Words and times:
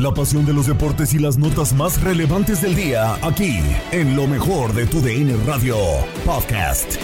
La 0.00 0.14
pasión 0.14 0.46
de 0.46 0.54
los 0.54 0.66
deportes 0.66 1.12
y 1.12 1.18
las 1.18 1.36
notas 1.36 1.74
más 1.74 2.00
relevantes 2.00 2.62
del 2.62 2.74
día, 2.74 3.16
aquí, 3.16 3.58
en 3.92 4.16
lo 4.16 4.26
mejor 4.26 4.72
de 4.72 4.86
tu 4.86 5.02
DN 5.02 5.36
Radio 5.44 5.76
Podcast. 6.24 6.94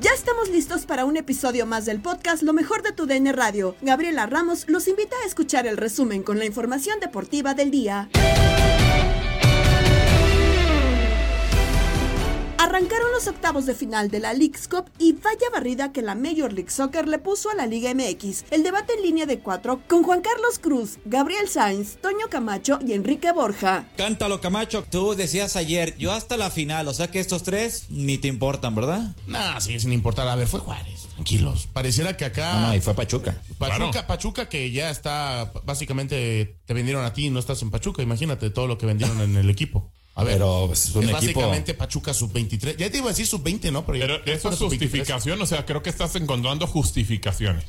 Ya 0.00 0.12
estamos 0.14 0.48
listos 0.48 0.86
para 0.86 1.04
un 1.04 1.16
episodio 1.16 1.66
más 1.66 1.84
del 1.84 1.98
podcast 2.00 2.44
Lo 2.44 2.52
mejor 2.52 2.84
de 2.84 2.92
tu 2.92 3.06
DN 3.06 3.32
Radio. 3.32 3.74
Gabriela 3.82 4.26
Ramos 4.26 4.68
los 4.68 4.86
invita 4.86 5.16
a 5.24 5.26
escuchar 5.26 5.66
el 5.66 5.76
resumen 5.76 6.22
con 6.22 6.38
la 6.38 6.44
información 6.44 7.00
deportiva 7.00 7.54
del 7.54 7.72
día. 7.72 8.08
Arrancaron 12.74 13.12
los 13.12 13.28
octavos 13.28 13.66
de 13.66 13.74
final 13.76 14.10
de 14.10 14.18
la 14.18 14.32
League's 14.32 14.66
Cup 14.66 14.90
y 14.98 15.12
vaya 15.12 15.48
barrida 15.52 15.92
que 15.92 16.02
la 16.02 16.16
Major 16.16 16.52
League 16.52 16.72
Soccer 16.72 17.06
le 17.06 17.20
puso 17.20 17.48
a 17.48 17.54
la 17.54 17.68
Liga 17.68 17.94
MX. 17.94 18.46
El 18.50 18.64
debate 18.64 18.94
en 18.94 19.02
línea 19.04 19.26
de 19.26 19.38
cuatro 19.38 19.80
con 19.86 20.02
Juan 20.02 20.22
Carlos 20.22 20.58
Cruz, 20.58 20.98
Gabriel 21.04 21.48
Sainz, 21.48 21.98
Toño 21.98 22.26
Camacho 22.28 22.80
y 22.84 22.94
Enrique 22.94 23.30
Borja. 23.30 23.86
Cántalo, 23.96 24.40
Camacho. 24.40 24.84
Tú 24.90 25.14
decías 25.14 25.54
ayer, 25.54 25.96
yo 25.98 26.10
hasta 26.10 26.36
la 26.36 26.50
final, 26.50 26.88
o 26.88 26.94
sea 26.94 27.12
que 27.12 27.20
estos 27.20 27.44
tres 27.44 27.84
ni 27.90 28.18
te 28.18 28.26
importan, 28.26 28.74
¿verdad? 28.74 29.14
Nah, 29.28 29.60
sí, 29.60 29.78
sin 29.78 29.92
importar. 29.92 30.26
A 30.26 30.34
ver, 30.34 30.48
fue 30.48 30.58
Juárez. 30.58 31.06
Tranquilos. 31.14 31.68
Pareciera 31.72 32.16
que 32.16 32.24
acá. 32.24 32.54
No, 32.54 32.66
no, 32.66 32.74
y 32.74 32.80
fue 32.80 32.94
Pachuca. 32.94 33.40
Pachuca, 33.56 34.08
Pachuca 34.08 34.48
que 34.48 34.72
ya 34.72 34.90
está, 34.90 35.52
básicamente 35.64 36.58
te 36.64 36.74
vendieron 36.74 37.04
a 37.04 37.12
ti 37.12 37.26
y 37.26 37.30
no 37.30 37.38
estás 37.38 37.62
en 37.62 37.70
Pachuca. 37.70 38.02
Imagínate 38.02 38.50
todo 38.50 38.66
lo 38.66 38.78
que 38.78 38.86
vendieron 38.86 39.20
en 39.20 39.36
el 39.36 39.48
equipo. 39.48 39.92
A 40.16 40.22
ver, 40.22 40.34
Pero 40.34 40.64
pues, 40.68 40.84
es 40.88 40.94
un 40.94 41.02
es 41.04 41.08
equipo- 41.10 41.40
básicamente 41.40 41.74
Pachuca 41.74 42.14
sub-23. 42.14 42.76
Ya 42.76 42.88
te 42.90 42.98
iba 42.98 43.06
a 43.06 43.08
decir 43.10 43.26
sub-20, 43.26 43.72
¿no? 43.72 43.84
Pero, 43.84 44.14
eso 44.24 44.32
es 44.32 44.40
fue 44.42 44.52
sub-23. 44.52 44.68
justificación, 44.68 45.42
o 45.42 45.46
sea, 45.46 45.66
creo 45.66 45.82
que 45.82 45.90
estás 45.90 46.14
encontrando 46.16 46.66
justificaciones. 46.68 47.64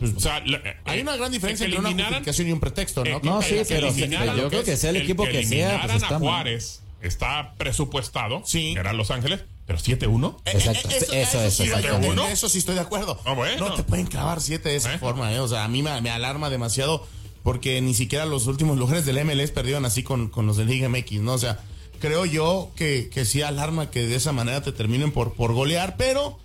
O 0.00 0.20
sea, 0.20 0.42
Pues, 0.44 0.60
Hay 0.84 0.98
eh, 1.00 1.02
una 1.02 1.16
gran 1.16 1.30
diferencia 1.32 1.66
que 1.66 1.74
entre 1.76 1.92
una 1.92 2.04
justificación 2.04 2.48
y 2.48 2.52
un 2.52 2.60
pretexto, 2.60 3.04
¿no? 3.04 3.10
eh, 3.16 3.20
No, 3.22 3.40
que- 3.40 3.46
sí, 3.46 3.54
que 3.54 3.64
pero 3.64 4.36
yo 4.36 4.48
creo 4.48 4.64
que 4.64 4.76
sea 4.76 4.90
el 4.90 4.96
equipo 4.96 5.24
que 5.24 5.44
sea, 5.44 5.80
pues, 5.82 5.94
está 6.02 6.06
a 6.08 6.18
mal. 6.18 6.20
Juárez 6.20 6.80
está 7.00 7.54
presupuestado, 7.56 8.42
Sí. 8.46 8.74
que 8.74 8.80
era 8.80 8.92
Los 8.92 9.10
Ángeles, 9.10 9.40
pero 9.66 9.78
7-1. 9.78 10.40
Eh, 10.44 10.52
Exacto, 10.54 10.88
eh, 10.88 10.96
eso, 10.98 11.12
eh, 11.12 11.22
eso, 11.22 11.42
eso, 11.42 11.64
exacto. 11.64 11.96
en 11.96 12.18
eso 12.30 12.48
sí 12.48 12.58
estoy 12.58 12.74
de 12.76 12.80
acuerdo. 12.80 13.20
Ah, 13.24 13.32
bueno. 13.34 13.68
No 13.68 13.74
te 13.74 13.82
pueden 13.82 14.06
clavar 14.06 14.40
siete 14.40 14.68
de 14.68 14.76
esa 14.76 14.98
forma, 14.98 15.32
¿eh? 15.32 15.40
O 15.40 15.48
sea, 15.48 15.64
a 15.64 15.68
mí 15.68 15.82
me, 15.82 16.00
me 16.00 16.10
alarma 16.10 16.48
demasiado 16.50 17.06
porque 17.42 17.80
ni 17.80 17.92
siquiera 17.94 18.24
los 18.24 18.46
últimos 18.46 18.78
lugares 18.78 19.04
del 19.04 19.18
MLS 19.24 19.50
perdieron 19.52 19.84
así 19.84 20.04
con, 20.04 20.28
con 20.28 20.46
los 20.46 20.56
del 20.56 20.68
Liga 20.68 20.88
MX, 20.88 21.20
¿no? 21.22 21.32
O 21.34 21.38
sea, 21.38 21.58
creo 22.02 22.26
yo 22.26 22.70
que, 22.76 23.08
que 23.10 23.24
sí 23.24 23.40
alarma 23.40 23.90
que 23.90 24.02
de 24.06 24.16
esa 24.16 24.32
manera 24.32 24.60
te 24.60 24.72
terminen 24.72 25.12
por, 25.12 25.32
por 25.34 25.52
golear, 25.54 25.96
pero 25.96 26.38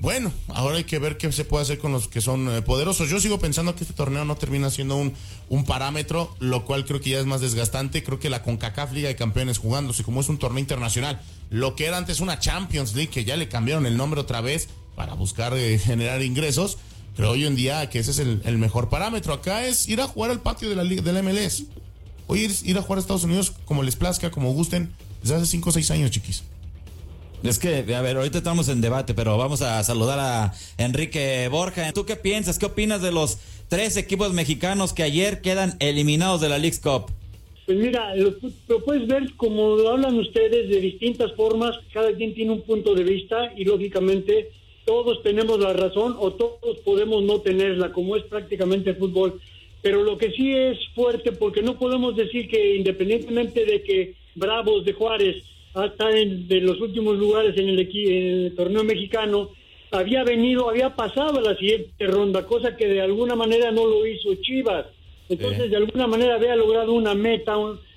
bueno, 0.00 0.32
ahora 0.48 0.76
hay 0.76 0.84
que 0.84 1.00
ver 1.00 1.16
qué 1.16 1.32
se 1.32 1.44
puede 1.44 1.62
hacer 1.64 1.78
con 1.78 1.90
los 1.90 2.06
que 2.06 2.20
son 2.20 2.48
eh, 2.54 2.62
poderosos. 2.62 3.08
Yo 3.10 3.18
sigo 3.18 3.40
pensando 3.40 3.74
que 3.74 3.82
este 3.82 3.94
torneo 3.94 4.24
no 4.24 4.36
termina 4.36 4.70
siendo 4.70 4.94
un, 4.96 5.14
un 5.48 5.64
parámetro, 5.64 6.36
lo 6.38 6.64
cual 6.64 6.84
creo 6.84 7.00
que 7.00 7.10
ya 7.10 7.18
es 7.18 7.26
más 7.26 7.40
desgastante. 7.40 8.04
Creo 8.04 8.20
que 8.20 8.30
la 8.30 8.42
CONCACAF 8.44 8.92
Liga 8.92 9.08
de 9.08 9.16
Campeones 9.16 9.58
jugándose 9.58 10.04
como 10.04 10.20
es 10.20 10.28
un 10.28 10.38
torneo 10.38 10.60
internacional, 10.60 11.20
lo 11.50 11.74
que 11.74 11.86
era 11.86 11.96
antes 11.96 12.20
una 12.20 12.38
Champions 12.38 12.94
League, 12.94 13.10
que 13.10 13.24
ya 13.24 13.36
le 13.36 13.48
cambiaron 13.48 13.86
el 13.86 13.96
nombre 13.96 14.20
otra 14.20 14.40
vez 14.40 14.68
para 14.94 15.14
buscar 15.14 15.56
eh, 15.56 15.78
generar 15.84 16.22
ingresos, 16.22 16.78
creo 17.16 17.30
hoy 17.30 17.44
en 17.46 17.56
día 17.56 17.88
que 17.90 17.98
ese 17.98 18.12
es 18.12 18.18
el, 18.20 18.40
el 18.44 18.58
mejor 18.58 18.88
parámetro. 18.90 19.32
Acá 19.32 19.66
es 19.66 19.88
ir 19.88 20.00
a 20.00 20.06
jugar 20.06 20.30
al 20.30 20.42
patio 20.42 20.68
de 20.68 20.76
la, 20.76 20.84
liga- 20.84 21.02
del 21.02 21.22
MLS. 21.24 21.64
Hoy 22.28 22.40
ir, 22.40 22.50
ir 22.64 22.78
a 22.78 22.82
jugar 22.82 22.98
a 22.98 23.00
Estados 23.00 23.24
Unidos 23.24 23.52
como 23.64 23.82
les 23.82 23.96
plazca, 23.96 24.30
como 24.30 24.52
gusten, 24.52 24.90
desde 25.22 25.36
hace 25.36 25.46
5 25.46 25.70
o 25.70 25.72
6 25.72 25.90
años, 25.90 26.10
chiquis. 26.10 26.44
Es 27.42 27.58
que, 27.58 27.94
a 27.94 28.02
ver, 28.02 28.16
ahorita 28.16 28.38
estamos 28.38 28.68
en 28.68 28.80
debate, 28.80 29.14
pero 29.14 29.38
vamos 29.38 29.62
a 29.62 29.82
saludar 29.82 30.18
a 30.18 30.52
Enrique 30.76 31.48
Borja. 31.50 31.92
¿Tú 31.92 32.04
qué 32.04 32.16
piensas? 32.16 32.58
¿Qué 32.58 32.66
opinas 32.66 33.00
de 33.00 33.12
los 33.12 33.38
tres 33.68 33.96
equipos 33.96 34.32
mexicanos 34.32 34.92
que 34.92 35.04
ayer 35.04 35.40
quedan 35.40 35.76
eliminados 35.78 36.40
de 36.40 36.48
la 36.48 36.58
League's 36.58 36.80
Cup? 36.80 37.06
Pues 37.64 37.78
mira, 37.78 38.14
lo, 38.16 38.34
lo 38.68 38.84
puedes 38.84 39.06
ver 39.06 39.34
como 39.36 39.76
lo 39.76 39.90
hablan 39.90 40.18
ustedes 40.18 40.68
de 40.68 40.80
distintas 40.80 41.32
formas, 41.34 41.76
cada 41.92 42.12
quien 42.12 42.34
tiene 42.34 42.52
un 42.52 42.62
punto 42.62 42.94
de 42.94 43.04
vista 43.04 43.52
y 43.56 43.64
lógicamente 43.64 44.50
todos 44.84 45.22
tenemos 45.22 45.60
la 45.60 45.74
razón 45.74 46.16
o 46.18 46.32
todos 46.32 46.78
podemos 46.84 47.22
no 47.22 47.40
tenerla, 47.40 47.92
como 47.92 48.16
es 48.16 48.24
prácticamente 48.24 48.90
el 48.90 48.96
fútbol. 48.96 49.40
Pero 49.82 50.02
lo 50.02 50.18
que 50.18 50.30
sí 50.32 50.52
es 50.52 50.78
fuerte, 50.94 51.32
porque 51.32 51.62
no 51.62 51.78
podemos 51.78 52.16
decir 52.16 52.48
que 52.48 52.76
independientemente 52.76 53.64
de 53.64 53.82
que 53.82 54.14
Bravos 54.34 54.84
de 54.84 54.92
Juárez 54.92 55.44
hasta 55.74 56.10
en 56.18 56.48
de 56.48 56.60
los 56.60 56.80
últimos 56.80 57.16
lugares 57.18 57.56
en 57.56 57.68
el, 57.68 57.78
equi- 57.78 58.08
en 58.08 58.44
el 58.46 58.54
torneo 58.56 58.82
mexicano, 58.84 59.50
había 59.90 60.24
venido, 60.24 60.68
había 60.68 60.94
pasado 60.96 61.38
a 61.38 61.42
la 61.42 61.56
siguiente 61.56 62.06
ronda, 62.06 62.44
cosa 62.46 62.76
que 62.76 62.86
de 62.88 63.00
alguna 63.00 63.36
manera 63.36 63.70
no 63.70 63.86
lo 63.86 64.06
hizo 64.06 64.34
Chivas. 64.36 64.86
Entonces, 65.28 65.70
de 65.70 65.76
alguna 65.76 66.06
manera 66.06 66.34
había 66.34 66.56
logrado 66.56 66.92
una 66.92 67.14
meta 67.14 67.54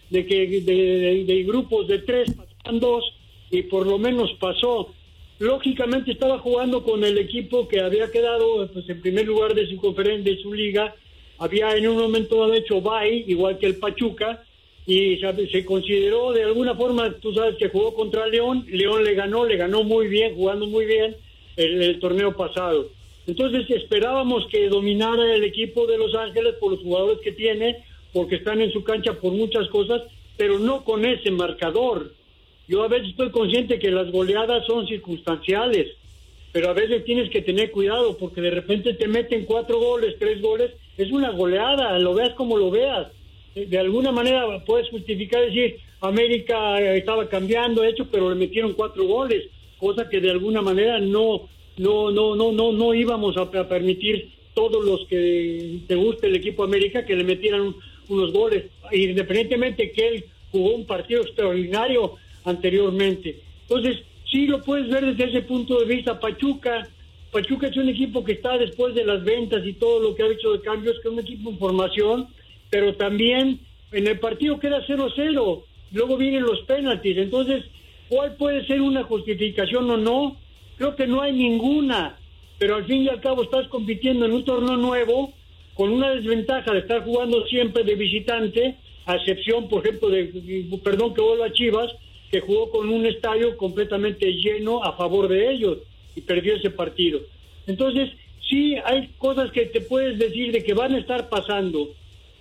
de 0.10 0.26
que 0.26 0.48
de, 0.48 0.62
de- 0.62 1.24
de 1.26 1.44
grupos 1.44 1.88
de 1.88 2.00
tres 2.00 2.32
pasaban 2.34 2.80
dos 2.80 3.04
y 3.50 3.64
por 3.64 3.88
lo 3.88 3.98
menos 3.98 4.32
pasó. 4.40 4.94
Lógicamente 5.40 6.12
estaba 6.12 6.38
jugando 6.40 6.84
con 6.84 7.04
el 7.04 7.18
equipo 7.18 7.68
que 7.68 7.80
había 7.82 8.12
quedado 8.12 8.70
pues, 8.72 8.88
en 8.90 9.02
primer 9.02 9.26
lugar 9.26 9.56
de 9.56 9.68
su 9.68 9.78
conferencia, 9.78 10.32
de 10.34 10.42
su 10.42 10.54
liga. 10.54 10.94
Había 11.42 11.76
en 11.76 11.88
un 11.88 11.98
momento 11.98 12.40
dado 12.40 12.54
hecho 12.54 12.82
bye, 12.82 13.26
igual 13.26 13.58
que 13.58 13.66
el 13.66 13.78
Pachuca, 13.78 14.44
y 14.86 15.18
se 15.52 15.66
consideró 15.66 16.34
de 16.34 16.44
alguna 16.44 16.76
forma, 16.76 17.12
tú 17.14 17.34
sabes 17.34 17.56
que 17.58 17.70
jugó 17.70 17.96
contra 17.96 18.28
León, 18.28 18.64
León 18.70 19.04
le 19.04 19.16
ganó, 19.16 19.44
le 19.44 19.58
ganó 19.58 19.84
muy 19.84 20.08
bien, 20.08 20.36
jugando 20.36 20.68
muy 20.68 20.86
bien 20.86 21.16
el, 21.56 21.82
el 21.82 22.00
torneo 22.00 22.38
pasado. 22.38 22.90
Entonces 23.26 23.68
esperábamos 23.72 24.46
que 24.52 24.70
dominara 24.70 25.34
el 25.34 25.44
equipo 25.44 25.88
de 25.88 25.98
Los 25.98 26.14
Ángeles 26.14 26.58
por 26.60 26.74
los 26.74 26.82
jugadores 26.82 27.18
que 27.24 27.32
tiene, 27.32 27.78
porque 28.14 28.36
están 28.36 28.62
en 28.62 28.72
su 28.72 28.84
cancha 28.84 29.14
por 29.14 29.34
muchas 29.34 29.68
cosas, 29.70 30.04
pero 30.38 30.60
no 30.60 30.84
con 30.84 31.04
ese 31.06 31.32
marcador. 31.32 32.14
Yo 32.68 32.84
a 32.84 32.88
veces 32.88 33.10
estoy 33.10 33.32
consciente 33.32 33.80
que 33.80 33.90
las 33.90 34.12
goleadas 34.12 34.64
son 34.68 34.86
circunstanciales, 34.86 35.98
pero 36.52 36.70
a 36.70 36.74
veces 36.74 37.04
tienes 37.06 37.30
que 37.30 37.42
tener 37.42 37.72
cuidado 37.72 38.18
porque 38.18 38.42
de 38.42 38.52
repente 38.52 38.94
te 38.94 39.08
meten 39.08 39.46
cuatro 39.46 39.80
goles, 39.80 40.16
tres 40.20 40.42
goles, 40.42 40.72
es 40.98 41.12
una 41.12 41.32
goleada, 41.32 41.98
lo 42.00 42.14
veas 42.14 42.34
como 42.34 42.58
lo 42.58 42.70
veas. 42.70 43.08
Eh, 43.56 43.66
De 43.68 43.78
alguna 43.78 44.12
manera 44.12 44.64
puedes 44.66 44.90
justificar 44.90 45.46
decir 45.46 45.78
América 46.02 46.80
eh, 46.82 46.98
estaba 46.98 47.28
cambiando, 47.30 47.84
hecho, 47.84 48.08
pero 48.12 48.30
le 48.30 48.36
metieron 48.36 48.74
cuatro 48.74 49.06
goles, 49.06 49.46
cosa 49.78 50.10
que 50.10 50.20
de 50.20 50.32
alguna 50.32 50.62
manera 50.62 51.00
no, 51.00 51.48
no, 51.78 52.12
no, 52.12 52.36
no, 52.36 52.52
no, 52.52 52.72
no 52.72 52.94
íbamos 52.94 53.38
a, 53.38 53.42
a 53.44 53.70
permitir 53.70 54.30
todos 54.54 54.84
los 54.84 55.08
que 55.08 55.78
te 55.88 55.96
guste 55.96 56.28
el 56.28 56.36
equipo 56.36 56.64
América 56.64 57.06
que 57.06 57.16
le 57.16 57.24
metieran 57.24 57.62
un- 57.62 57.76
unos 58.10 58.34
goles, 58.34 58.66
independientemente 58.92 59.92
que 59.94 60.08
él 60.10 60.26
jugó 60.52 60.76
un 60.76 60.86
partido 60.86 61.22
extraordinario 61.22 62.16
anteriormente. 62.44 63.40
Entonces, 63.62 64.04
sí 64.32 64.48
lo 64.48 64.62
puedes 64.62 64.90
ver 64.90 65.06
desde 65.06 65.30
ese 65.30 65.42
punto 65.42 65.80
de 65.80 65.86
vista. 65.86 66.20
Pachuca, 66.20 66.88
Pachuca 67.32 67.68
es 67.68 67.78
un 67.78 67.90
equipo 67.90 68.24
que 68.24 68.34
está 68.34 68.58
después 68.58 68.96
de 68.96 69.06
las 69.06 69.24
ventas 69.24 69.66
y 69.66 69.74
todo 69.74 70.00
lo 70.00 70.16
que 70.16 70.24
ha 70.24 70.28
hecho 70.28 70.54
de 70.54 70.62
cambios, 70.62 70.96
que 71.02 71.10
es 71.10 71.14
un 71.14 71.20
equipo 71.20 71.50
en 71.50 71.60
formación, 71.60 72.28
pero 72.70 72.96
también 72.96 73.60
en 73.92 74.08
el 74.08 74.20
partido 74.20 74.60
queda 74.60 74.86
0-0, 74.88 75.64
luego 75.92 76.18
vienen 76.18 76.44
los 76.44 76.62
penaltis. 76.62 77.18
Entonces, 77.18 77.66
¿cuál 78.08 78.36
puede 78.36 78.66
ser 78.66 78.82
una 78.82 79.04
justificación 79.04 79.90
o 79.90 79.98
no? 79.98 80.38
Creo 80.78 80.96
que 80.96 81.08
no 81.08 81.22
hay 81.22 81.34
ninguna, 81.34 82.18
pero 82.58 82.76
al 82.76 82.86
fin 82.86 83.04
y 83.04 83.10
al 83.10 83.22
cabo 83.22 83.44
estás 83.44 83.68
compitiendo 83.68 84.26
en 84.26 84.32
un 84.32 84.46
torneo 84.46 84.78
nuevo 84.78 85.34
con 85.74 85.92
una 85.92 86.12
desventaja 86.12 86.72
de 86.74 86.80
estar 86.80 87.04
jugando 87.04 87.46
siempre 87.48 87.84
de 87.84 87.96
visitante, 87.96 88.78
a 89.06 89.16
excepción, 89.16 89.68
por 89.68 89.86
ejemplo, 89.86 90.10
de, 90.10 90.66
perdón 90.84 91.14
que 91.14 91.22
vuelva 91.22 91.48
a 91.48 91.54
Chivas, 91.54 91.92
que 92.32 92.40
jugó 92.40 92.72
con 92.72 92.90
un 92.90 93.06
estadio 93.06 93.58
completamente 93.58 94.32
lleno 94.32 94.84
a 94.84 94.94
favor 94.94 95.28
de 95.28 95.52
ellos 95.52 95.80
y 96.16 96.22
perdió 96.22 96.56
ese 96.56 96.72
partido. 96.72 97.20
Entonces, 97.68 98.10
sí 98.50 98.76
hay 98.86 99.10
cosas 99.18 99.52
que 99.52 99.66
te 99.66 99.82
puedes 99.82 100.18
decir 100.18 100.52
de 100.52 100.64
que 100.64 100.74
van 100.74 100.96
a 100.96 101.00
estar 101.00 101.30
pasando 101.30 101.90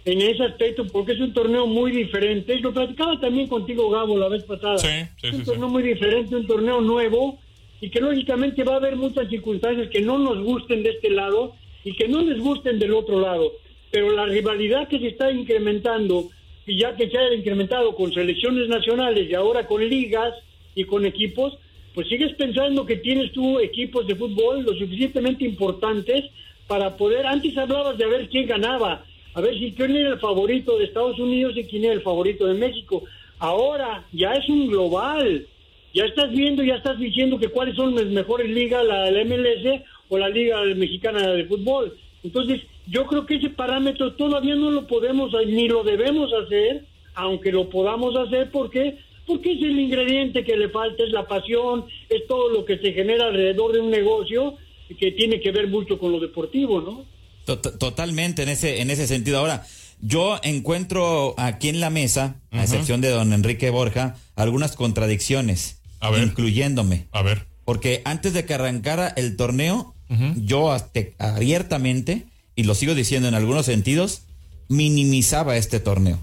en 0.05 0.23
ese 0.23 0.45
aspecto, 0.45 0.87
porque 0.87 1.13
es 1.13 1.21
un 1.21 1.33
torneo 1.33 1.67
muy 1.67 1.91
diferente. 1.93 2.59
Lo 2.61 2.73
platicaba 2.73 3.19
también 3.21 3.49
contigo, 3.49 3.91
Gabo, 3.91 4.17
la 4.17 4.29
vez 4.29 4.45
pasada. 4.45 4.79
Sí, 4.79 4.89
sí, 5.21 5.27
es 5.27 5.33
un 5.35 5.41
sí, 5.41 5.47
torneo 5.47 5.69
muy 5.69 5.83
diferente, 5.83 6.37
un 6.37 6.47
torneo 6.47 6.81
nuevo, 6.81 7.39
y 7.81 7.91
que 7.91 8.01
lógicamente 8.01 8.63
va 8.65 8.75
a 8.75 8.77
haber 8.77 8.97
muchas 8.97 9.29
circunstancias 9.29 9.89
que 9.91 10.01
no 10.01 10.19
nos 10.19 10.43
gusten 10.43 10.83
de 10.83 10.91
este 10.91 11.11
lado 11.11 11.55
y 11.85 11.95
que 11.95 12.09
no 12.09 12.23
les 12.23 12.39
gusten 12.39 12.79
del 12.79 12.95
otro 12.95 13.21
lado. 13.21 13.53
Pero 13.91 14.13
la 14.13 14.27
rivalidad 14.27 14.89
que 14.89 14.99
se 14.99 15.09
está 15.09 15.31
incrementando, 15.31 16.31
ya 16.77 16.95
que 16.95 17.09
se 17.09 17.19
ha 17.19 17.35
incrementado 17.35 17.95
con 17.95 18.13
selecciones 18.13 18.69
nacionales 18.69 19.29
y 19.29 19.35
ahora 19.35 19.67
con 19.67 19.87
ligas 19.87 20.35
y 20.75 20.85
con 20.85 21.05
equipos, 21.07 21.59
pues 21.95 22.09
sigues 22.09 22.35
pensando 22.35 22.87
que 22.87 22.97
tienes 22.97 23.33
tú 23.33 23.59
equipos 23.59 24.07
de 24.07 24.15
fútbol 24.15 24.63
lo 24.63 24.75
suficientemente 24.75 25.45
importantes 25.45 26.25
para 26.67 26.97
poder, 26.97 27.27
antes 27.27 27.57
hablabas 27.57 27.99
de 27.99 28.05
a 28.05 28.09
ver 28.09 28.29
quién 28.29 28.47
ganaba, 28.47 29.05
a 29.35 29.41
ver 29.41 29.59
si 29.59 29.73
quién 29.73 29.97
era 29.97 30.11
el 30.11 30.21
favorito 30.21 30.79
de 30.79 30.85
Estados 30.85 31.19
Unidos 31.19 31.55
y 31.57 31.65
quién 31.65 31.85
era 31.85 31.95
el 31.95 32.03
favorito 32.03 32.47
de 32.47 32.55
México. 32.55 33.03
Ahora 33.39 34.05
ya 34.13 34.35
es 34.35 34.49
un 34.49 34.69
global, 34.69 35.47
ya 35.93 36.05
estás 36.05 36.31
viendo, 36.31 36.63
ya 36.63 36.77
estás 36.77 36.99
diciendo 36.99 37.39
que 37.39 37.49
cuáles 37.49 37.75
son 37.75 37.95
las 37.95 38.07
mejores 38.07 38.49
ligas, 38.49 38.85
la, 38.85 39.11
la 39.11 39.25
MLS 39.25 39.83
o 40.09 40.19
la 40.19 40.29
Liga 40.29 40.63
Mexicana 40.77 41.33
de 41.33 41.45
Fútbol. 41.47 41.97
Entonces, 42.23 42.61
yo 42.91 43.07
creo 43.07 43.25
que 43.27 43.37
ese 43.37 43.51
parámetro 43.51 44.15
todavía 44.15 44.55
no 44.57 44.71
lo 44.71 44.87
podemos 44.87 45.31
ni 45.47 45.69
lo 45.69 45.85
debemos 45.85 46.31
hacer, 46.45 46.87
aunque 47.15 47.53
lo 47.53 47.71
podamos 47.71 48.15
hacer, 48.17 48.51
¿por 48.51 48.71
qué? 48.71 48.99
Porque 49.27 49.53
es 49.53 49.63
el 49.63 49.79
ingrediente 49.79 50.43
que 50.45 50.57
le 50.57 50.69
falta, 50.71 51.05
es 51.05 51.13
la 51.13 51.27
pasión, 51.27 51.85
es 52.09 52.27
todo 52.27 52.49
lo 52.49 52.65
que 52.65 52.79
se 52.79 52.93
genera 52.93 53.27
alrededor 53.27 53.73
de 53.73 53.81
un 53.81 53.91
negocio 53.91 54.57
que 54.99 55.13
tiene 55.13 55.41
que 55.41 55.53
ver 55.53 55.69
mucho 55.69 55.99
con 55.99 56.11
lo 56.11 56.19
deportivo, 56.19 56.81
¿no? 56.81 57.05
Tot- 57.47 57.79
Totalmente 57.79 58.43
en 58.43 58.49
ese, 58.49 58.81
en 58.81 58.91
ese 58.91 59.07
sentido. 59.07 59.39
Ahora, 59.39 59.65
yo 60.01 60.39
encuentro 60.43 61.35
aquí 61.39 61.69
en 61.69 61.79
la 61.81 61.91
mesa, 61.91 62.41
a 62.51 62.63
excepción 62.65 63.01
de 63.01 63.11
don 63.11 63.33
Enrique 63.33 63.71
Borja, 63.71 64.17
algunas 64.35 64.75
contradicciones, 64.77 65.81
incluyéndome. 66.25 67.07
A 67.13 67.23
ver. 67.23 67.47
Porque 67.65 68.03
antes 68.05 68.33
de 68.33 68.45
que 68.47 68.55
arrancara 68.55 69.09
el 69.17 69.37
torneo, 69.37 69.95
yo 70.37 70.73
hasta- 70.73 71.01
abiertamente, 71.19 72.25
y 72.61 72.63
lo 72.63 72.75
sigo 72.75 72.95
diciendo 72.95 73.27
en 73.27 73.35
algunos 73.35 73.65
sentidos, 73.65 74.23
minimizaba 74.71 75.57
este 75.57 75.81
torneo. 75.81 76.19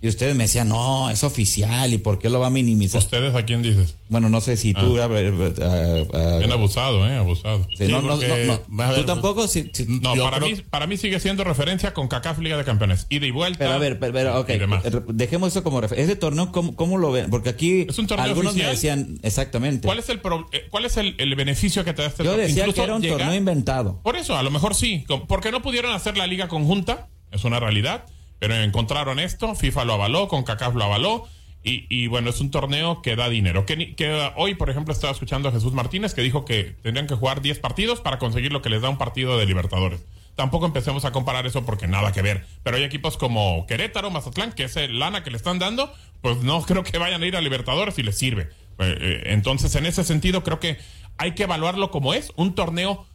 Y 0.00 0.08
ustedes 0.08 0.34
me 0.34 0.42
decían, 0.44 0.68
no, 0.68 1.08
es 1.08 1.22
oficial, 1.22 1.92
¿y 1.94 1.98
por 1.98 2.18
qué 2.18 2.28
lo 2.28 2.40
va 2.40 2.48
a 2.48 2.50
minimizar? 2.50 3.00
¿Ustedes 3.00 3.32
a 3.36 3.44
quién 3.44 3.62
dices? 3.62 3.94
Bueno, 4.08 4.28
no 4.28 4.40
sé 4.40 4.56
si 4.56 4.74
tú... 4.74 4.98
Ah. 5.00 5.04
a 5.04 5.06
ver, 5.06 5.32
ah, 5.62 6.02
ah, 6.12 6.36
Bien 6.38 6.50
abusado, 6.50 7.06
¿eh? 7.08 7.14
Abusado. 7.14 7.64
Sí, 7.78 7.86
no, 7.86 8.02
no, 8.02 8.16
no, 8.16 8.58
no. 8.68 8.94
¿Tú 8.96 9.04
tampoco? 9.04 9.46
Sí, 9.46 9.70
sí. 9.72 9.86
No, 9.88 10.16
para 10.16 10.38
creo- 10.38 10.48
mí, 10.56 10.62
para 10.68 10.88
mí 10.88 10.96
sigue 10.96 11.20
siendo 11.20 11.44
referencia 11.44 11.94
con 11.94 12.08
CACAF 12.08 12.40
Liga 12.40 12.56
de 12.56 12.64
Campeones. 12.64 13.06
Ida 13.08 13.24
y 13.24 13.30
vuelta. 13.30 13.58
Pero 13.60 13.70
a 13.70 13.78
ver, 13.78 14.00
pero, 14.00 14.12
pero, 14.12 14.40
ok, 14.40 14.50
y 14.50 14.58
demás. 14.58 14.84
eh, 14.84 15.00
dejemos 15.14 15.50
eso 15.52 15.62
como 15.62 15.80
referencia. 15.80 16.10
Ese 16.12 16.18
torneo, 16.20 16.50
¿cómo, 16.50 16.74
cómo 16.74 16.98
lo 16.98 17.12
ven? 17.12 17.30
Porque 17.30 17.50
aquí 17.50 17.86
¿Es 17.88 18.00
un 18.00 18.08
torneo 18.08 18.24
algunos 18.26 18.56
me 18.56 18.66
oficial? 18.68 18.98
decían, 19.04 19.20
exactamente. 19.22 19.86
¿Cuál 19.86 20.00
es 20.00 20.08
el 20.08 20.18
pro- 20.18 20.48
eh, 20.50 20.66
cuál 20.70 20.86
es 20.86 20.96
el, 20.96 21.14
el 21.18 21.36
beneficio 21.36 21.84
que 21.84 21.92
te 21.94 22.02
da 22.02 22.08
este 22.08 22.24
Yo 22.24 22.30
torneo? 22.30 22.48
decía 22.48 22.64
Incluso 22.64 22.74
que 22.74 22.82
era 22.82 22.96
un 22.96 23.02
llegar- 23.02 23.18
torneo 23.18 23.36
inventado. 23.36 24.00
Por 24.02 24.16
eso, 24.16 24.36
a 24.36 24.42
lo 24.42 24.50
mejor 24.50 24.74
sí. 24.74 25.04
Com- 25.06 25.28
Porque 25.28 25.52
no 25.52 25.62
pudieron 25.62 25.92
hacer 25.94 26.16
la 26.18 26.26
liga 26.26 26.48
conjunta, 26.48 27.06
es 27.32 27.44
una 27.44 27.60
realidad. 27.60 28.04
Pero 28.38 28.54
encontraron 28.54 29.18
esto, 29.18 29.54
FIFA 29.54 29.84
lo 29.84 29.94
avaló, 29.94 30.28
con 30.28 30.42
CACAF 30.42 30.74
lo 30.74 30.84
avaló. 30.84 31.28
Y, 31.64 31.86
y 31.88 32.08
bueno, 32.08 32.30
es 32.30 32.40
un 32.40 32.50
torneo 32.50 33.02
que 33.02 33.14
da 33.14 33.28
dinero. 33.28 33.66
Que, 33.66 33.94
que 33.94 34.30
hoy, 34.36 34.54
por 34.56 34.68
ejemplo, 34.68 34.92
estaba 34.92 35.12
escuchando 35.12 35.48
a 35.48 35.52
Jesús 35.52 35.72
Martínez 35.72 36.12
que 36.12 36.22
dijo 36.22 36.44
que 36.44 36.74
tendrían 36.82 37.06
que 37.06 37.14
jugar 37.14 37.40
10 37.40 37.60
partidos 37.60 38.00
para 38.00 38.18
conseguir 38.18 38.52
lo 38.52 38.62
que 38.62 38.68
les 38.68 38.82
da 38.82 38.88
un 38.88 38.98
partido 38.98 39.38
de 39.38 39.46
Libertadores. 39.46 40.04
Tampoco 40.34 40.66
empecemos 40.66 41.04
a 41.04 41.12
comparar 41.12 41.46
eso 41.46 41.64
porque 41.64 41.86
nada 41.86 42.12
que 42.12 42.22
ver. 42.22 42.46
Pero 42.62 42.76
hay 42.76 42.84
equipos 42.84 43.16
como 43.16 43.66
Querétaro, 43.66 44.10
Mazatlán, 44.10 44.52
que 44.52 44.64
ese 44.64 44.88
lana 44.88 45.22
que 45.22 45.30
le 45.30 45.36
están 45.36 45.58
dando, 45.58 45.92
pues 46.20 46.38
no 46.38 46.62
creo 46.66 46.82
que 46.82 46.98
vayan 46.98 47.22
a 47.22 47.26
ir 47.26 47.36
a 47.36 47.40
Libertadores 47.40 47.98
y 47.98 48.02
les 48.02 48.18
sirve. 48.18 48.48
Eh, 48.78 48.96
eh, 49.00 49.22
entonces, 49.26 49.74
en 49.76 49.86
ese 49.86 50.04
sentido, 50.04 50.42
creo 50.42 50.58
que 50.58 50.78
hay 51.18 51.32
que 51.32 51.44
evaluarlo 51.44 51.90
como 51.90 52.14
es 52.14 52.32
un 52.36 52.54
torneo 52.54 53.06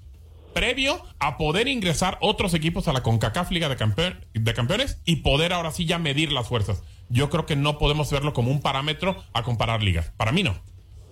previo 0.54 1.02
a 1.20 1.38
poder 1.38 1.68
ingresar 1.68 2.18
otros 2.22 2.54
equipos 2.54 2.88
a 2.88 2.94
la 2.94 3.04
CONCACAF 3.04 3.52
Liga 3.52 3.70
de, 3.70 3.78
Campe- 3.78 4.18
de 4.34 4.54
Campeones 4.54 5.00
y 5.06 5.18
poder 5.18 5.54
ahora 5.54 5.72
sí 5.72 5.86
ya 5.86 6.00
medir 6.00 6.32
las 6.32 6.48
fuerzas. 6.48 6.82
Yo 7.10 7.30
creo 7.30 7.46
que 7.46 7.56
no 7.56 7.78
podemos 7.78 8.12
verlo 8.12 8.34
como 8.34 8.52
un 8.52 8.62
parámetro 8.62 9.24
a 9.34 9.44
comparar 9.44 9.84
ligas. 9.84 10.12
Para 10.18 10.32
mí 10.32 10.44
no. 10.44 10.56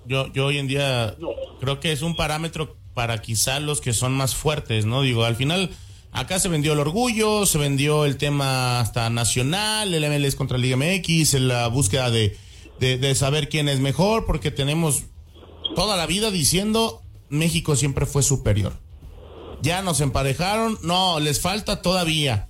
Yo, 0.08 0.32
yo 0.34 0.48
hoy 0.48 0.58
en 0.58 0.68
día 0.68 1.16
creo 1.60 1.80
que 1.80 1.92
es 1.92 2.02
un 2.02 2.16
parámetro 2.16 2.78
para 2.94 3.22
quizá 3.22 3.60
los 3.60 3.82
que 3.82 3.94
son 3.94 4.14
más 4.14 4.36
fuertes, 4.36 4.86
¿no? 4.86 5.02
Digo, 5.02 5.26
al 5.26 5.36
final 5.36 5.70
acá 6.12 6.40
se 6.40 6.48
vendió 6.50 6.74
el 6.74 6.80
orgullo, 6.80 7.46
se 7.46 7.58
vendió 7.58 8.06
el 8.06 8.18
tema 8.18 8.80
hasta 8.80 9.10
nacional, 9.10 9.94
el 9.94 10.04
MLS 10.10 10.36
contra 10.36 10.58
Liga 10.58 10.78
MX, 10.78 11.34
la 11.36 11.68
búsqueda 11.68 12.10
de, 12.10 12.38
de 12.80 13.16
saber 13.16 13.50
quién 13.50 13.68
es 13.70 13.80
mejor, 13.80 14.26
porque 14.26 14.52
tenemos 14.52 15.04
toda 15.76 15.98
la 15.98 16.06
vida 16.06 16.30
diciendo 16.32 17.02
México 17.30 17.76
siempre 17.76 18.06
fue 18.06 18.22
superior. 18.24 18.74
Ya 19.66 19.82
nos 19.82 20.00
emparejaron, 20.02 20.78
no, 20.84 21.20
les 21.20 21.42
falta 21.42 21.82
todavía. 21.82 22.48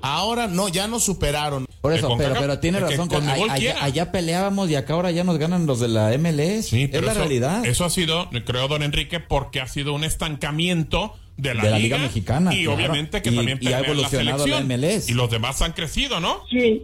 Ahora 0.00 0.48
no, 0.48 0.68
ya 0.68 0.88
nos 0.88 1.04
superaron. 1.04 1.66
Por 1.80 1.92
eso, 1.92 2.14
pero, 2.18 2.34
pero 2.38 2.58
tiene 2.58 2.80
razón 2.80 3.08
que 3.08 3.16
a- 3.16 3.52
allá, 3.52 3.82
allá 3.84 4.10
peleábamos 4.12 4.68
y 4.70 4.74
acá 4.74 4.94
ahora 4.94 5.10
ya 5.12 5.22
nos 5.24 5.38
ganan 5.38 5.66
los 5.66 5.78
de 5.80 5.88
la 5.88 6.12
MLS. 6.18 6.62
Sí, 6.68 6.82
es 6.84 6.90
pero 6.90 7.06
la 7.06 7.12
eso- 7.12 7.20
realidad. 7.20 7.64
Eso 7.66 7.84
ha 7.84 7.90
sido, 7.90 8.28
creo, 8.44 8.66
don 8.68 8.82
Enrique, 8.82 9.20
porque 9.20 9.60
ha 9.60 9.68
sido 9.68 9.92
un 9.92 10.02
estancamiento 10.04 11.14
de 11.36 11.54
la, 11.54 11.62
De 11.64 11.70
la 11.70 11.78
Liga 11.78 11.98
Mexicana, 11.98 12.52
Y 12.54 12.64
claro. 12.64 12.76
obviamente 12.76 13.22
que 13.22 13.30
Y- 13.30 13.36
también 13.36 13.58
y 13.60 13.66
ha 13.66 13.70
pelea 13.70 13.80
la 13.80 13.86
evolucionado 13.86 14.38
la 14.46 14.56
selección. 14.58 14.66
MLS. 14.66 15.08
Y 15.10 15.14
los 15.14 15.30
demás 15.30 15.62
han 15.62 15.72
crecido, 15.72 16.20
¿no? 16.20 16.42
Sí. 16.50 16.82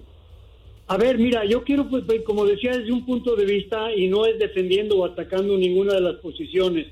A 0.87 0.97
ver, 0.97 1.19
mira, 1.19 1.45
yo 1.45 1.65
quiero, 1.65 1.89
pues, 1.91 2.05
pues, 2.07 2.23
como 2.25 2.47
decía, 2.47 2.71
desde 2.77 2.91
un 2.93 3.05
punto 3.05 3.37
de 3.37 3.45
vista, 3.45 3.93
y 3.95 4.07
no 4.09 4.25
es 4.27 4.39
defendiendo 4.39 4.97
o 4.97 5.05
atacando 5.05 5.57
ninguna 5.59 5.95
de 5.95 6.01
las 6.01 6.15
posiciones, 6.17 6.87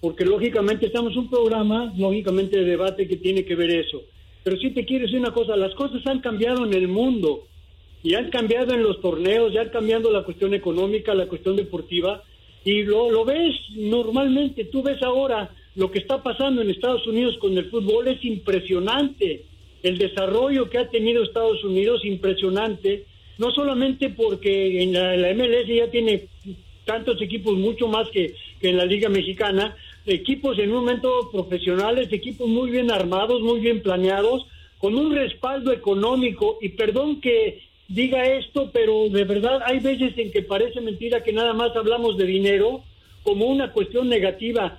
porque 0.00 0.24
lógicamente 0.24 0.86
estamos 0.86 1.16
un 1.16 1.28
programa, 1.28 1.92
lógicamente 1.96 2.58
de 2.58 2.64
debate 2.64 3.08
que 3.08 3.16
tiene 3.16 3.44
que 3.44 3.54
ver 3.54 3.70
eso. 3.70 4.02
Pero 4.44 4.56
sí 4.56 4.70
te 4.70 4.84
quiero 4.84 5.04
decir 5.04 5.18
una 5.18 5.32
cosa, 5.32 5.56
las 5.56 5.74
cosas 5.74 6.06
han 6.06 6.20
cambiado 6.20 6.64
en 6.64 6.74
el 6.74 6.88
mundo, 6.88 7.48
y 8.02 8.14
han 8.14 8.30
cambiado 8.30 8.74
en 8.74 8.82
los 8.82 9.00
torneos, 9.00 9.52
ya 9.52 9.62
han 9.62 9.70
cambiado 9.70 10.10
la 10.10 10.22
cuestión 10.22 10.54
económica, 10.54 11.14
la 11.14 11.26
cuestión 11.26 11.56
deportiva, 11.56 12.22
y 12.64 12.82
lo, 12.82 13.10
lo 13.10 13.24
ves 13.24 13.54
normalmente, 13.74 14.64
tú 14.64 14.82
ves 14.82 15.02
ahora 15.02 15.50
lo 15.74 15.90
que 15.90 16.00
está 16.00 16.22
pasando 16.22 16.62
en 16.62 16.70
Estados 16.70 17.06
Unidos 17.06 17.36
con 17.38 17.56
el 17.56 17.70
fútbol, 17.70 18.08
es 18.08 18.24
impresionante. 18.24 19.44
El 19.82 19.96
desarrollo 19.96 20.68
que 20.68 20.78
ha 20.78 20.88
tenido 20.88 21.22
Estados 21.22 21.62
Unidos, 21.62 22.04
impresionante, 22.04 23.06
no 23.38 23.52
solamente 23.52 24.10
porque 24.10 24.82
en 24.82 24.92
la, 24.92 25.32
MLS 25.34 25.68
ya 25.68 25.88
tiene 25.88 26.28
tantos 26.84 27.22
equipos, 27.22 27.56
mucho 27.56 27.86
más 27.86 28.08
que 28.10 28.34
en 28.60 28.76
la 28.76 28.86
Liga 28.86 29.08
Mexicana, 29.08 29.76
equipos 30.08 30.58
en 30.58 30.70
un 30.70 30.78
momento 30.78 31.30
profesionales, 31.30 32.12
equipos 32.12 32.48
muy 32.48 32.70
bien 32.70 32.90
armados, 32.90 33.40
muy 33.42 33.60
bien 33.60 33.82
planeados, 33.82 34.46
con 34.78 34.94
un 34.94 35.14
respaldo 35.14 35.72
económico, 35.72 36.58
y 36.60 36.70
perdón 36.70 37.20
que, 37.20 37.68
diga 37.88 38.26
esto, 38.26 38.70
pero 38.72 39.08
de 39.08 39.24
verdad 39.24 39.60
hay 39.64 39.80
veces 39.80 40.16
en 40.18 40.30
que 40.30 40.42
parece 40.42 40.80
mentira 40.80 41.22
que 41.22 41.32
nada 41.32 41.54
más 41.54 41.74
hablamos 41.74 42.16
de 42.18 42.26
dinero 42.26 42.82
como 43.22 43.46
una 43.46 43.72
cuestión 43.72 44.08
negativa. 44.08 44.78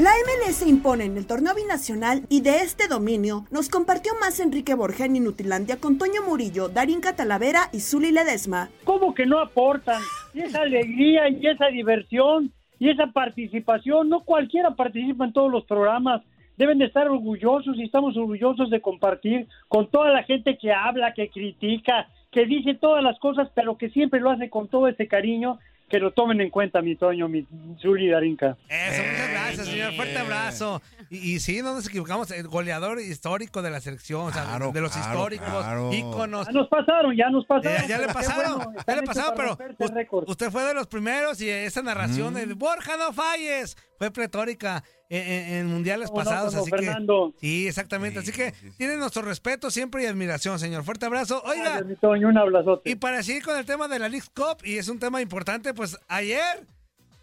La 0.00 0.12
MLS 0.24 0.66
impone 0.66 1.04
en 1.04 1.18
el 1.18 1.26
torneo 1.26 1.54
binacional 1.54 2.22
y 2.30 2.40
de 2.40 2.60
este 2.62 2.88
dominio 2.88 3.44
nos 3.50 3.68
compartió 3.68 4.12
más 4.18 4.40
Enrique 4.40 4.72
Borja 4.72 5.04
en 5.04 5.16
Inutilandia 5.16 5.76
con 5.76 5.98
Toño 5.98 6.22
Murillo, 6.26 6.70
Darín 6.70 7.02
Catalavera 7.02 7.68
y 7.70 7.80
Zuli 7.80 8.10
Ledesma. 8.10 8.70
¿Cómo 8.84 9.12
que 9.12 9.26
no 9.26 9.38
aportan? 9.38 10.00
Y 10.32 10.40
esa 10.40 10.62
alegría 10.62 11.28
y 11.28 11.46
esa 11.46 11.66
diversión 11.66 12.50
y 12.78 12.88
esa 12.88 13.08
participación, 13.08 14.08
no 14.08 14.24
cualquiera 14.24 14.70
participa 14.70 15.26
en 15.26 15.34
todos 15.34 15.52
los 15.52 15.66
programas. 15.66 16.22
Deben 16.56 16.78
de 16.78 16.86
estar 16.86 17.06
orgullosos 17.06 17.76
y 17.76 17.82
estamos 17.82 18.16
orgullosos 18.16 18.70
de 18.70 18.80
compartir 18.80 19.48
con 19.68 19.90
toda 19.90 20.08
la 20.12 20.22
gente 20.22 20.56
que 20.56 20.72
habla, 20.72 21.12
que 21.12 21.28
critica, 21.28 22.08
que 22.30 22.46
dice 22.46 22.72
todas 22.72 23.04
las 23.04 23.18
cosas, 23.18 23.50
pero 23.54 23.76
que 23.76 23.90
siempre 23.90 24.20
lo 24.20 24.30
hace 24.30 24.48
con 24.48 24.68
todo 24.68 24.88
ese 24.88 25.06
cariño 25.08 25.58
que 25.90 25.98
lo 25.98 26.12
tomen 26.12 26.40
en 26.40 26.50
cuenta, 26.50 26.80
mi 26.80 26.94
Toño, 26.94 27.28
mi 27.28 27.44
Zuli 27.80 28.08
Darinka. 28.08 28.56
Eso, 28.68 29.02
muchas 29.02 29.30
gracias, 29.30 29.66
señor. 29.66 29.92
Fuerte 29.94 30.18
abrazo. 30.18 30.80
Y, 31.12 31.34
y 31.34 31.40
sí, 31.40 31.60
no 31.60 31.74
nos 31.74 31.88
equivocamos, 31.88 32.30
el 32.30 32.46
goleador 32.46 33.00
histórico 33.00 33.62
de 33.62 33.70
la 33.70 33.80
selección, 33.80 34.20
o 34.28 34.32
sea, 34.32 34.44
de 34.44 34.80
los 34.80 34.92
claro, 34.92 35.10
históricos, 35.12 35.48
claro. 35.48 35.92
íconos. 35.92 36.46
Ya 36.46 36.52
nos 36.52 36.68
pasaron, 36.68 37.16
ya 37.16 37.28
nos 37.30 37.44
pasaron. 37.46 37.82
Ya, 37.82 37.86
ya 37.88 37.98
le 37.98 38.06
pasaron, 38.12 38.56
bueno, 38.58 38.72
ya 38.86 38.94
le 38.96 39.02
pasaron, 39.02 39.34
pero 39.36 40.24
usted 40.28 40.50
fue 40.52 40.62
de 40.64 40.72
los 40.74 40.86
primeros 40.86 41.40
y 41.40 41.50
esa 41.50 41.82
narración 41.82 42.32
Mm. 42.32 42.36
de 42.36 42.46
Borja 42.54 42.96
no 42.96 43.12
falles 43.12 43.76
fue 43.98 44.10
pletórica 44.12 44.84
en, 45.08 45.22
en- 45.26 45.52
en 45.54 45.66
mundiales 45.66 46.08
¿Cómo 46.10 46.20
no, 46.22 46.24
pasados, 46.30 46.54
como 46.54 46.62
así 46.62 46.70
Fernando? 46.70 47.32
que 47.32 47.40
sí, 47.40 47.66
exactamente, 47.66 48.20
así 48.20 48.30
que 48.30 48.52
tiene 48.78 48.96
nuestro 48.96 49.22
respeto 49.22 49.68
siempre 49.72 50.04
y 50.04 50.06
admiración, 50.06 50.60
señor. 50.60 50.84
Fuerte 50.84 51.06
abrazo. 51.06 51.42
Oiga, 51.44 51.64
Gracias, 51.64 51.86
mi 51.86 51.96
Toño, 51.96 52.28
un 52.28 52.38
abrazote. 52.38 52.88
y 52.88 52.94
para 52.94 53.20
seguir 53.24 53.42
con 53.42 53.56
el 53.58 53.64
tema 53.66 53.88
de 53.88 53.98
la 53.98 54.08
League 54.08 54.28
Cup, 54.32 54.58
y 54.64 54.78
es 54.78 54.88
un 54.88 55.00
tema 55.00 55.20
importante, 55.20 55.74
pues 55.74 55.98
ayer 56.06 56.64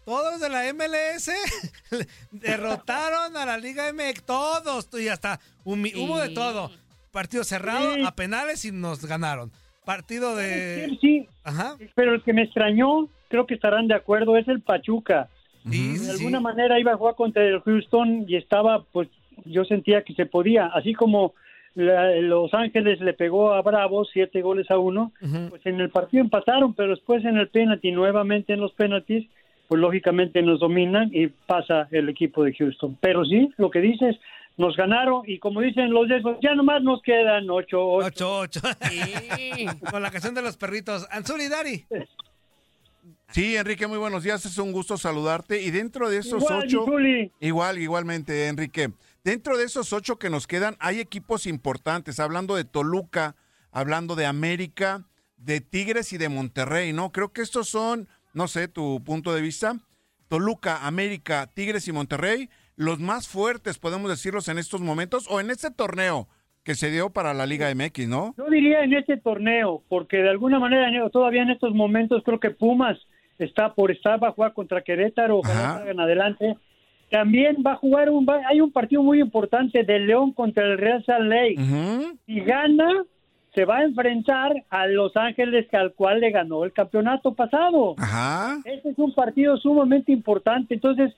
todos 0.08 0.32
los 0.32 0.40
de 0.40 0.48
la 0.48 0.72
MLS 0.72 1.30
derrotaron 2.30 3.36
a 3.36 3.44
la 3.44 3.58
Liga 3.58 3.92
MX, 3.92 4.22
todos, 4.24 4.88
y 4.98 5.08
hasta 5.08 5.38
humi- 5.64 5.94
hubo 5.96 6.18
de 6.18 6.30
todo. 6.30 6.70
Partido 7.12 7.44
cerrado, 7.44 7.94
Sí. 7.94 8.02
a 8.06 8.10
penales 8.12 8.64
y 8.64 8.72
nos 8.72 9.04
ganaron. 9.04 9.50
Partido 9.84 10.34
de... 10.36 10.86
Sí, 10.90 10.98
sí, 11.00 11.28
Ajá. 11.44 11.76
pero 11.94 12.14
el 12.14 12.22
que 12.22 12.32
me 12.32 12.42
extrañó, 12.42 13.08
creo 13.28 13.46
que 13.46 13.54
estarán 13.54 13.86
de 13.88 13.94
acuerdo, 13.94 14.36
es 14.36 14.46
el 14.48 14.60
Pachuca. 14.62 15.28
Sí, 15.70 15.92
De 15.92 15.98
sí, 15.98 16.10
alguna 16.10 16.38
sí. 16.38 16.44
manera 16.44 16.78
iba 16.80 16.92
a 16.92 16.96
jugar 16.96 17.14
contra 17.14 17.42
el 17.44 17.60
Houston 17.60 18.24
y 18.28 18.36
estaba, 18.36 18.84
pues, 18.92 19.08
yo 19.44 19.64
sentía 19.64 20.02
que 20.04 20.14
se 20.14 20.24
podía, 20.26 20.66
así 20.68 20.94
como 20.94 21.34
la- 21.74 22.16
Los 22.16 22.52
Ángeles 22.54 23.00
le 23.00 23.12
pegó 23.14 23.52
a 23.52 23.62
Bravos 23.62 24.08
siete 24.12 24.40
goles 24.42 24.70
a 24.70 24.78
uno, 24.78 25.12
pues 25.50 25.64
en 25.66 25.80
el 25.80 25.90
partido 25.90 26.22
empataron, 26.22 26.74
pero 26.74 26.90
después 26.90 27.24
en 27.24 27.36
el 27.36 27.48
penalti, 27.48 27.90
nuevamente 27.92 28.52
en 28.54 28.60
los 28.60 28.72
penaltis, 28.72 29.28
pues 29.68 29.80
lógicamente 29.80 30.42
nos 30.42 30.60
dominan 30.60 31.10
y 31.12 31.28
pasa 31.28 31.88
el 31.90 32.08
equipo 32.08 32.42
de 32.42 32.54
Houston. 32.54 32.96
Pero 33.00 33.24
sí, 33.24 33.50
lo 33.58 33.70
que 33.70 33.80
dices, 33.80 34.16
nos 34.56 34.76
ganaron 34.76 35.22
y 35.26 35.38
como 35.38 35.60
dicen 35.60 35.90
los 35.90 36.08
de 36.08 36.16
esos, 36.16 36.38
ya 36.42 36.54
nomás 36.54 36.82
nos 36.82 37.00
quedan 37.02 37.48
ocho, 37.48 37.86
ocho. 37.86 38.44
8-8. 38.44 39.90
Con 39.90 40.02
la 40.02 40.10
canción 40.10 40.34
de 40.34 40.42
los 40.42 40.56
perritos. 40.56 41.06
Anzuli 41.10 41.48
Dari. 41.48 41.84
Sí, 43.30 43.56
Enrique, 43.56 43.86
muy 43.86 43.98
buenos 43.98 44.22
días. 44.22 44.44
Es 44.46 44.56
un 44.56 44.72
gusto 44.72 44.96
saludarte. 44.96 45.62
Y 45.62 45.70
dentro 45.70 46.08
de 46.08 46.18
esos 46.18 46.42
Igual, 46.42 46.64
ocho. 46.64 46.80
mi 46.80 46.86
Zuli. 46.86 47.32
Igual, 47.40 47.78
igualmente, 47.78 48.48
Enrique. 48.48 48.90
Dentro 49.22 49.58
de 49.58 49.64
esos 49.64 49.92
ocho 49.92 50.16
que 50.16 50.30
nos 50.30 50.46
quedan, 50.46 50.76
hay 50.80 50.98
equipos 50.98 51.46
importantes. 51.46 52.18
Hablando 52.18 52.56
de 52.56 52.64
Toluca, 52.64 53.36
hablando 53.70 54.16
de 54.16 54.24
América, 54.24 55.04
de 55.36 55.60
Tigres 55.60 56.12
y 56.12 56.18
de 56.18 56.30
Monterrey, 56.30 56.92
¿no? 56.92 57.12
Creo 57.12 57.32
que 57.32 57.42
estos 57.42 57.68
son, 57.68 58.08
no 58.34 58.48
sé, 58.48 58.68
tu 58.68 59.02
punto 59.04 59.34
de 59.34 59.40
vista. 59.42 59.74
Toluca, 60.28 60.86
América, 60.86 61.48
Tigres 61.54 61.88
y 61.88 61.92
Monterrey, 61.92 62.48
los 62.76 62.98
más 63.00 63.28
fuertes, 63.28 63.78
podemos 63.78 64.10
decirlos 64.10 64.48
en 64.48 64.58
estos 64.58 64.80
momentos, 64.80 65.26
o 65.30 65.40
en 65.40 65.50
este 65.50 65.70
torneo 65.70 66.28
que 66.64 66.74
se 66.74 66.90
dio 66.90 67.08
para 67.10 67.32
la 67.32 67.46
Liga 67.46 67.74
MX, 67.74 68.08
¿no? 68.08 68.34
Yo 68.36 68.44
diría 68.50 68.82
en 68.84 68.92
este 68.92 69.16
torneo, 69.16 69.82
porque 69.88 70.18
de 70.18 70.28
alguna 70.28 70.58
manera 70.58 70.90
todavía 71.10 71.42
en 71.42 71.50
estos 71.50 71.74
momentos 71.74 72.22
creo 72.24 72.38
que 72.38 72.50
Pumas 72.50 72.98
está 73.38 73.72
por 73.74 73.90
estar, 73.90 74.22
va 74.22 74.28
a 74.28 74.32
jugar 74.32 74.52
contra 74.52 74.82
Querétaro, 74.82 75.38
ojalá 75.38 75.78
salgan 75.78 76.00
adelante. 76.00 76.56
También 77.10 77.56
va 77.66 77.72
a 77.72 77.76
jugar 77.76 78.10
un, 78.10 78.26
va- 78.26 78.42
hay 78.48 78.60
un 78.60 78.70
partido 78.70 79.02
muy 79.02 79.18
importante 79.20 79.82
de 79.82 79.98
León 80.00 80.32
contra 80.34 80.66
el 80.66 80.76
Real 80.76 81.02
Salt 81.06 81.24
Lake. 81.24 81.56
Si 82.26 82.40
gana, 82.40 83.04
se 83.58 83.64
va 83.64 83.78
a 83.78 83.82
enfrentar 83.82 84.52
a 84.70 84.86
Los 84.86 85.16
Ángeles, 85.16 85.66
que 85.68 85.76
al 85.76 85.92
cual 85.92 86.20
le 86.20 86.30
ganó 86.30 86.62
el 86.62 86.72
campeonato 86.72 87.34
pasado. 87.34 87.96
Ajá. 87.98 88.60
Este 88.64 88.90
es 88.90 88.98
un 89.00 89.12
partido 89.12 89.56
sumamente 89.56 90.12
importante. 90.12 90.74
Entonces, 90.74 91.12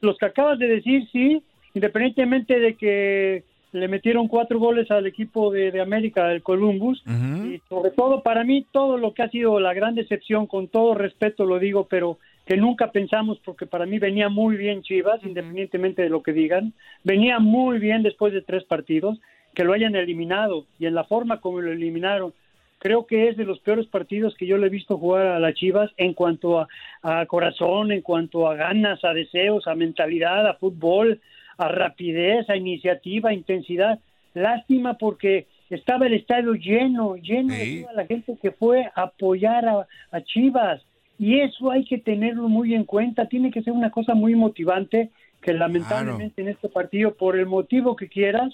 los 0.00 0.16
que 0.16 0.24
acabas 0.24 0.58
de 0.58 0.68
decir, 0.68 1.06
sí, 1.12 1.42
independientemente 1.74 2.58
de 2.58 2.76
que 2.76 3.44
le 3.72 3.88
metieron 3.88 4.26
cuatro 4.26 4.58
goles 4.58 4.90
al 4.90 5.06
equipo 5.06 5.50
de, 5.50 5.70
de 5.70 5.82
América, 5.82 6.28
del 6.28 6.42
Columbus, 6.42 7.02
y 7.06 7.60
sobre 7.68 7.90
todo 7.90 8.22
para 8.22 8.42
mí, 8.42 8.64
todo 8.72 8.96
lo 8.96 9.12
que 9.12 9.24
ha 9.24 9.28
sido 9.28 9.60
la 9.60 9.74
gran 9.74 9.94
decepción, 9.94 10.46
con 10.46 10.68
todo 10.68 10.94
respeto 10.94 11.44
lo 11.44 11.58
digo, 11.58 11.88
pero 11.90 12.16
que 12.46 12.56
nunca 12.56 12.90
pensamos, 12.90 13.38
porque 13.44 13.66
para 13.66 13.84
mí 13.84 13.98
venía 13.98 14.30
muy 14.30 14.56
bien 14.56 14.80
Chivas, 14.80 15.22
independientemente 15.24 16.00
de 16.00 16.08
lo 16.08 16.22
que 16.22 16.32
digan, 16.32 16.72
venía 17.04 17.38
muy 17.38 17.78
bien 17.78 18.02
después 18.02 18.32
de 18.32 18.40
tres 18.40 18.64
partidos, 18.64 19.20
que 19.54 19.64
lo 19.64 19.72
hayan 19.72 19.94
eliminado, 19.96 20.66
y 20.78 20.86
en 20.86 20.94
la 20.94 21.04
forma 21.04 21.40
como 21.40 21.60
lo 21.60 21.72
eliminaron, 21.72 22.32
creo 22.78 23.06
que 23.06 23.28
es 23.28 23.36
de 23.36 23.44
los 23.44 23.60
peores 23.60 23.86
partidos 23.86 24.34
que 24.36 24.46
yo 24.46 24.56
le 24.58 24.66
he 24.66 24.70
visto 24.70 24.98
jugar 24.98 25.26
a 25.26 25.38
las 25.38 25.54
Chivas 25.54 25.90
en 25.96 26.14
cuanto 26.14 26.58
a, 26.60 26.68
a 27.02 27.26
corazón, 27.26 27.92
en 27.92 28.00
cuanto 28.02 28.48
a 28.48 28.56
ganas, 28.56 29.04
a 29.04 29.12
deseos, 29.12 29.66
a 29.66 29.74
mentalidad, 29.74 30.46
a 30.48 30.54
fútbol, 30.54 31.20
a 31.58 31.68
rapidez, 31.68 32.48
a 32.50 32.56
iniciativa, 32.56 33.30
a 33.30 33.34
intensidad. 33.34 34.00
Lástima 34.34 34.94
porque 34.94 35.46
estaba 35.70 36.06
el 36.06 36.14
estadio 36.14 36.54
lleno, 36.54 37.16
lleno 37.16 37.54
Sí. 37.54 37.76
de 37.76 37.82
toda 37.82 37.92
la 37.94 38.06
gente 38.06 38.36
que 38.40 38.50
fue 38.50 38.86
a 38.94 39.02
apoyar 39.02 39.64
a, 39.68 39.86
a 40.10 40.20
Chivas. 40.22 40.82
Y 41.18 41.38
eso 41.40 41.70
hay 41.70 41.84
que 41.84 41.98
tenerlo 41.98 42.48
muy 42.48 42.74
en 42.74 42.84
cuenta. 42.84 43.26
Tiene 43.28 43.50
que 43.50 43.62
ser 43.62 43.74
una 43.74 43.90
cosa 43.90 44.14
muy 44.14 44.34
motivante 44.34 45.10
que 45.40 45.52
lamentablemente 45.52 46.42
en 46.42 46.48
este 46.48 46.68
partido, 46.68 47.14
por 47.14 47.38
el 47.38 47.46
motivo 47.46 47.94
que 47.94 48.08
quieras, 48.08 48.52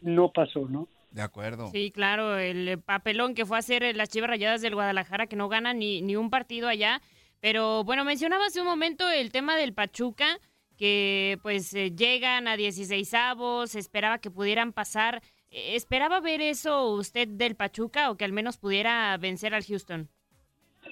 no 0.00 0.30
pasó, 0.32 0.68
¿no? 0.68 0.88
De 1.10 1.22
acuerdo. 1.22 1.68
Sí, 1.72 1.90
claro, 1.90 2.38
el 2.38 2.68
eh, 2.68 2.78
papelón 2.78 3.34
que 3.34 3.44
fue 3.44 3.56
a 3.56 3.60
hacer 3.60 3.82
eh, 3.82 3.94
las 3.94 4.08
Chivas 4.10 4.30
Rayadas 4.30 4.62
del 4.62 4.74
Guadalajara, 4.74 5.26
que 5.26 5.36
no 5.36 5.48
ganan 5.48 5.78
ni, 5.78 6.02
ni 6.02 6.14
un 6.16 6.30
partido 6.30 6.68
allá. 6.68 7.00
Pero 7.40 7.82
bueno, 7.84 8.04
mencionaba 8.04 8.46
hace 8.46 8.60
un 8.60 8.66
momento 8.66 9.08
el 9.10 9.32
tema 9.32 9.56
del 9.56 9.72
Pachuca, 9.72 10.38
que 10.78 11.38
pues 11.42 11.74
eh, 11.74 11.90
llegan 11.96 12.46
a 12.46 12.56
16 12.56 13.12
avos, 13.14 13.74
esperaba 13.74 14.18
que 14.18 14.30
pudieran 14.30 14.72
pasar. 14.72 15.20
¿Esperaba 15.50 16.20
ver 16.20 16.40
eso 16.40 16.90
usted 16.92 17.26
del 17.26 17.56
Pachuca 17.56 18.10
o 18.10 18.16
que 18.16 18.24
al 18.24 18.32
menos 18.32 18.56
pudiera 18.56 19.16
vencer 19.16 19.52
al 19.52 19.64
Houston? 19.64 20.08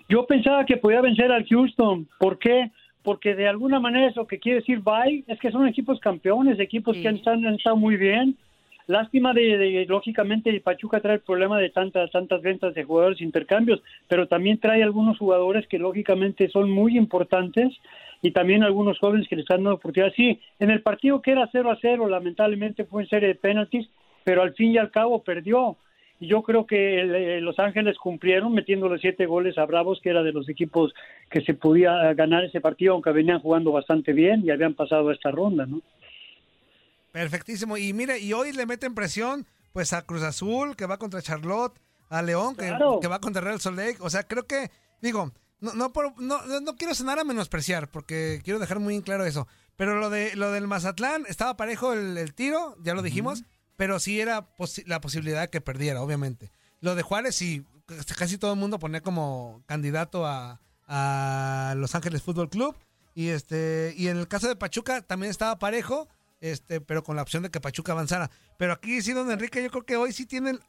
Yo 0.09 0.27
pensaba 0.27 0.65
que 0.65 0.77
podía 0.79 1.00
vencer 1.00 1.31
al 1.31 1.47
Houston. 1.47 2.09
¿Por 2.19 2.38
qué? 2.38 2.73
Porque 3.03 3.35
de 3.37 3.47
alguna 3.47 3.79
manera 3.79 4.09
eso 4.09 4.27
que 4.27 4.41
quiere 4.41 4.61
decir 4.61 4.81
bye 4.81 5.25
es 5.29 5.38
que 5.38 5.53
son 5.53 5.69
equipos 5.69 6.00
campeones, 6.00 6.59
equipos 6.59 6.97
Sí. 6.97 7.03
que 7.03 7.09
han, 7.09 7.21
han 7.27 7.55
estado 7.55 7.77
muy 7.77 7.97
bien. 7.97 8.37
Lástima 8.88 9.35
de, 9.35 9.59
de- 9.59 9.85
lógicamente, 9.87 10.59
Pachuca 10.61 11.00
trae 11.00 11.16
el 11.16 11.21
problema 11.21 11.59
de 11.59 11.68
tantas 11.68 12.11
tantas 12.11 12.40
ventas 12.40 12.73
de 12.75 12.85
jugadores, 12.85 13.21
intercambios, 13.21 13.83
pero 14.09 14.26
también 14.26 14.59
trae 14.59 14.83
algunos 14.83 15.18
jugadores 15.18 15.66
que 15.68 15.78
lógicamente 15.78 16.49
son 16.49 16.71
muy 16.71 16.97
importantes 16.97 17.76
y 18.23 18.30
también 18.30 18.62
algunos 18.62 18.99
jóvenes 18.99 19.28
que 19.28 19.37
le 19.37 19.42
están 19.42 19.59
dando 19.59 19.75
oportunidad. 19.75 20.14
Sí, 20.16 20.40
en 20.59 20.71
el 20.71 20.80
partido 20.80 21.21
que 21.21 21.33
era 21.33 21.49
0 21.52 21.71
a 21.71 21.76
0, 21.80 22.09
lamentablemente 22.09 22.85
fue 22.87 23.02
en 23.02 23.09
serie 23.11 23.28
de 23.28 23.35
penaltis, 23.35 23.87
pero 24.25 24.40
al 24.42 24.54
fin 24.54 24.73
y 24.73 24.78
al 24.78 24.90
cabo 24.90 25.23
perdió. 25.23 25.76
Y 26.18 26.26
yo 26.26 26.42
creo 26.42 26.66
que 26.66 27.00
el- 27.00 27.14
eh, 27.14 27.40
Los 27.42 27.59
Ángeles 27.59 27.99
cumplieron 27.99 28.52
metiéndole 28.54 28.99
siete 28.99 29.26
goles 29.26 29.59
a 29.59 29.66
Bravos, 29.66 30.00
que 30.00 30.09
era 30.11 30.23
de 30.23 30.33
los 30.33 30.49
equipos 30.49 30.95
que 31.30 31.42
se 31.42 31.52
podía 31.52 32.14
ganar 32.14 32.42
ese 32.45 32.61
partido, 32.62 32.95
aunque 32.95 33.12
venían 33.12 33.40
jugando 33.40 33.71
bastante 33.71 34.14
bien 34.14 34.42
y 34.45 34.50
habían 34.50 34.73
pasado 34.75 35.11
esta 35.12 35.30
ronda, 35.30 35.66
¿no? 35.66 35.83
Perfectísimo. 37.22 37.76
Y 37.76 37.92
mire, 37.92 38.18
y 38.18 38.32
hoy 38.32 38.52
le 38.52 38.66
meten 38.66 38.94
presión 38.94 39.46
pues 39.72 39.92
a 39.92 40.02
Cruz 40.02 40.22
Azul, 40.22 40.76
que 40.76 40.87
va 40.87 40.98
contra 40.98 41.22
Charlotte, 41.22 41.78
a 42.08 42.22
León, 42.22 42.54
que, 42.56 42.68
Claro. 42.68 43.00
que 43.00 43.08
va 43.08 43.20
contra 43.20 43.42
Real 43.42 43.60
Salt 43.60 43.76
Lake. 43.76 43.96
O 44.00 44.08
sea, 44.10 44.22
creo 44.22 44.46
que, 44.46 44.70
digo, 45.02 45.32
no, 45.60 45.75
no, 45.75 45.92
por- 45.92 46.20
no, 46.20 46.40
quiero 46.76 46.94
sonar 46.94 47.18
a 47.18 47.25
menospreciar, 47.25 47.90
porque 47.90 48.40
quiero 48.44 48.58
dejar 48.58 48.78
muy 48.80 48.94
en 48.94 49.02
claro 49.02 49.25
eso. 49.25 49.46
Pero 49.76 49.98
lo 50.00 50.10
de 50.10 50.34
lo 50.37 50.50
del 50.52 50.66
Mazatlán, 50.66 51.25
estaba 51.28 51.56
parejo 51.56 51.92
el, 51.92 52.16
el 52.18 52.34
tiro, 52.34 52.76
ya 52.82 52.94
lo 52.94 53.02
dijimos, 53.02 53.44
pero 53.76 53.98
sí 54.00 54.20
era 54.20 54.54
posi- 54.56 54.84
la 54.87 55.00
posibilidad 55.00 55.50
que 55.50 55.60
perdiera, 55.60 56.00
obviamente. 56.02 56.50
Lo 56.80 56.94
de 56.94 57.02
Juárez, 57.02 57.34
sí, 57.37 57.64
casi 58.16 58.38
todo 58.38 58.52
el 58.54 58.58
mundo 58.58 58.78
ponía 58.78 59.02
como 59.02 59.62
candidato 59.66 60.26
a, 60.26 60.60
a 60.87 61.75
Los 61.76 61.94
Ángeles 61.94 62.22
Fútbol 62.22 62.48
Club. 62.50 62.76
Y 63.14 63.28
este 63.28 63.94
y 63.96 64.08
en 64.08 64.16
el 64.16 64.28
caso 64.28 64.48
de 64.48 64.56
Pachuca 64.56 65.02
también 65.02 65.30
estaba 65.30 65.58
parejo, 65.58 66.08
este, 66.40 66.80
pero 66.80 67.02
con 67.02 67.16
la 67.16 67.23
opción 67.23 67.42
de 67.42 67.50
que 67.50 67.61
Pachuca 67.61 67.92
avanzara. 67.92 68.30
Pero 68.59 68.73
aquí 68.73 69.02
sí, 69.02 69.12
don 69.12 69.30
Enrique, 69.30 69.62
yo 69.62 69.71
creo 69.71 69.85
que 69.85 69.97
hoy 69.97 70.12
sí 70.12 70.26
tienen, 70.26 70.61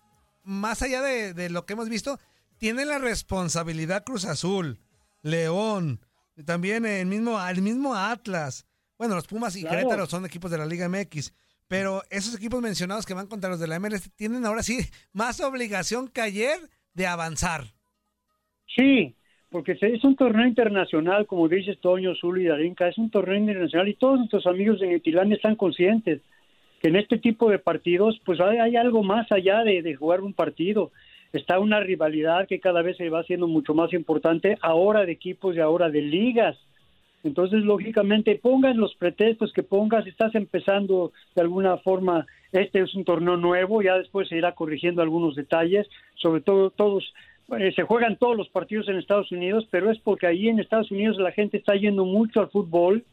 más 0.43 0.81
allá 0.81 1.01
de, 1.01 1.33
de 1.33 1.49
lo 1.49 1.65
que 1.65 1.73
hemos 1.73 1.89
visto, 1.89 2.19
tienen 2.57 2.87
la 2.89 2.97
responsabilidad 2.99 4.03
Cruz 4.03 4.25
Azul, 4.25 4.79
León, 5.21 6.01
también 6.45 6.85
el 6.85 7.05
mismo, 7.05 7.45
el 7.45 7.61
mismo 7.61 7.95
Atlas. 7.95 8.65
Bueno, 8.97 9.15
los 9.15 9.27
Pumas 9.27 9.55
y 9.55 9.61
Claro. 9.61 9.77
Querétaro 9.77 10.05
son 10.07 10.25
equipos 10.25 10.51
de 10.51 10.57
la 10.57 10.65
Liga 10.65 10.89
MX. 10.89 11.33
Pero 11.67 12.03
esos 12.09 12.33
equipos 12.35 12.61
mencionados 12.61 13.05
que 13.05 13.13
van 13.13 13.27
contra 13.27 13.49
los 13.49 13.59
de 13.59 13.67
la 13.67 13.79
MLS 13.79 14.09
tienen 14.15 14.45
ahora 14.45 14.63
sí 14.63 14.79
más 15.13 15.39
obligación 15.39 16.07
que 16.07 16.21
ayer 16.21 16.69
de 16.93 17.05
avanzar. 17.05 17.73
Sí, 18.75 19.15
porque 19.51 19.75
se- 19.75 19.93
es 19.93 20.03
un 20.03 20.15
torneo 20.15 20.45
internacional, 20.47 21.25
como 21.25 21.47
dices 21.47 21.79
Toño, 21.79 22.13
Zul 22.15 22.41
y 22.41 22.45
Darinka, 22.45 22.87
es 22.87 22.97
un 22.97 23.09
torneo 23.09 23.37
internacional 23.37 23.87
y 23.87 23.95
todos 23.95 24.19
nuestros 24.19 24.45
amigos 24.47 24.79
de 24.79 24.87
Neutilán 24.87 25.31
están 25.31 25.55
conscientes 25.55 26.21
que 26.81 26.89
en 26.89 26.95
este 26.95 27.17
tipo 27.17 27.49
de 27.49 27.59
partidos 27.59 28.19
pues 28.25 28.39
hay, 28.39 28.57
hay 28.57 28.75
algo 28.75 29.03
más 29.03 29.31
allá 29.31 29.63
de, 29.63 29.81
de 29.81 29.95
jugar 29.95 30.21
un 30.21 30.33
partido. 30.33 30.91
Está 31.33 31.59
una 31.59 31.79
rivalidad 31.79 32.47
que 32.47 32.59
cada 32.59 32.81
vez 32.81 32.97
se 32.97 33.09
va 33.09 33.19
haciendo 33.19 33.47
mucho 33.47 33.73
más 33.73 33.91
importante 33.93 34.57
ahora 34.61 35.05
de 35.05 35.11
equipos 35.11 35.55
y 35.55 35.59
ahora 35.59 35.89
de 35.89 36.01
ligas. 36.01 36.57
Entonces, 37.23 37.63
lógicamente, 37.63 38.39
pongas 38.41 38.77
los 38.77 38.95
pretextos 38.95 39.51
que 39.51 39.61
pongas, 39.61 40.07
estás 40.07 40.33
empezando 40.35 41.11
de 41.35 41.41
alguna 41.41 41.77
forma, 41.77 42.25
este 42.53 42.79
es 42.79 42.95
un 42.95 43.03
torneo 43.03 43.35
nuevo, 43.35 43.81
ya 43.81 43.97
después 43.97 44.29
se 44.29 44.37
irá 44.37 44.53
corrigiendo 44.53 45.01
algunos 45.01 45.35
detalles, 45.35 45.85
sobre 46.15 46.39
todo 46.41 46.69
todos, 46.69 47.13
eh, 47.57 47.71
se 47.75 47.83
juegan 47.83 48.17
todos 48.17 48.37
los 48.37 48.49
partidos 48.49 48.87
en 48.89 48.97
Estados 48.97 49.31
Unidos, 49.31 49.67
pero 49.69 49.91
es 49.91 49.99
porque 49.99 50.27
ahí 50.27 50.49
en 50.49 50.59
Estados 50.59 50.91
Unidos 50.91 51.17
la 51.17 51.31
gente 51.31 51.57
está 51.57 51.75
yendo 51.75 52.05
mucho 52.05 52.41
al 52.41 52.49
fútbol, 52.49 53.03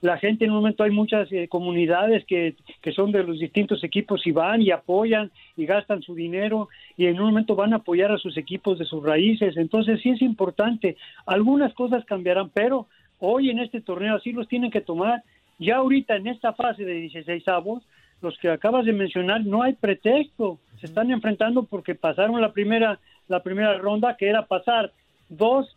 la 0.00 0.18
gente 0.18 0.44
en 0.44 0.50
un 0.50 0.58
momento 0.58 0.84
hay 0.84 0.90
muchas 0.90 1.30
eh, 1.32 1.48
comunidades 1.48 2.24
que, 2.26 2.54
que 2.82 2.92
son 2.92 3.12
de 3.12 3.22
los 3.22 3.38
distintos 3.38 3.82
equipos 3.82 4.26
y 4.26 4.30
van 4.30 4.60
y 4.60 4.70
apoyan 4.70 5.30
y 5.56 5.64
gastan 5.64 6.02
su 6.02 6.14
dinero 6.14 6.68
y 6.96 7.06
en 7.06 7.18
un 7.18 7.26
momento 7.26 7.54
van 7.56 7.72
a 7.72 7.76
apoyar 7.76 8.12
a 8.12 8.18
sus 8.18 8.36
equipos 8.36 8.78
de 8.78 8.84
sus 8.84 9.02
raíces. 9.02 9.56
Entonces 9.56 10.00
sí 10.02 10.10
es 10.10 10.22
importante. 10.22 10.96
Algunas 11.24 11.72
cosas 11.74 12.04
cambiarán, 12.04 12.50
pero 12.50 12.86
hoy 13.18 13.50
en 13.50 13.58
este 13.58 13.80
torneo 13.80 14.16
así 14.16 14.32
los 14.32 14.48
tienen 14.48 14.70
que 14.70 14.82
tomar. 14.82 15.22
Ya 15.58 15.76
ahorita 15.76 16.16
en 16.16 16.26
esta 16.26 16.52
fase 16.52 16.84
de 16.84 16.92
16 16.92 17.48
avos, 17.48 17.82
los 18.20 18.38
que 18.38 18.50
acabas 18.50 18.84
de 18.84 18.92
mencionar, 18.92 19.44
no 19.44 19.62
hay 19.62 19.74
pretexto. 19.74 20.58
Se 20.80 20.86
están 20.86 21.10
enfrentando 21.10 21.64
porque 21.64 21.94
pasaron 21.94 22.40
la 22.40 22.52
primera, 22.52 22.98
la 23.28 23.42
primera 23.42 23.76
ronda, 23.78 24.16
que 24.16 24.28
era 24.28 24.46
pasar 24.46 24.92
dos 25.28 25.76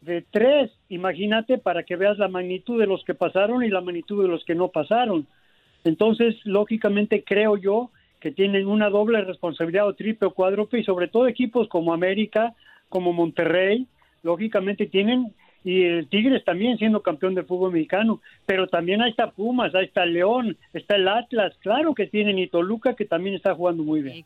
de 0.00 0.22
tres. 0.30 0.70
Imagínate 0.88 1.58
para 1.58 1.82
que 1.82 1.96
veas 1.96 2.18
la 2.18 2.28
magnitud 2.28 2.80
de 2.80 2.86
los 2.86 3.04
que 3.04 3.14
pasaron 3.14 3.62
y 3.64 3.68
la 3.68 3.80
magnitud 3.80 4.22
de 4.22 4.28
los 4.28 4.44
que 4.44 4.54
no 4.54 4.68
pasaron. 4.68 5.26
Entonces, 5.84 6.34
lógicamente, 6.44 7.22
creo 7.24 7.56
yo 7.56 7.90
que 8.20 8.32
tienen 8.32 8.66
una 8.66 8.90
doble 8.90 9.20
responsabilidad 9.20 9.86
o 9.86 9.94
triple 9.94 10.28
o 10.28 10.34
cuádruple 10.34 10.80
y 10.80 10.84
sobre 10.84 11.08
todo 11.08 11.28
equipos 11.28 11.68
como 11.68 11.92
América, 11.92 12.54
como 12.88 13.12
Monterrey, 13.12 13.86
lógicamente 14.22 14.86
tienen 14.86 15.32
y 15.64 15.82
el 15.82 16.08
Tigres 16.08 16.44
también 16.44 16.78
siendo 16.78 17.02
campeón 17.02 17.34
del 17.34 17.44
fútbol 17.44 17.72
mexicano, 17.72 18.20
pero 18.46 18.68
también 18.68 19.02
ahí 19.02 19.10
está 19.10 19.32
Pumas, 19.32 19.74
ahí 19.74 19.86
está 19.86 20.06
León, 20.06 20.56
está 20.72 20.94
el 20.94 21.08
Atlas, 21.08 21.56
claro 21.60 21.92
que 21.92 22.06
tienen 22.06 22.38
y 22.38 22.46
Toluca 22.46 22.94
que 22.94 23.04
también 23.04 23.34
está 23.34 23.52
jugando 23.52 23.82
muy 23.82 24.00
bien. 24.00 24.24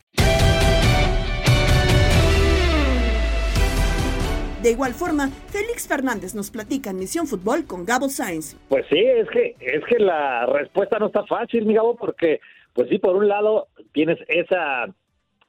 De 4.61 4.69
igual 4.69 4.93
forma, 4.93 5.29
Félix 5.47 5.87
Fernández 5.87 6.35
nos 6.35 6.51
platica 6.51 6.91
en 6.91 6.99
Misión 6.99 7.25
Fútbol 7.25 7.65
con 7.65 7.83
Gabo 7.83 8.09
Sainz. 8.09 8.55
Pues 8.69 8.85
sí, 8.91 8.99
es 8.99 9.27
que 9.29 9.55
es 9.59 9.83
que 9.85 9.97
la 9.97 10.45
respuesta 10.45 10.99
no 10.99 11.07
está 11.07 11.25
fácil, 11.25 11.65
mi 11.65 11.73
Gabo, 11.73 11.95
porque 11.95 12.39
pues 12.73 12.87
sí, 12.87 12.99
por 12.99 13.15
un 13.15 13.27
lado 13.27 13.69
tienes 13.91 14.19
esa 14.27 14.85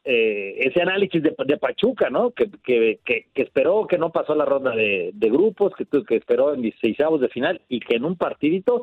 eh, 0.04 0.54
ese 0.60 0.80
análisis 0.80 1.22
de, 1.22 1.34
de 1.44 1.58
Pachuca, 1.58 2.08
¿no? 2.08 2.30
Que, 2.30 2.50
que, 2.64 3.00
que, 3.04 3.26
que 3.34 3.42
esperó 3.42 3.86
que 3.86 3.98
no 3.98 4.10
pasó 4.10 4.34
la 4.34 4.46
ronda 4.46 4.70
de, 4.70 5.12
grupos, 5.14 5.74
que, 5.76 5.84
que 5.84 6.16
esperó 6.16 6.54
en 6.54 6.62
16 6.62 6.96
de 7.20 7.28
final 7.28 7.60
y 7.68 7.80
que 7.80 7.96
en 7.96 8.06
un 8.06 8.16
partidito 8.16 8.82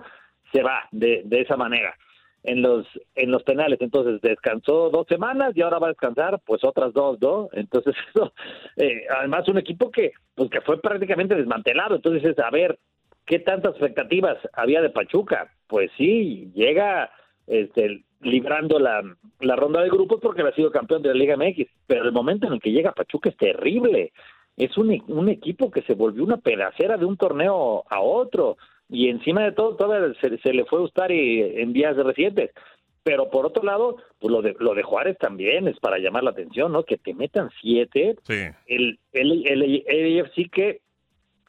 se 0.53 0.61
va 0.61 0.87
de 0.91 1.25
esa 1.31 1.57
manera 1.57 1.97
en 2.43 2.61
los 2.61 2.85
en 3.15 3.31
los 3.31 3.43
penales. 3.43 3.79
Entonces 3.81 4.21
descansó 4.21 4.89
dos 4.89 5.07
semanas 5.07 5.53
y 5.55 5.61
ahora 5.61 5.79
va 5.79 5.87
a 5.87 5.91
descansar 5.91 6.39
pues 6.45 6.63
otras 6.63 6.93
dos, 6.93 7.19
¿no? 7.21 7.49
Entonces 7.53 7.95
eso, 8.15 8.33
eh, 8.77 9.05
además 9.17 9.47
un 9.47 9.57
equipo 9.57 9.91
que 9.91 10.11
pues 10.35 10.49
que 10.49 10.61
fue 10.61 10.79
prácticamente 10.79 11.35
desmantelado. 11.35 11.95
Entonces 11.95 12.23
es 12.23 12.39
a 12.39 12.49
ver 12.49 12.79
qué 13.25 13.39
tantas 13.39 13.71
expectativas 13.71 14.37
había 14.53 14.81
de 14.81 14.89
Pachuca. 14.89 15.51
Pues 15.67 15.91
sí, 15.97 16.51
llega 16.55 17.11
este 17.47 18.03
librando 18.21 18.79
la, 18.79 19.01
la 19.39 19.55
ronda 19.55 19.81
de 19.81 19.89
grupos 19.89 20.19
porque 20.21 20.41
ha 20.41 20.51
sido 20.51 20.71
campeón 20.71 21.01
de 21.01 21.09
la 21.09 21.15
Liga 21.15 21.37
MX, 21.37 21.69
pero 21.87 22.03
el 22.03 22.11
momento 22.11 22.47
en 22.47 22.53
el 22.53 22.59
que 22.59 22.71
llega 22.71 22.91
Pachuca 22.91 23.29
es 23.29 23.37
terrible. 23.37 24.11
Es 24.57 24.77
un, 24.77 25.01
un 25.07 25.29
equipo 25.29 25.71
que 25.71 25.81
se 25.83 25.93
volvió 25.93 26.23
una 26.23 26.37
pedacera 26.37 26.97
de 26.97 27.05
un 27.05 27.15
torneo 27.15 27.85
a 27.89 28.01
otro 28.01 28.57
y 28.89 29.09
encima 29.09 29.43
de 29.43 29.51
todo 29.51 29.75
todavía 29.75 30.13
se, 30.19 30.37
se 30.39 30.53
le 30.53 30.65
fue 30.65 30.81
Ustari 30.81 31.41
en 31.61 31.73
días 31.73 31.95
recientes. 31.95 32.51
Pero 33.03 33.29
por 33.29 33.45
otro 33.45 33.63
lado, 33.63 33.97
pues 34.19 34.31
lo 34.31 34.41
de, 34.41 34.55
lo 34.59 34.73
de 34.73 34.83
Juárez 34.83 35.17
también 35.17 35.67
es 35.67 35.79
para 35.79 35.99
llamar 35.99 36.23
la 36.23 36.31
atención, 36.31 36.71
¿no? 36.71 36.83
Que 36.83 36.97
te 36.97 37.13
metan 37.13 37.49
siete. 37.61 38.15
El, 38.67 38.99
el, 39.13 39.47
el, 39.47 39.83
el 39.87 40.21
AFC 40.21 40.49
que 40.51 40.81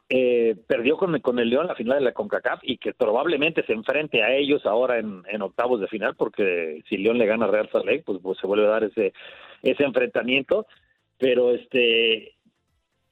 eh, 0.08 0.56
perdió 0.66 0.96
con, 0.96 1.18
con 1.20 1.38
el 1.38 1.50
León 1.50 1.66
la 1.66 1.74
final 1.74 1.98
de 1.98 2.04
la 2.04 2.12
CONCACAF 2.12 2.60
y 2.62 2.78
que 2.78 2.92
probablemente 2.94 3.64
se 3.64 3.72
enfrente 3.72 4.22
a 4.22 4.34
ellos 4.34 4.64
ahora 4.66 4.98
en, 4.98 5.22
en 5.28 5.42
octavos 5.42 5.80
de 5.80 5.88
final, 5.88 6.14
porque 6.16 6.82
si 6.88 6.96
León 6.96 7.18
le 7.18 7.26
gana 7.26 7.46
a 7.46 7.48
Real 7.48 7.68
Salt 7.70 7.86
Lake, 7.86 8.02
pues, 8.04 8.18
pues 8.22 8.38
se 8.38 8.46
vuelve 8.46 8.66
a 8.66 8.70
dar 8.70 8.84
ese, 8.84 9.12
ese 9.62 9.84
enfrentamiento. 9.84 10.66
Pero 11.18 11.52
este, 11.52 12.34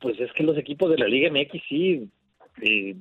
pues 0.01 0.19
es 0.19 0.33
que 0.33 0.43
los 0.43 0.57
equipos 0.57 0.91
de 0.91 0.99
la 0.99 1.07
Liga 1.07 1.31
MX 1.31 1.63
sí, 1.69 2.09
eh, 2.63 2.97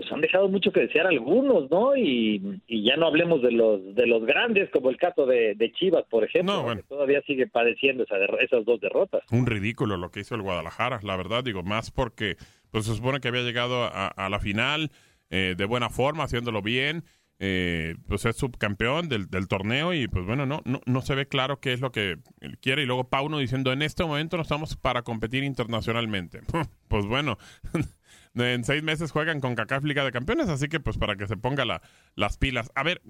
pues 0.00 0.10
han 0.12 0.22
dejado 0.22 0.48
mucho 0.48 0.72
que 0.72 0.80
desear 0.80 1.06
algunos, 1.06 1.70
¿no? 1.70 1.94
Y, 1.94 2.62
y 2.66 2.84
ya 2.84 2.96
no 2.96 3.06
hablemos 3.06 3.42
de 3.42 3.52
los 3.52 3.94
de 3.94 4.06
los 4.06 4.24
grandes, 4.24 4.70
como 4.70 4.88
el 4.88 4.96
caso 4.96 5.26
de, 5.26 5.54
de 5.54 5.72
Chivas, 5.72 6.04
por 6.08 6.24
ejemplo, 6.24 6.64
que 6.74 6.82
todavía 6.84 7.20
sigue 7.26 7.46
padeciendo 7.46 8.04
esa 8.04 8.16
esas 8.40 8.64
dos 8.64 8.80
derrotas. 8.80 9.22
Un 9.30 9.44
ridículo 9.44 9.98
lo 9.98 10.10
que 10.10 10.20
hizo 10.20 10.34
el 10.34 10.42
Guadalajara, 10.42 11.00
la 11.02 11.16
verdad, 11.16 11.44
digo, 11.44 11.62
más 11.62 11.90
porque 11.90 12.36
pues 12.70 12.86
se 12.86 12.94
supone 12.94 13.20
que 13.20 13.28
había 13.28 13.42
llegado 13.42 13.84
a, 13.84 14.06
a 14.06 14.30
la 14.30 14.40
final 14.40 14.90
eh, 15.28 15.54
de 15.54 15.64
buena 15.66 15.90
forma, 15.90 16.24
haciéndolo 16.24 16.62
bien, 16.62 17.04
eh, 17.38 17.96
pues 18.06 18.24
es 18.24 18.36
subcampeón 18.36 19.08
del, 19.10 19.28
del 19.28 19.48
torneo 19.48 19.92
y 19.92 20.08
pues 20.08 20.24
bueno, 20.24 20.46
no, 20.46 20.62
no, 20.64 20.80
no 20.86 21.02
se 21.02 21.14
ve 21.14 21.26
claro 21.26 21.60
qué 21.60 21.72
es 21.72 21.80
lo 21.80 21.92
que 21.92 22.18
él 22.40 22.58
quiere 22.58 22.82
y 22.82 22.86
luego 22.86 23.08
Pauno 23.08 23.38
diciendo, 23.38 23.72
en 23.72 23.82
este 23.82 24.04
momento 24.04 24.36
no 24.36 24.42
estamos 24.42 24.76
para 24.76 25.02
competir 25.02 25.44
internacionalmente. 25.44 26.40
pues 26.88 27.04
bueno, 27.04 27.36
en 28.40 28.64
seis 28.64 28.82
meses 28.82 29.12
juegan 29.12 29.40
con 29.40 29.54
CACAF 29.54 29.84
Liga 29.84 30.04
de 30.04 30.12
Campeones, 30.12 30.48
así 30.48 30.68
que 30.68 30.80
pues 30.80 30.98
para 30.98 31.16
que 31.16 31.26
se 31.26 31.36
ponga 31.36 31.64
la- 31.64 31.82
las 32.16 32.38
pilas. 32.38 32.70
A 32.74 32.82
ver, 32.82 33.00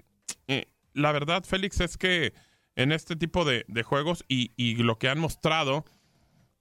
eh, 0.49 0.67
la 0.95 1.13
verdad, 1.13 1.43
Félix, 1.45 1.81
es 1.81 1.97
que 1.97 2.33
en 2.77 2.93
este 2.93 3.17
tipo 3.17 3.45
de, 3.45 3.65
juegos 3.83 4.25
y, 4.29 4.53
y 4.57 4.77
lo 4.83 4.97
que 4.99 5.09
han 5.09 5.19
mostrado, 5.19 5.85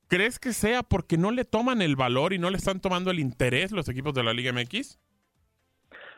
¿crees 0.08 0.40
que 0.40 0.54
sea 0.54 0.84
porque 0.84 1.18
no 1.18 1.32
le 1.32 1.46
toman 1.46 1.82
el 1.82 1.96
valor 1.96 2.34
y 2.34 2.40
no 2.40 2.50
le 2.50 2.58
están 2.58 2.80
tomando 2.82 3.12
el 3.12 3.20
interés 3.20 3.72
los 3.72 3.90
equipos 3.90 4.14
de 4.14 4.24
la 4.24 4.34
Liga 4.34 4.52
MX? 4.52 5.00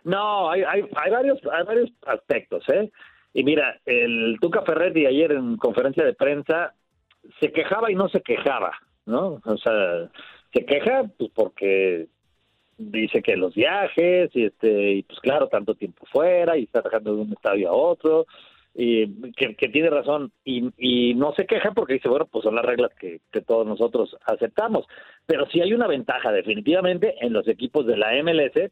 No, 0.04 0.50
hay, 0.50 0.64
hay, 0.64 0.82
hay 0.96 1.12
varios 1.12 1.40
hay 1.52 1.64
varios 1.66 1.92
aspectos, 2.08 2.64
¿eh? 2.70 2.92
Y 3.34 3.44
mira, 3.44 3.80
el 3.86 4.38
Tuca 4.42 4.64
Ferretti 4.64 5.06
ayer 5.06 5.32
en 5.32 5.58
conferencia 5.58 6.04
de 6.04 6.14
prensa 6.14 6.74
se 7.40 7.52
quejaba 7.52 7.92
y 7.92 7.96
no 7.96 8.10
se 8.10 8.22
quejaba, 8.22 8.72
¿no? 9.06 9.40
O 9.46 9.58
sea, 9.58 10.10
se 10.54 10.66
queja 10.66 11.04
pues 11.18 11.32
porque 11.34 12.08
dice 12.90 13.22
que 13.22 13.36
los 13.36 13.54
viajes 13.54 14.30
y 14.34 14.46
este 14.46 14.92
y 14.94 15.04
pues 15.04 15.20
claro, 15.20 15.48
tanto 15.48 15.76
tiempo 15.76 16.06
fuera 16.12 16.58
y 16.58 16.64
está 16.64 16.82
dejando 16.82 17.16
de 17.16 17.22
un 17.22 17.34
estadio 17.34 17.70
a 17.70 17.74
otro 17.74 18.26
y 18.74 19.32
que, 19.34 19.68
tiene 19.70 19.90
razón 19.90 20.32
y, 20.46 20.72
y 20.78 21.14
no 21.16 21.34
se 21.34 21.46
queja 21.46 21.72
porque 21.72 21.96
dice, 21.96 22.08
bueno, 22.08 22.26
pues 22.26 22.44
son 22.44 22.56
las 22.56 22.66
reglas 22.66 22.92
que, 23.00 23.20
que 23.32 23.42
todos 23.42 23.68
nosotros 23.68 24.16
aceptamos. 24.26 24.86
Pero 25.26 25.46
sí 25.48 25.60
hay 25.62 25.74
una 25.74 25.88
ventaja 25.88 26.32
definitivamente 26.32 27.16
en 27.20 27.34
los 27.34 27.48
equipos 27.48 27.86
de 27.86 27.98
la 27.98 28.12
MLS 28.24 28.72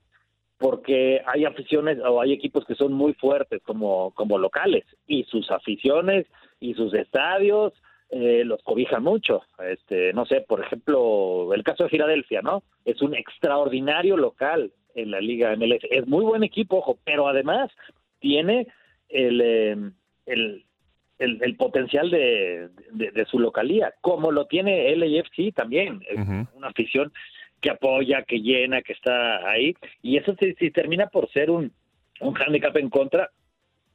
porque 0.58 1.22
hay 1.26 1.46
aficiones 1.46 2.00
o 2.00 2.22
hay 2.22 2.34
equipos 2.34 2.66
que 2.66 2.76
son 2.76 2.94
muy 2.94 3.14
fuertes 3.14 3.62
como, 3.64 4.12
como 4.12 4.38
locales 4.38 4.86
y 5.08 5.24
sus 5.24 5.50
aficiones 5.52 6.28
y 6.60 6.74
sus 6.74 6.94
estadios 6.94 7.74
eh, 8.10 8.44
los 8.44 8.62
cobijan 8.64 9.04
mucho. 9.04 9.44
Este, 9.60 10.14
no 10.14 10.26
sé, 10.26 10.42
por 10.42 10.62
ejemplo, 10.64 11.54
el 11.54 11.64
caso 11.64 11.84
de 11.84 11.90
Filadelfia, 11.90 12.42
¿no? 12.42 12.64
Es 12.86 13.02
un 13.02 13.16
extraordinario 13.16 14.18
local 14.18 14.72
en 14.96 15.12
la 15.12 15.22
Liga 15.22 15.56
MLS. 15.56 15.84
Es 15.90 16.08
muy 16.08 16.26
buen 16.26 16.44
equipo, 16.44 16.78
ojo, 16.78 16.98
pero 17.04 17.28
además 17.28 17.72
tiene 18.20 18.68
el, 19.10 19.42
eh, 19.42 19.78
el, 20.26 20.66
el, 21.20 21.40
el 21.42 21.56
potencial 21.56 22.10
de, 22.10 22.70
de, 22.92 23.12
de 23.12 23.26
su 23.26 23.40
localía, 23.40 23.94
como 24.02 24.32
lo 24.32 24.46
tiene 24.46 24.96
LAFC 24.96 25.54
también. 25.54 26.02
Es 26.08 26.18
una 26.56 26.68
afición 26.68 27.12
que 27.62 27.70
apoya, 27.70 28.24
que 28.24 28.42
llena, 28.42 28.82
que 28.82 28.94
está 28.94 29.48
ahí. 29.50 29.76
Y 30.02 30.18
eso 30.18 30.36
sí, 30.40 30.56
sí 30.58 30.72
termina 30.72 31.08
por 31.08 31.30
ser 31.32 31.52
un, 31.52 31.72
un 32.22 32.38
handicap 32.38 32.76
en 32.78 32.90
contra 32.90 33.30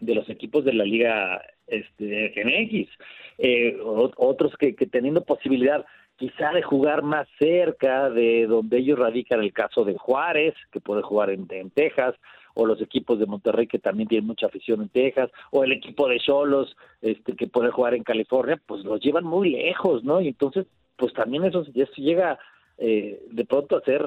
de 0.00 0.14
los 0.14 0.28
equipos 0.28 0.64
de 0.64 0.74
la 0.74 0.84
Liga 0.84 1.42
este, 1.66 2.32
MX. 2.44 2.90
Eh, 3.38 3.78
otros 3.82 4.54
que, 4.58 4.74
que 4.74 4.86
teniendo 4.86 5.24
posibilidad 5.24 5.84
quizá 6.16 6.52
de 6.52 6.62
jugar 6.62 7.02
más 7.02 7.26
cerca 7.38 8.08
de 8.10 8.46
donde 8.46 8.78
ellos 8.78 8.98
radican, 8.98 9.40
el 9.40 9.52
caso 9.52 9.84
de 9.84 9.96
Juárez, 9.96 10.54
que 10.70 10.80
puede 10.80 11.02
jugar 11.02 11.30
en, 11.30 11.46
en 11.50 11.70
Texas, 11.70 12.14
o 12.54 12.66
los 12.66 12.80
equipos 12.80 13.18
de 13.18 13.26
Monterrey 13.26 13.66
que 13.66 13.80
también 13.80 14.08
tienen 14.08 14.28
mucha 14.28 14.46
afición 14.46 14.82
en 14.82 14.88
Texas, 14.88 15.30
o 15.50 15.64
el 15.64 15.72
equipo 15.72 16.08
de 16.08 16.20
Cholos 16.20 16.76
este, 17.02 17.34
que 17.34 17.48
puede 17.48 17.70
jugar 17.70 17.94
en 17.94 18.04
California, 18.04 18.60
pues 18.64 18.84
los 18.84 19.00
llevan 19.00 19.24
muy 19.24 19.50
lejos, 19.50 20.04
¿no? 20.04 20.20
Y 20.20 20.28
entonces, 20.28 20.66
pues 20.96 21.12
también 21.14 21.44
eso, 21.44 21.66
eso 21.74 21.92
llega 21.96 22.38
eh, 22.78 23.20
de 23.30 23.44
pronto 23.44 23.76
a 23.76 23.80
ser 23.80 24.04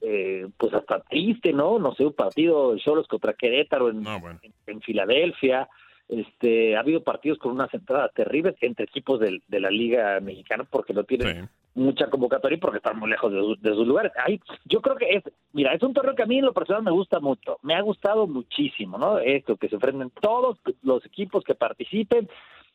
eh, 0.00 0.48
pues 0.56 0.74
hasta 0.74 1.00
triste, 1.00 1.52
¿no? 1.52 1.78
No 1.78 1.94
sé, 1.94 2.04
un 2.04 2.12
partido 2.12 2.74
de 2.74 2.80
Cholos 2.80 3.06
contra 3.06 3.34
Querétaro 3.34 3.90
en, 3.90 4.04
en, 4.06 4.52
en 4.66 4.80
Filadelfia. 4.80 5.68
Este, 6.08 6.76
ha 6.76 6.80
habido 6.80 7.02
partidos 7.02 7.38
con 7.38 7.52
unas 7.52 7.72
entradas 7.72 8.12
terribles 8.14 8.54
entre 8.60 8.84
equipos 8.84 9.18
del- 9.20 9.42
de, 9.48 9.60
la 9.60 9.70
Liga 9.70 10.20
Mexicana 10.20 10.64
porque 10.70 10.92
no 10.92 11.04
tienen 11.04 11.26
mucha 11.74 12.08
convocatoria 12.10 12.56
y 12.56 12.60
porque 12.60 12.76
están 12.76 12.98
muy 12.98 13.08
lejos 13.10 13.32
de, 13.32 13.38
su- 13.40 13.56
de 13.60 13.70
sus 13.74 13.86
lugares. 13.86 14.12
Ahí, 14.24 14.38
yo 14.66 14.80
creo 14.82 14.96
que 14.96 15.08
es, 15.10 15.22
mira, 15.52 15.72
es 15.72 15.82
un 15.82 15.94
torneo 15.94 16.14
que 16.14 16.22
a 16.22 16.26
mí 16.26 16.38
en 16.38 16.44
lo 16.44 16.52
personal 16.52 16.82
me 16.82 16.90
gusta 16.90 17.20
mucho. 17.20 17.58
Me 17.62 17.74
ha 17.74 17.80
gustado 17.80 18.26
muchísimo, 18.26 18.98
¿no? 18.98 19.18
Esto, 19.18 19.56
que 19.56 19.68
se 19.68 19.76
enfrenten 19.76 20.10
todos 20.20 20.58
los 20.82 21.04
equipos 21.06 21.42
que 21.42 21.54
participen 21.54 22.28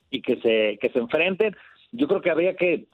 y 0.10 0.22
que 0.22 0.38
se, 0.42 0.78
que 0.82 0.89
se 0.89 1.00
enfrenten. 1.00 1.56
Yo 1.92 2.08
creo 2.08 2.22
que 2.22 2.32
habría 2.32 2.56
que, 2.56 2.86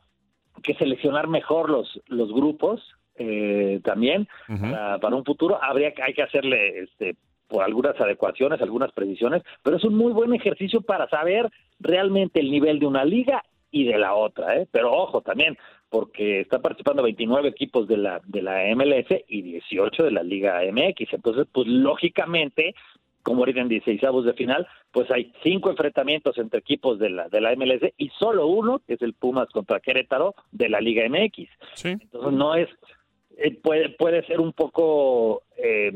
que 0.62 0.74
seleccionar 0.76 1.28
mejor 1.28 1.69
los, 1.69 2.02
los 2.08 2.32
grupos 2.34 2.82
eh, 3.17 3.80
también 3.86 4.28
para, 4.71 5.00
para 5.00 5.15
un 5.15 5.24
futuro. 5.24 5.58
Habría 5.63 5.93
que, 5.93 6.04
hay 6.04 6.13
que 6.13 6.24
hacerle 6.24 6.80
este, 6.80 7.15
por 7.47 7.63
algunas 7.63 7.99
adecuaciones, 7.99 8.62
algunas 8.62 8.91
precisiones, 8.91 9.43
pero 9.63 9.77
es 9.77 9.84
un 9.84 9.95
muy 9.95 10.12
buen 10.12 10.34
ejercicio 10.34 10.81
para 10.81 11.08
saber 11.10 11.49
realmente 11.79 12.39
el 12.39 12.51
nivel 12.51 12.79
de 12.79 12.88
una 12.88 13.05
liga 13.05 13.43
y 13.71 13.84
de 13.84 13.97
la 13.97 14.13
otra, 14.13 14.58
¿eh? 14.58 14.67
Pero 14.71 14.93
ojo 14.93 15.21
también, 15.21 15.58
porque 15.89 16.41
está 16.41 16.60
participando 16.60 17.03
29 17.03 17.49
equipos 17.49 17.88
de 17.88 17.97
la 17.97 18.21
de 18.25 18.41
la 18.41 18.63
MLS 18.75 19.08
y 19.27 19.41
18 19.41 20.03
de 20.03 20.12
la 20.12 20.23
Liga 20.23 20.62
MX, 20.71 21.13
entonces 21.13 21.47
pues 21.51 21.67
lógicamente 21.67 22.73
como 23.25 23.39
ahorita 23.39 23.62
en 23.62 23.69
16 23.69 23.99
de 24.23 24.34
final, 24.34 24.67
pues 24.91 25.10
hay 25.10 25.34
cinco 25.41 25.71
enfrentamientos 25.71 26.38
entre 26.38 26.60
equipos 26.60 26.99
de 26.99 27.10
la 27.10 27.27
de 27.27 27.41
la 27.41 27.55
MLS 27.55 27.91
y 27.97 28.10
solo 28.10 28.45
uno, 28.45 28.81
que 28.86 28.93
es 28.93 29.01
el 29.01 29.13
Pumas 29.13 29.49
contra 29.49 29.79
Querétaro 29.79 30.36
de 30.51 30.69
la 30.69 30.79
Liga 30.79 31.03
MX. 31.10 31.49
Entonces 31.84 32.31
no 32.31 32.53
es 32.53 32.69
eh, 33.38 33.60
puede 33.62 33.89
puede 33.89 34.23
ser 34.27 34.39
un 34.39 34.53
poco 34.53 35.41
eh, 35.58 35.91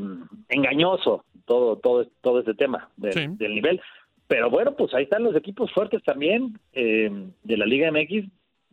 engañoso 0.50 1.24
todo 1.50 1.76
todo 1.78 2.06
todo 2.22 2.40
este 2.40 2.54
tema 2.54 2.90
del- 2.96 3.38
del 3.38 3.56
nivel. 3.56 3.82
Pero 4.28 4.50
bueno 4.52 4.76
pues 4.78 4.94
ahí 4.94 5.04
están 5.04 5.24
los 5.24 5.36
equipos 5.36 5.72
fuertes 5.74 6.04
también 6.04 6.58
eh, 6.74 7.10
de 7.44 7.58
la 7.58 7.66
Liga 7.66 7.92
MX 7.92 8.26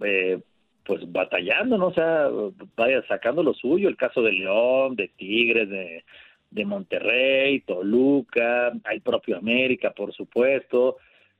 eh, 0.02 0.38
pues 0.84 1.00
batallando 1.10 1.78
no 1.78 1.86
o 1.88 1.94
sea 1.94 2.28
vaya 2.76 3.02
sacando 3.08 3.42
lo 3.42 3.54
suyo. 3.54 3.88
El 3.88 3.96
caso 3.96 4.20
de 4.22 4.32
León 4.32 4.94
de 4.94 5.08
Tigres 5.16 5.68
de 5.70 6.04
de 6.50 6.64
Monterrey 6.64 7.60
Toluca 7.62 8.72
hay 8.84 9.00
propio 9.00 9.38
América 9.38 9.90
por 9.96 10.12
supuesto. 10.14 10.96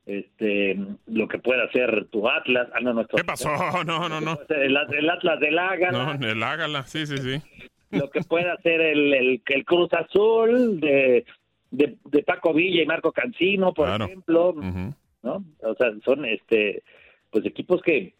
Este 0.06 0.78
lo 1.06 1.26
que 1.28 1.38
puede 1.38 1.62
hacer 1.64 2.06
tu 2.10 2.28
Atlas 2.28 2.68
ah 2.74 2.80
no 2.80 2.94
nuestro 2.94 3.16
¿Qué 3.18 3.24
pasó? 3.24 3.50
No, 3.86 4.08
no, 4.08 4.20
no. 4.20 4.38
el, 4.48 4.76
el 4.98 5.10
Atlas 5.10 5.40
del 5.40 5.58
Ágala. 5.58 6.14
No, 6.16 6.26
el 6.28 6.42
hágala, 6.42 6.84
sí, 6.84 7.06
sí, 7.06 7.18
sí. 7.18 7.42
Lo 7.90 8.10
que 8.10 8.20
puede 8.22 8.50
hacer 8.50 8.80
el, 8.80 9.12
el, 9.14 9.42
el 9.46 9.64
Cruz 9.64 9.92
Azul 9.92 10.80
de, 10.80 11.24
de, 11.70 11.96
de 12.04 12.22
Paco 12.22 12.52
Villa 12.52 12.82
y 12.82 12.86
Marco 12.86 13.12
Cancino, 13.12 13.72
por 13.74 13.88
ejemplo, 14.06 14.54
¿no? 15.22 15.44
O 15.62 15.74
sea, 15.74 15.92
son 16.04 16.24
este 16.24 16.82
pues 17.30 17.44
equipos 17.46 17.82
que 17.82 18.14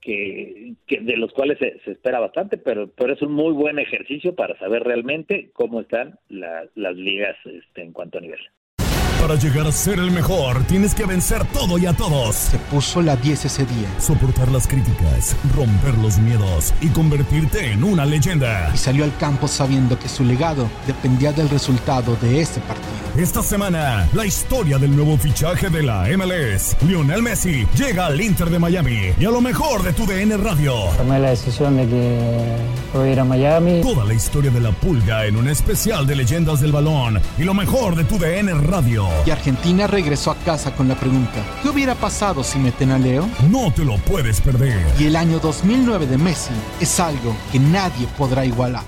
que, 0.00 0.74
que 0.86 1.00
de 1.00 1.16
los 1.16 1.32
cuales 1.32 1.58
se, 1.58 1.78
se 1.84 1.92
espera 1.92 2.18
bastante, 2.18 2.58
pero 2.58 2.90
pero 2.90 3.12
es 3.12 3.22
un 3.22 3.32
muy 3.32 3.52
buen 3.52 3.78
ejercicio 3.78 4.34
para 4.34 4.58
saber 4.58 4.82
realmente 4.82 5.50
cómo 5.52 5.80
están 5.80 6.18
la- 6.28 6.66
las 6.74 6.96
ligas 6.96 7.36
este, 7.44 7.82
en 7.82 7.92
cuanto 7.92 8.18
a 8.18 8.20
nivel. 8.20 8.40
Para 9.22 9.36
llegar 9.36 9.68
a 9.68 9.70
ser 9.70 10.00
el 10.00 10.10
mejor, 10.10 10.64
tienes 10.64 10.96
que 10.96 11.06
vencer 11.06 11.44
todo 11.52 11.78
y 11.78 11.86
a 11.86 11.92
todos. 11.92 12.34
Se 12.34 12.58
puso 12.58 13.00
la 13.00 13.14
10 13.14 13.44
ese 13.44 13.64
día. 13.64 13.86
Soportar 14.00 14.50
las 14.50 14.66
críticas, 14.66 15.36
romper 15.54 15.96
los 15.98 16.18
miedos 16.18 16.74
y 16.80 16.88
convertirte 16.88 17.70
en 17.70 17.84
una 17.84 18.04
leyenda. 18.04 18.72
Y 18.74 18.78
salió 18.78 19.04
al 19.04 19.16
campo 19.18 19.46
sabiendo 19.46 19.96
que 19.96 20.08
su 20.08 20.24
legado 20.24 20.68
dependía 20.88 21.32
del 21.32 21.48
resultado 21.48 22.16
de 22.20 22.40
ese 22.40 22.58
partido. 22.62 22.90
Esta 23.16 23.44
semana, 23.44 24.08
la 24.12 24.26
historia 24.26 24.78
del 24.78 24.96
nuevo 24.96 25.16
fichaje 25.16 25.68
de 25.70 25.84
la 25.84 26.08
MLS. 26.16 26.76
Lionel 26.82 27.22
Messi 27.22 27.64
llega 27.76 28.06
al 28.06 28.20
Inter 28.20 28.50
de 28.50 28.58
Miami 28.58 29.12
y 29.20 29.24
a 29.24 29.30
lo 29.30 29.40
mejor 29.40 29.84
de 29.84 29.92
tu 29.92 30.04
DN 30.04 30.36
Radio. 30.38 30.74
Tomé 30.96 31.20
la 31.20 31.30
decisión 31.30 31.76
de 31.76 31.86
que 31.86 32.56
voy 32.92 33.10
a 33.10 33.12
ir 33.12 33.20
a 33.20 33.24
Miami. 33.24 33.82
Toda 33.82 34.04
la 34.04 34.14
historia 34.14 34.50
de 34.50 34.60
la 34.60 34.72
pulga 34.72 35.26
en 35.26 35.36
un 35.36 35.48
especial 35.48 36.08
de 36.08 36.16
leyendas 36.16 36.60
del 36.60 36.72
balón 36.72 37.20
y 37.38 37.44
lo 37.44 37.54
mejor 37.54 37.94
de 37.94 38.02
tu 38.02 38.18
DN 38.18 38.52
Radio. 38.54 39.11
Y 39.24 39.30
Argentina 39.30 39.86
regresó 39.86 40.32
a 40.32 40.36
casa 40.36 40.74
con 40.74 40.88
la 40.88 40.96
pregunta, 40.96 41.44
¿qué 41.62 41.68
hubiera 41.68 41.94
pasado 41.94 42.42
si 42.42 42.58
meten 42.58 42.90
a 42.90 42.98
Leo? 42.98 43.28
No 43.50 43.72
te 43.72 43.84
lo 43.84 43.96
puedes 43.98 44.40
perder. 44.40 44.84
Y 44.98 45.06
el 45.06 45.14
año 45.14 45.38
2009 45.38 46.06
de 46.06 46.18
Messi 46.18 46.54
es 46.80 46.98
algo 46.98 47.36
que 47.52 47.60
nadie 47.60 48.08
podrá 48.18 48.44
igualar. 48.44 48.84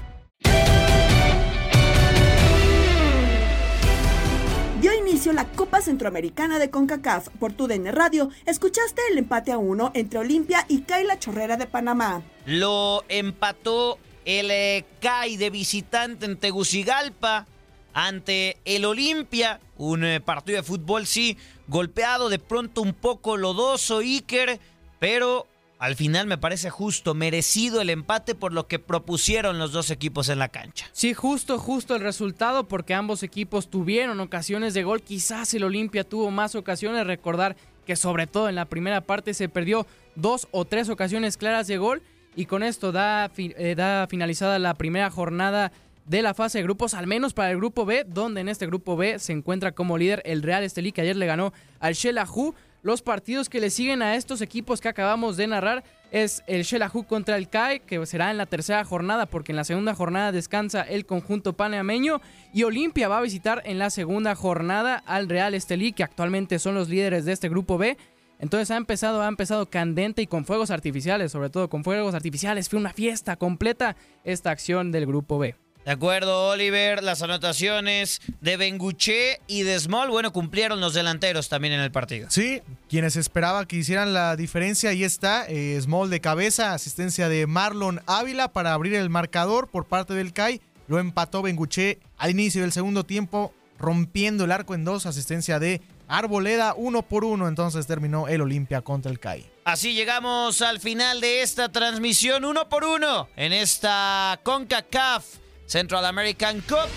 Dio 4.81 4.93
inicio 4.93 5.33
la 5.33 5.47
Copa 5.47 5.81
Centroamericana 5.81 6.59
de 6.59 6.69
CONCACAF 6.69 7.29
por 7.39 7.53
tu 7.53 7.69
DN 7.69 7.93
Radio. 7.93 8.29
Escuchaste 8.45 9.03
el 9.13 9.19
empate 9.19 9.53
a 9.53 9.59
uno 9.59 9.93
entre 9.95 10.19
Olimpia 10.19 10.67
y 10.69 10.81
Kaila 10.83 11.19
Chorrera 11.19 11.57
de 11.57 11.67
Panamá. 11.67 12.23
Lo 12.45 13.05
empató 13.09 13.99
el 14.25 14.51
eh, 14.51 14.85
CAI 15.01 15.37
de 15.37 15.51
visitante 15.51 16.27
en 16.27 16.37
Tegucigalpa 16.37 17.47
ante 17.95 18.59
el 18.65 18.85
Olimpia. 18.85 19.61
Un 19.79 20.05
eh, 20.05 20.21
partido 20.21 20.59
de 20.59 20.63
fútbol, 20.63 21.07
sí, 21.07 21.39
golpeado, 21.67 22.29
de 22.29 22.39
pronto 22.39 22.83
un 22.83 22.93
poco 22.93 23.37
lodoso, 23.37 23.99
Iker, 23.99 24.61
pero 24.99 25.47
al 25.79 25.97
final 25.97 26.27
me 26.27 26.39
parece 26.39 26.71
justo, 26.71 27.15
merecido 27.15 27.81
el 27.81 27.91
empate 27.91 28.35
por 28.35 28.53
lo 28.53 28.67
que 28.69 28.79
propusieron 28.79 29.59
los 29.59 29.73
dos 29.73 29.91
equipos 29.91 30.29
en 30.29 30.39
la 30.39 30.49
cancha. 30.49 30.89
Sí, 30.93 31.15
justo, 31.15 31.59
justo 31.59 31.95
el 31.95 32.03
resultado 32.03 32.69
porque 32.69 32.95
ambos 32.95 33.23
equipos 33.23 33.69
tuvieron 33.69 34.21
ocasiones 34.21 34.75
de 34.75 34.83
gol. 34.83 35.03
Quizás 35.03 35.53
el 35.55 35.65
Olimpia 35.65 36.05
tuvo 36.05 36.31
más 36.31 36.55
ocasiones. 36.55 37.07
Recordar 37.07 37.57
que 37.85 37.97
sobre 37.97 38.27
todo 38.27 38.49
en 38.49 38.55
la 38.55 38.65
primera 38.65 39.03
parte 39.03 39.35
se 39.35 39.49
perdió 39.49 39.87
dos 40.15 40.49
o 40.53 40.65
tres 40.65 40.89
ocasiones 40.89 41.37
claras 41.37 41.67
de 41.67 41.77
gol. 41.77 42.03
Y 42.37 42.47
con 42.47 42.63
esto 42.63 42.91
da, 42.91 43.31
eh, 43.37 43.75
da 43.77 44.07
finalizada 44.09 44.59
la 44.59 44.75
primera 44.75 45.11
jornada 45.11 45.71
de 46.07 46.23
la 46.23 46.35
fase 46.35 46.59
de 46.59 46.65
grupos, 46.65 46.95
al 46.95 47.07
menos 47.07 47.33
para 47.33 47.51
el 47.51 47.57
grupo 47.57 47.85
B, 47.85 48.05
donde 48.07 48.41
en 48.41 48.49
este 48.49 48.67
grupo 48.67 48.97
B 48.97 49.19
se 49.19 49.33
encuentra 49.33 49.73
como 49.73 49.99
líder 49.99 50.23
el 50.25 50.43
Real 50.43 50.63
Estelí, 50.63 50.93
que 50.93 51.01
ayer 51.01 51.17
le 51.17 51.27
ganó 51.27 51.53
al 51.81 51.95
Shelahu. 51.95 52.55
Los 52.83 53.01
partidos 53.01 53.49
que 53.49 53.61
le 53.61 53.71
siguen 53.71 54.03
a 54.03 54.15
estos 54.15 54.43
equipos 54.43 54.83
que 54.83 54.89
acabamos 54.89 55.39
de 55.39 55.47
narrar 55.47 55.85
es 56.11 56.45
el 56.47 56.65
Shelahu 56.65 57.05
contra 57.05 57.39
el 57.39 57.49
CAI, 57.49 57.81
que 57.81 58.05
será 58.05 58.31
en 58.31 58.37
la 58.37 58.45
tercera 58.45 58.85
jornada, 58.85 59.25
porque 59.25 59.53
en 59.53 59.57
la 59.57 59.65
segunda 59.65 59.95
jornada 59.95 60.33
descansa 60.33 60.83
el 60.83 61.07
conjunto 61.07 61.55
panameño. 61.55 62.21
Y 62.53 62.65
Olimpia 62.65 63.09
va 63.09 63.19
a 63.19 63.23
visitar 63.23 63.63
en 63.65 63.79
la 63.79 63.89
segunda 63.89 64.35
jornada 64.35 65.03
al 65.07 65.31
Real 65.31 65.55
Estelí, 65.55 65.93
que 65.93 66.05
actualmente 66.05 66.59
son 66.59 66.75
los 66.75 66.91
líderes 66.91 67.25
de 67.25 67.33
este 67.33 67.49
grupo 67.49 67.79
B. 67.79 67.97
Entonces 68.39 68.71
ha 68.71 68.77
empezado, 68.77 69.23
ha 69.23 69.29
empezado 69.29 69.71
candente 69.71 70.21
y 70.21 70.27
con 70.27 70.45
fuegos 70.45 70.71
artificiales, 70.71 71.33
sobre 71.33 71.49
todo 71.49 71.71
con 71.71 71.85
fuegos 71.85 72.15
artificiales. 72.15 72.69
Fue 72.69 72.79
una 72.79 72.93
fiesta 72.93 73.37
completa 73.37 73.97
esta 74.25 74.51
acción 74.51 74.93
del 74.93 75.07
grupo 75.07 75.39
B. 75.39 75.64
De 75.85 75.93
acuerdo, 75.93 76.49
Oliver, 76.49 77.03
las 77.03 77.21
anotaciones 77.21 78.23
de 78.41 78.57
Benguché 78.57 79.41
y 79.47 79.65
de 79.65 79.79
Small, 79.79 80.09
bueno, 80.09 80.33
cumplieron 80.33 80.81
los 80.81 80.95
delanteros 80.95 81.51
también 81.51 81.75
en 81.75 81.81
el 81.81 81.93
partido. 81.93 82.31
Sí, 82.31 82.63
quienes 82.89 83.17
esperaba 83.17 83.67
que 83.67 83.77
hicieran 83.77 84.15
la 84.15 84.35
diferencia, 84.35 84.91
ahí 84.91 85.05
está, 85.05 85.45
eh, 85.47 85.79
Small 85.83 86.09
de 86.09 86.21
cabeza, 86.21 86.73
asistencia 86.73 87.29
de 87.29 87.47
Marlon 87.47 88.01
Ávila 88.07 88.49
para 88.49 88.73
abrir 88.73 88.95
el 88.95 89.11
marcador 89.11 89.69
por 89.69 89.85
parte 89.85 90.15
del 90.15 90.33
CAI, 90.33 90.63
lo 90.89 90.99
empató 90.99 91.43
Benguché 91.43 91.99
al 92.17 92.31
inicio 92.31 92.63
del 92.63 92.73
segundo 92.73 93.05
tiempo, 93.05 93.53
rompiendo 93.79 94.45
el 94.45 94.53
arco 94.53 94.75
en 94.75 94.87
dos, 94.87 95.05
asistencia 95.05 95.59
de 95.59 95.83
Arboleda, 96.09 96.73
uno 96.75 97.03
por 97.03 97.25
uno, 97.25 97.47
entonces 97.47 97.87
terminó 97.87 98.27
el 98.29 98.41
Olimpia 98.41 98.81
contra 98.81 99.13
el 99.13 99.21
CAI. 99.21 99.45
Así 99.67 99.93
llegamos 99.93 100.63
al 100.63 100.81
final 100.81 101.21
de 101.21 101.43
esta 101.43 101.71
transmisión 101.71 102.47
uno 102.47 102.71
por 102.71 102.85
uno 102.85 103.29
en 103.37 103.53
esta 103.53 104.41
CONCACAF 104.43 105.44
Central 105.67 106.05
American 106.07 106.61
Cup. 106.61 106.89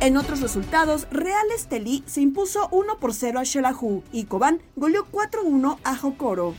En 0.00 0.16
otros 0.16 0.40
resultados, 0.40 1.08
Real 1.10 1.46
Estelí 1.54 2.04
se 2.06 2.20
impuso 2.20 2.68
1 2.70 2.98
por 2.98 3.14
0 3.14 3.40
a 3.40 3.44
Shelahu 3.44 4.04
y 4.12 4.24
Cobán 4.24 4.62
goleó 4.76 5.06
4-1 5.10 5.78
a 5.82 5.96
Jocoro. 5.96 6.54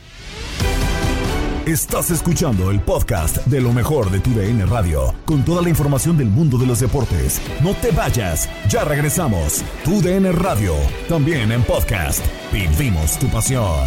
Estás 1.66 2.10
escuchando 2.10 2.70
el 2.70 2.80
podcast 2.80 3.36
de 3.46 3.60
lo 3.60 3.72
mejor 3.72 4.10
de 4.10 4.18
tu 4.18 4.30
DN 4.30 4.66
Radio, 4.66 5.14
con 5.24 5.44
toda 5.44 5.62
la 5.62 5.68
información 5.68 6.16
del 6.16 6.28
mundo 6.28 6.58
de 6.58 6.66
los 6.66 6.80
deportes. 6.80 7.40
No 7.62 7.74
te 7.74 7.92
vayas, 7.92 8.48
ya 8.68 8.82
regresamos. 8.82 9.62
Tu 9.84 10.00
DN 10.02 10.32
Radio, 10.32 10.74
también 11.08 11.52
en 11.52 11.62
podcast. 11.62 12.24
Vivimos 12.52 13.18
tu 13.18 13.28
pasión. 13.28 13.86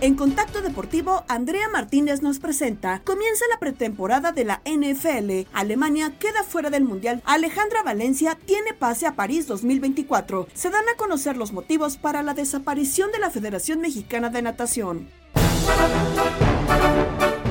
En 0.00 0.14
Contacto 0.14 0.62
Deportivo, 0.62 1.24
Andrea 1.26 1.68
Martínez 1.68 2.22
nos 2.22 2.38
presenta. 2.38 3.02
Comienza 3.04 3.44
la 3.50 3.58
pretemporada 3.58 4.30
de 4.30 4.44
la 4.44 4.62
NFL. 4.64 5.48
Alemania 5.52 6.12
queda 6.20 6.44
fuera 6.44 6.70
del 6.70 6.84
Mundial. 6.84 7.20
Alejandra 7.24 7.82
Valencia 7.82 8.38
tiene 8.44 8.74
pase 8.74 9.06
a 9.06 9.16
París 9.16 9.48
2024. 9.48 10.46
Se 10.54 10.70
dan 10.70 10.84
a 10.88 10.96
conocer 10.96 11.36
los 11.36 11.52
motivos 11.52 11.96
para 11.96 12.22
la 12.22 12.34
desaparición 12.34 13.10
de 13.10 13.18
la 13.18 13.30
Federación 13.30 13.80
Mexicana 13.80 14.30
de 14.30 14.42
Natación. 14.42 15.08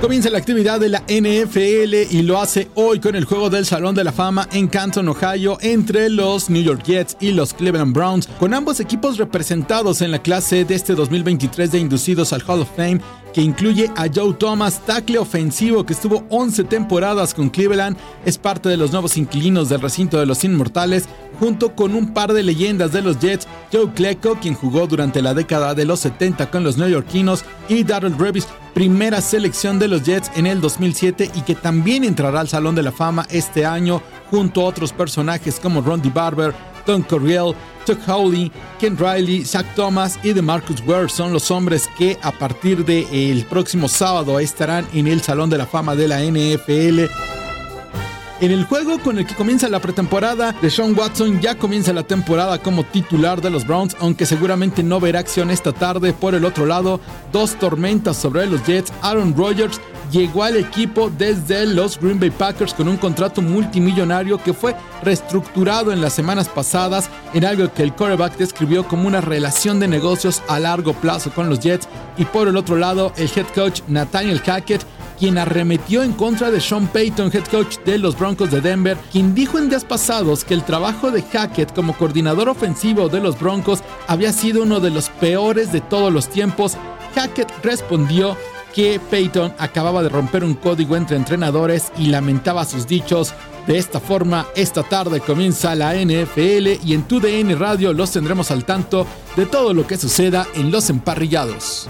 Comienza 0.02 0.30
la 0.30 0.38
actividad 0.38 0.80
de 0.80 0.90
la 0.90 1.00
NFL 1.08 2.14
y 2.16 2.22
lo 2.22 2.40
hace 2.40 2.70
hoy 2.76 3.00
con 3.00 3.16
el 3.16 3.26
juego 3.26 3.50
del 3.50 3.66
Salón 3.66 3.96
de 3.96 4.04
la 4.04 4.12
Fama 4.12 4.48
en 4.52 4.68
Canton, 4.68 5.10
Ohio, 5.10 5.58
entre 5.60 6.10
los 6.12 6.52
New 6.52 6.62
York 6.62 6.84
Jets 6.84 7.18
y 7.20 7.32
los 7.32 7.56
Cleveland 7.56 7.96
Browns, 7.96 8.28
con 8.40 8.54
ambos 8.54 8.80
equipos 8.80 9.18
representados 9.18 10.02
en 10.04 10.12
la 10.12 10.22
clase 10.22 10.66
de 10.66 10.76
este 10.76 10.94
2023 10.94 11.72
de 11.72 11.80
inducidos 11.80 12.32
al 12.32 12.44
Hall 12.48 12.62
of 12.62 12.70
Fame 12.76 13.02
que 13.34 13.42
incluye 13.42 13.92
a 13.96 14.08
Joe 14.14 14.34
Thomas, 14.34 14.82
tackle 14.86 15.20
ofensivo 15.20 15.86
que 15.86 15.94
estuvo 15.94 16.26
11 16.30 16.64
temporadas 16.66 17.34
con 17.34 17.50
Cleveland, 17.50 17.98
es 18.26 18.38
parte 18.38 18.70
de 18.70 18.78
los 18.78 18.92
nuevos 18.92 19.18
inquilinos 19.18 19.70
del 19.70 19.82
recinto 19.82 20.20
de 20.20 20.26
los 20.26 20.44
Inmortales, 20.44 21.08
junto 21.40 21.76
con 21.76 21.96
un 21.96 22.14
par 22.14 22.34
de 22.34 22.44
leyendas 22.44 22.92
de 22.92 23.02
los 23.02 23.20
Jets, 23.20 23.48
Joe 23.72 23.92
Klecko, 23.94 24.36
quien 24.40 24.56
jugó 24.56 24.88
durante 24.88 25.22
la 25.22 25.34
década 25.34 25.76
de 25.76 25.86
los 25.86 26.00
70 26.00 26.50
con 26.50 26.64
los 26.64 26.78
neoyorquinos, 26.78 27.46
y 27.70 27.84
Darrell 27.84 28.18
Revis, 28.18 28.48
primera 28.74 29.22
selección 29.22 29.80
de 29.80 29.88
los 29.88 30.04
Jets 30.04 30.32
en 30.36 30.46
el 30.46 30.62
2007 30.62 31.32
y 31.34 31.42
que 31.42 31.56
también 31.56 32.04
entrará 32.04 32.42
al 32.42 32.48
Salón 32.48 32.76
de 32.76 32.84
la 32.84 32.92
Fama 32.92 33.26
este 33.32 33.66
año 33.66 34.04
junto 34.30 34.62
a 34.62 34.66
otros 34.66 34.94
personajes 34.94 35.60
como 35.60 35.82
Rondy 35.82 36.10
Barber, 36.10 36.54
Don 36.88 37.04
Corriel, 37.04 37.54
Chuck 37.86 38.00
Howley, 38.08 38.52
Ken 38.80 38.98
Riley, 38.98 39.46
Zach 39.46 39.66
Thomas 39.76 40.18
y 40.24 40.34
DeMarcus 40.34 40.82
Ware 40.88 41.10
son 41.10 41.32
los 41.32 41.52
hombres 41.52 41.88
que 41.98 42.18
a 42.24 42.32
partir 42.32 42.84
del 42.84 43.46
próximo 43.46 43.88
sábado 43.88 44.40
estarán 44.40 44.88
en 44.94 45.06
el 45.08 45.22
Salón 45.22 45.52
de 45.52 45.60
la 45.60 45.68
Fama 45.68 45.96
de 45.96 46.08
la 46.08 46.20
NFL. 46.22 47.12
En 48.40 48.52
el 48.52 48.66
juego 48.66 49.00
con 49.00 49.18
el 49.18 49.26
que 49.26 49.34
comienza 49.34 49.68
la 49.68 49.80
pretemporada, 49.80 50.52
de 50.62 50.70
Sean 50.70 50.96
Watson 50.96 51.42
ya 51.42 51.56
comienza 51.56 51.92
la 51.92 52.04
temporada 52.04 52.60
como 52.60 52.84
titular 52.84 53.42
de 53.42 53.50
los 53.50 53.66
Browns, 53.66 53.98
aunque 54.00 54.28
seguramente 54.28 54.84
no 54.84 55.00
verá 55.00 55.20
acción 55.20 55.50
esta 55.50 55.74
tarde. 55.74 56.14
Por 56.14 56.36
el 56.36 56.46
otro 56.46 56.68
lado, 56.68 57.00
dos 57.32 57.58
tormentas 57.58 58.16
sobre 58.16 58.46
los 58.46 58.64
Jets. 58.64 58.94
Aaron 59.02 59.36
Rodgers 59.36 59.82
llegó 60.12 60.44
al 60.44 60.58
equipo 60.58 61.12
desde 61.16 61.66
los 61.66 62.00
Green 62.00 62.20
Bay 62.20 62.30
Packers 62.30 62.74
con 62.74 62.88
un 62.88 62.98
contrato 62.98 63.42
multimillonario 63.42 64.42
que 64.42 64.54
fue 64.54 64.76
reestructurado 65.04 65.92
en 65.92 66.02
las 66.02 66.14
semanas 66.14 66.48
pasadas 66.50 67.10
en 67.34 67.46
algo 67.46 67.72
que 67.74 67.84
el 67.84 67.94
quarterback 67.94 68.38
describió 68.38 68.88
como 68.88 69.08
una 69.08 69.22
relación 69.22 69.80
de 69.80 69.88
negocios 69.88 70.42
a 70.48 70.60
largo 70.60 70.94
plazo 70.94 71.32
con 71.32 71.50
los 71.50 71.60
Jets. 71.60 71.88
Y 72.18 72.26
por 72.26 72.48
el 72.48 72.58
otro 72.58 72.78
lado, 72.78 73.12
el 73.18 73.30
head 73.36 73.48
coach 73.54 73.82
Nathaniel 73.88 74.42
Hackett 74.42 74.86
quien 75.18 75.38
arremetió 75.38 76.04
en 76.04 76.14
contra 76.14 76.52
de 76.52 76.62
Sean 76.62 76.88
Payton, 76.88 77.32
head 77.34 77.46
coach 77.46 77.78
de 77.86 77.98
los 77.98 78.18
Broncos 78.18 78.52
de 78.52 78.62
Denver, 78.62 78.98
quien 79.12 79.34
dijo 79.34 79.58
en 79.58 79.70
días 79.70 79.84
pasados 79.84 80.44
que 80.44 80.54
el 80.54 80.64
trabajo 80.64 81.12
de 81.12 81.24
Hackett 81.24 81.74
como 81.74 81.98
coordinador 81.98 82.50
ofensivo 82.50 83.10
de 83.10 83.20
los 83.20 83.40
Broncos 83.40 83.80
había 84.08 84.32
sido 84.32 84.64
uno 84.64 84.80
de 84.80 84.92
los 84.92 85.10
peores 85.10 85.72
de 85.72 85.82
todos 85.82 86.14
los 86.14 86.30
tiempos. 86.30 86.78
Hackett 87.16 87.52
respondió 87.64 88.38
que 88.74 89.00
Payton 89.00 89.54
acababa 89.58 90.04
de 90.04 90.10
romper 90.10 90.44
un 90.44 90.54
código 90.54 90.96
entre 90.96 91.18
entrenadores 91.18 91.92
y 91.98 92.08
lamentaba 92.08 92.66
sus 92.66 92.88
dichos. 92.88 93.34
De 93.66 93.78
esta 93.78 94.00
forma, 94.00 94.48
esta 94.56 94.84
tarde 94.84 95.20
comienza 95.20 95.76
la 95.76 95.94
NFL 95.94 96.86
y 96.86 96.94
en 96.94 97.04
tu 97.04 97.20
DN 97.20 97.56
Radio 97.56 97.94
los 97.94 98.12
tendremos 98.12 98.52
al 98.52 98.66
tanto 98.66 99.06
de 99.36 99.46
todo 99.46 99.74
lo 99.74 99.86
que 99.86 99.98
suceda 99.98 100.48
en 100.56 100.72
los 100.72 100.90
emparrillados. 100.90 101.90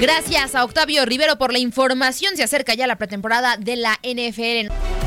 Gracias 0.00 0.54
a 0.54 0.62
Octavio 0.62 1.04
Rivero 1.04 1.38
por 1.38 1.52
la 1.52 1.58
información. 1.58 2.36
Se 2.36 2.44
acerca 2.44 2.74
ya 2.74 2.86
la 2.86 2.96
pretemporada 2.96 3.56
de 3.56 3.74
la 3.74 3.98
NFL. 4.04 4.97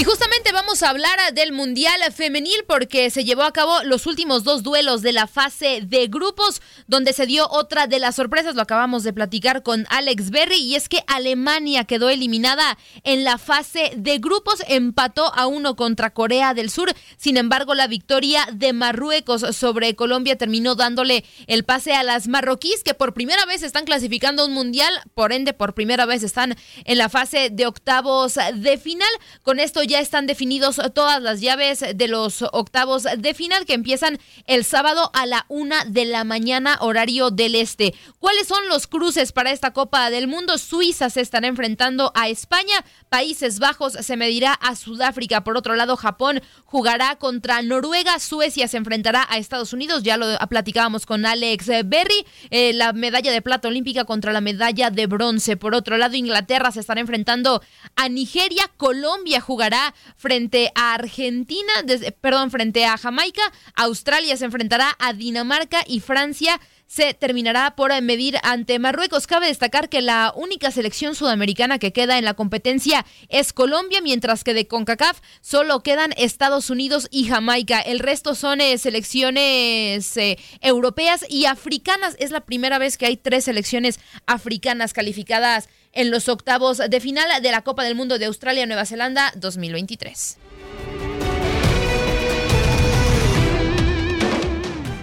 Y 0.00 0.04
justamente 0.04 0.50
vamos 0.50 0.82
a 0.82 0.88
hablar 0.88 1.18
del 1.34 1.52
Mundial 1.52 2.00
Femenil 2.14 2.64
porque 2.66 3.10
se 3.10 3.22
llevó 3.22 3.42
a 3.42 3.52
cabo 3.52 3.82
los 3.84 4.06
últimos 4.06 4.44
dos 4.44 4.62
duelos 4.62 5.02
de 5.02 5.12
la 5.12 5.26
fase 5.26 5.82
de 5.82 6.06
grupos 6.06 6.62
donde 6.86 7.12
se 7.12 7.26
dio 7.26 7.46
otra 7.50 7.86
de 7.86 7.98
las 7.98 8.16
sorpresas, 8.16 8.54
lo 8.54 8.62
acabamos 8.62 9.02
de 9.02 9.12
platicar 9.12 9.62
con 9.62 9.84
Alex 9.90 10.30
Berry 10.30 10.56
y 10.56 10.74
es 10.74 10.88
que 10.88 11.04
Alemania 11.06 11.84
quedó 11.84 12.08
eliminada 12.08 12.78
en 13.04 13.24
la 13.24 13.36
fase 13.36 13.92
de 13.94 14.16
grupos, 14.16 14.62
empató 14.68 15.34
a 15.34 15.46
uno 15.46 15.76
contra 15.76 16.14
Corea 16.14 16.54
del 16.54 16.70
Sur, 16.70 16.94
sin 17.18 17.36
embargo 17.36 17.74
la 17.74 17.86
victoria 17.86 18.48
de 18.50 18.72
Marruecos 18.72 19.54
sobre 19.54 19.96
Colombia 19.96 20.38
terminó 20.38 20.76
dándole 20.76 21.26
el 21.46 21.64
pase 21.64 21.92
a 21.92 22.04
las 22.04 22.26
marroquíes 22.26 22.82
que 22.84 22.94
por 22.94 23.12
primera 23.12 23.44
vez 23.44 23.62
están 23.62 23.84
clasificando 23.84 24.46
un 24.46 24.54
Mundial, 24.54 24.94
por 25.12 25.34
ende 25.34 25.52
por 25.52 25.74
primera 25.74 26.06
vez 26.06 26.22
están 26.22 26.56
en 26.86 26.96
la 26.96 27.10
fase 27.10 27.50
de 27.50 27.66
octavos 27.66 28.38
de 28.54 28.78
final, 28.78 29.10
con 29.42 29.60
esto 29.60 29.82
ya 29.90 29.98
están 29.98 30.28
definidos 30.28 30.80
todas 30.94 31.20
las 31.20 31.40
llaves 31.40 31.84
de 31.94 32.08
los 32.08 32.42
octavos 32.52 33.06
de 33.18 33.34
final 33.34 33.66
que 33.66 33.74
empiezan 33.74 34.18
el 34.46 34.64
sábado 34.64 35.10
a 35.14 35.26
la 35.26 35.46
una 35.48 35.84
de 35.84 36.04
la 36.04 36.22
mañana, 36.22 36.78
horario 36.80 37.30
del 37.30 37.56
este. 37.56 37.92
¿Cuáles 38.20 38.46
son 38.46 38.68
los 38.68 38.86
cruces 38.86 39.32
para 39.32 39.50
esta 39.50 39.72
Copa 39.72 40.08
del 40.10 40.28
Mundo? 40.28 40.58
Suiza 40.58 41.10
se 41.10 41.20
estará 41.20 41.48
enfrentando 41.48 42.12
a 42.14 42.28
España, 42.28 42.84
Países 43.08 43.58
Bajos 43.58 43.94
se 43.94 44.16
medirá 44.16 44.52
a 44.52 44.76
Sudáfrica, 44.76 45.42
por 45.42 45.56
otro 45.56 45.74
lado 45.74 45.96
Japón 45.96 46.40
jugará 46.64 47.16
contra 47.16 47.60
Noruega, 47.60 48.20
Suecia 48.20 48.68
se 48.68 48.76
enfrentará 48.76 49.26
a 49.28 49.38
Estados 49.38 49.72
Unidos, 49.72 50.04
ya 50.04 50.16
lo 50.16 50.38
platicábamos 50.48 51.04
con 51.04 51.26
Alex 51.26 51.66
Berry, 51.86 52.24
eh, 52.50 52.72
la 52.74 52.92
medalla 52.92 53.32
de 53.32 53.42
plata 53.42 53.66
olímpica 53.66 54.04
contra 54.04 54.32
la 54.32 54.40
medalla 54.40 54.90
de 54.90 55.08
bronce. 55.08 55.56
Por 55.56 55.74
otro 55.74 55.98
lado, 55.98 56.14
Inglaterra 56.14 56.70
se 56.70 56.78
estará 56.78 57.00
enfrentando 57.00 57.60
a 57.96 58.08
Nigeria, 58.08 58.70
Colombia 58.76 59.40
jugará 59.40 59.79
frente 60.16 60.72
a 60.74 60.94
Argentina, 60.94 61.72
perdón, 62.20 62.50
frente 62.50 62.84
a 62.84 62.96
Jamaica, 62.96 63.42
Australia 63.76 64.36
se 64.36 64.44
enfrentará 64.44 64.96
a 64.98 65.12
Dinamarca 65.12 65.82
y 65.86 66.00
Francia 66.00 66.60
se 66.90 67.14
terminará 67.14 67.76
por 67.76 67.92
medir 68.02 68.36
ante 68.42 68.80
Marruecos. 68.80 69.28
Cabe 69.28 69.46
destacar 69.46 69.88
que 69.88 70.02
la 70.02 70.32
única 70.34 70.72
selección 70.72 71.14
sudamericana 71.14 71.78
que 71.78 71.92
queda 71.92 72.18
en 72.18 72.24
la 72.24 72.34
competencia 72.34 73.06
es 73.28 73.52
Colombia, 73.52 74.00
mientras 74.02 74.42
que 74.42 74.54
de 74.54 74.66
CONCACAF 74.66 75.20
solo 75.40 75.84
quedan 75.84 76.12
Estados 76.16 76.68
Unidos 76.68 77.06
y 77.12 77.28
Jamaica. 77.28 77.78
El 77.78 78.00
resto 78.00 78.34
son 78.34 78.60
eh, 78.60 78.76
selecciones 78.76 80.16
eh, 80.16 80.36
europeas 80.62 81.24
y 81.28 81.44
africanas. 81.44 82.16
Es 82.18 82.32
la 82.32 82.40
primera 82.40 82.78
vez 82.78 82.98
que 82.98 83.06
hay 83.06 83.16
tres 83.16 83.44
selecciones 83.44 84.00
africanas 84.26 84.92
calificadas 84.92 85.68
en 85.92 86.10
los 86.10 86.28
octavos 86.28 86.78
de 86.78 87.00
final 87.00 87.40
de 87.40 87.50
la 87.52 87.62
Copa 87.62 87.84
del 87.84 87.94
Mundo 87.94 88.18
de 88.18 88.26
Australia-Nueva 88.26 88.84
Zelanda 88.84 89.32
2023. 89.36 90.38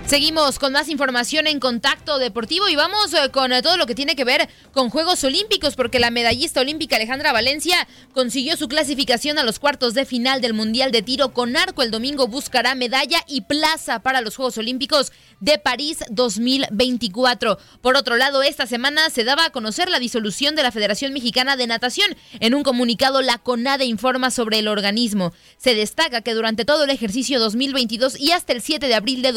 Seguimos 0.07 0.57
con 0.57 0.71
más 0.71 0.87
información 0.87 1.47
en 1.47 1.59
Contacto 1.59 2.17
Deportivo 2.17 2.69
y 2.69 2.77
vamos 2.77 3.13
eh, 3.13 3.29
con 3.29 3.51
eh, 3.51 3.61
todo 3.61 3.75
lo 3.75 3.85
que 3.85 3.93
tiene 3.93 4.15
que 4.15 4.23
ver 4.23 4.47
con 4.71 4.89
Juegos 4.89 5.21
Olímpicos 5.25 5.75
porque 5.75 5.99
la 5.99 6.11
medallista 6.11 6.61
olímpica 6.61 6.95
Alejandra 6.95 7.33
Valencia 7.33 7.85
consiguió 8.13 8.55
su 8.55 8.69
clasificación 8.69 9.37
a 9.37 9.43
los 9.43 9.59
cuartos 9.59 9.93
de 9.95 10.05
final 10.05 10.39
del 10.39 10.53
Mundial 10.53 10.93
de 10.93 11.01
Tiro 11.01 11.33
con 11.33 11.57
arco. 11.57 11.83
El 11.83 11.91
domingo 11.91 12.25
buscará 12.27 12.73
medalla 12.73 13.19
y 13.27 13.41
plaza 13.41 13.99
para 14.01 14.21
los 14.21 14.37
Juegos 14.37 14.57
Olímpicos 14.57 15.11
de 15.41 15.57
París 15.57 15.99
2024. 16.09 17.57
Por 17.81 17.97
otro 17.97 18.15
lado, 18.15 18.43
esta 18.43 18.65
semana 18.65 19.09
se 19.09 19.25
daba 19.25 19.43
a 19.43 19.49
conocer 19.49 19.89
la 19.89 19.99
disolución 19.99 20.55
de 20.55 20.63
la 20.63 20.71
Federación 20.71 21.11
Mexicana 21.11 21.57
de 21.57 21.67
Natación. 21.67 22.15
En 22.39 22.55
un 22.55 22.63
comunicado, 22.63 23.21
la 23.21 23.39
CONADE 23.39 23.83
informa 23.83 24.31
sobre 24.31 24.59
el 24.59 24.69
organismo. 24.69 25.33
Se 25.57 25.75
destaca 25.75 26.21
que 26.21 26.33
durante 26.33 26.63
todo 26.63 26.85
el 26.85 26.91
ejercicio 26.91 27.41
2022 27.41 28.17
y 28.17 28.31
hasta 28.31 28.53
el 28.53 28.61
7 28.61 28.87
de 28.87 28.95
abril 28.95 29.21
de 29.21 29.33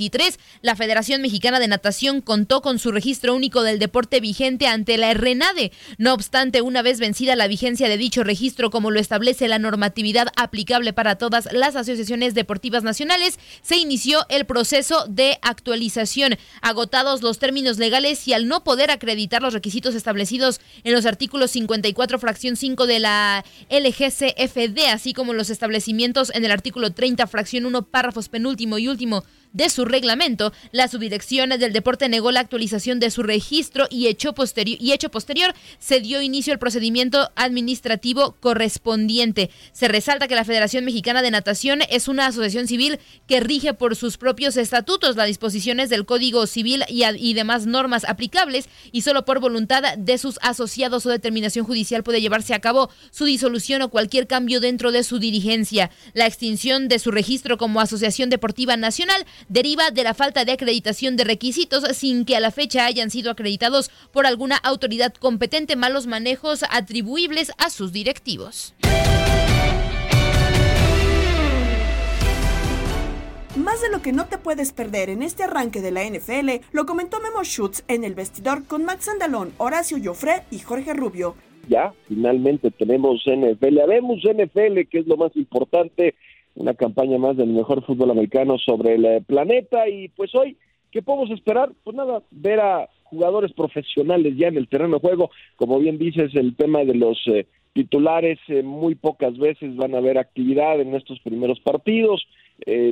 2023, 0.00 0.38
la 0.62 0.76
Federación 0.76 1.20
Mexicana 1.20 1.60
de 1.60 1.68
Natación 1.68 2.22
contó 2.22 2.62
con 2.62 2.78
su 2.78 2.90
registro 2.90 3.34
único 3.34 3.62
del 3.62 3.78
deporte 3.78 4.20
vigente 4.20 4.66
ante 4.66 4.96
la 4.96 5.12
RENADE. 5.12 5.72
No 5.98 6.14
obstante, 6.14 6.62
una 6.62 6.82
vez 6.82 7.00
vencida 7.00 7.36
la 7.36 7.48
vigencia 7.48 7.88
de 7.88 7.98
dicho 7.98 8.24
registro, 8.24 8.70
como 8.70 8.90
lo 8.90 8.98
establece 8.98 9.48
la 9.48 9.58
normatividad 9.58 10.28
aplicable 10.36 10.92
para 10.92 11.16
todas 11.16 11.48
las 11.52 11.76
asociaciones 11.76 12.34
deportivas 12.34 12.82
nacionales, 12.82 13.38
se 13.62 13.76
inició 13.76 14.24
el 14.28 14.46
proceso 14.46 15.04
de 15.08 15.38
actualización. 15.42 16.38
Agotados 16.62 17.22
los 17.22 17.38
términos 17.38 17.78
legales 17.78 18.26
y 18.26 18.32
al 18.32 18.48
no 18.48 18.64
poder 18.64 18.90
acreditar 18.90 19.42
los 19.42 19.54
requisitos 19.54 19.94
establecidos 19.94 20.60
en 20.84 20.94
los 20.94 21.04
artículos 21.04 21.50
54, 21.50 22.18
fracción 22.18 22.56
5 22.56 22.86
de 22.86 23.00
la 23.00 23.44
LGCFD, 23.68 24.88
así 24.92 25.12
como 25.12 25.34
los 25.34 25.50
establecimientos 25.50 26.32
en 26.34 26.44
el 26.44 26.50
artículo 26.50 26.92
30, 26.92 27.26
fracción 27.26 27.66
1, 27.66 27.82
párrafos 27.82 28.28
penúltimo 28.28 28.78
y 28.78 28.88
último 28.88 29.24
de 29.52 29.68
su 29.68 29.84
reglamento, 29.84 30.52
la 30.72 30.88
subdirección 30.88 31.50
del 31.50 31.72
deporte 31.72 32.08
negó 32.08 32.30
la 32.30 32.40
actualización 32.40 33.00
de 33.00 33.10
su 33.10 33.22
registro 33.22 33.86
y 33.90 34.06
hecho, 34.06 34.32
posterior, 34.32 34.78
y 34.80 34.92
hecho 34.92 35.10
posterior 35.10 35.54
se 35.78 36.00
dio 36.00 36.22
inicio 36.22 36.52
al 36.52 36.58
procedimiento 36.58 37.30
administrativo 37.36 38.36
correspondiente. 38.40 39.50
Se 39.72 39.88
resalta 39.88 40.28
que 40.28 40.34
la 40.34 40.44
Federación 40.44 40.84
Mexicana 40.84 41.22
de 41.22 41.30
Natación 41.30 41.80
es 41.90 42.08
una 42.08 42.26
asociación 42.26 42.66
civil 42.66 42.98
que 43.26 43.40
rige 43.40 43.74
por 43.74 43.96
sus 43.96 44.16
propios 44.16 44.56
estatutos, 44.56 45.16
las 45.16 45.26
disposiciones 45.26 45.90
del 45.90 46.06
Código 46.06 46.46
Civil 46.46 46.84
y, 46.88 47.04
y 47.04 47.34
demás 47.34 47.66
normas 47.66 48.04
aplicables 48.04 48.68
y 48.92 49.02
solo 49.02 49.24
por 49.24 49.40
voluntad 49.40 49.82
de 49.96 50.18
sus 50.18 50.38
asociados 50.42 51.06
o 51.06 51.10
determinación 51.10 51.66
judicial 51.66 52.02
puede 52.02 52.20
llevarse 52.20 52.54
a 52.54 52.60
cabo 52.60 52.90
su 53.10 53.24
disolución 53.24 53.82
o 53.82 53.90
cualquier 53.90 54.26
cambio 54.26 54.60
dentro 54.60 54.92
de 54.92 55.04
su 55.04 55.18
dirigencia. 55.18 55.90
La 56.14 56.26
extinción 56.26 56.88
de 56.88 56.98
su 56.98 57.10
registro 57.10 57.58
como 57.58 57.80
Asociación 57.80 58.30
Deportiva 58.30 58.76
Nacional 58.76 59.26
deriva 59.48 59.90
de 59.90 60.04
la 60.04 60.14
falta 60.14 60.44
de 60.44 60.52
acreditación 60.52 61.16
de 61.16 61.24
requisitos 61.24 61.84
sin 61.96 62.24
que 62.24 62.36
a 62.36 62.40
la 62.40 62.50
fecha 62.50 62.86
hayan 62.86 63.10
sido 63.10 63.30
acreditados 63.30 63.90
por 64.12 64.26
alguna 64.26 64.56
autoridad 64.56 65.14
competente, 65.14 65.76
malos 65.76 66.06
manejos 66.06 66.64
atribuibles 66.70 67.52
a 67.58 67.70
sus 67.70 67.92
directivos. 67.92 68.74
Más 73.56 73.82
de 73.82 73.90
lo 73.90 74.00
que 74.00 74.12
no 74.12 74.26
te 74.26 74.38
puedes 74.38 74.72
perder 74.72 75.10
en 75.10 75.22
este 75.22 75.42
arranque 75.42 75.80
de 75.80 75.90
la 75.90 76.04
NFL, 76.04 76.64
lo 76.72 76.86
comentó 76.86 77.18
Memo 77.20 77.42
Schutz 77.42 77.82
en 77.88 78.04
el 78.04 78.14
vestidor 78.14 78.64
con 78.64 78.84
Max 78.84 79.08
Andalón, 79.08 79.52
Horacio 79.58 79.98
Joffre 80.02 80.44
y 80.50 80.60
Jorge 80.60 80.94
Rubio. 80.94 81.34
Ya, 81.68 81.92
finalmente 82.08 82.70
tenemos 82.70 83.22
NFL. 83.26 83.80
Habemos 83.80 84.18
NFL, 84.22 84.88
que 84.88 85.00
es 85.00 85.06
lo 85.06 85.16
más 85.16 85.34
importante 85.36 86.14
una 86.60 86.74
campaña 86.74 87.16
más 87.16 87.38
del 87.38 87.48
mejor 87.48 87.82
fútbol 87.84 88.10
americano 88.10 88.58
sobre 88.58 88.94
el 88.96 89.04
eh, 89.06 89.22
planeta 89.26 89.88
y 89.88 90.08
pues 90.08 90.34
hoy, 90.34 90.58
¿qué 90.92 91.00
podemos 91.00 91.30
esperar? 91.30 91.70
Pues 91.82 91.96
nada, 91.96 92.22
ver 92.30 92.60
a 92.60 92.86
jugadores 93.04 93.52
profesionales 93.54 94.34
ya 94.36 94.48
en 94.48 94.58
el 94.58 94.68
terreno 94.68 94.96
de 94.96 95.08
juego, 95.08 95.30
como 95.56 95.78
bien 95.78 95.96
dices, 95.96 96.34
el 96.34 96.54
tema 96.54 96.84
de 96.84 96.94
los 96.94 97.18
eh, 97.28 97.46
titulares 97.72 98.38
eh, 98.48 98.62
muy 98.62 98.94
pocas 98.94 99.38
veces 99.38 99.74
van 99.74 99.94
a 99.94 99.98
haber 99.98 100.18
actividad 100.18 100.78
en 100.80 100.94
estos 100.94 101.18
primeros 101.20 101.58
partidos, 101.60 102.26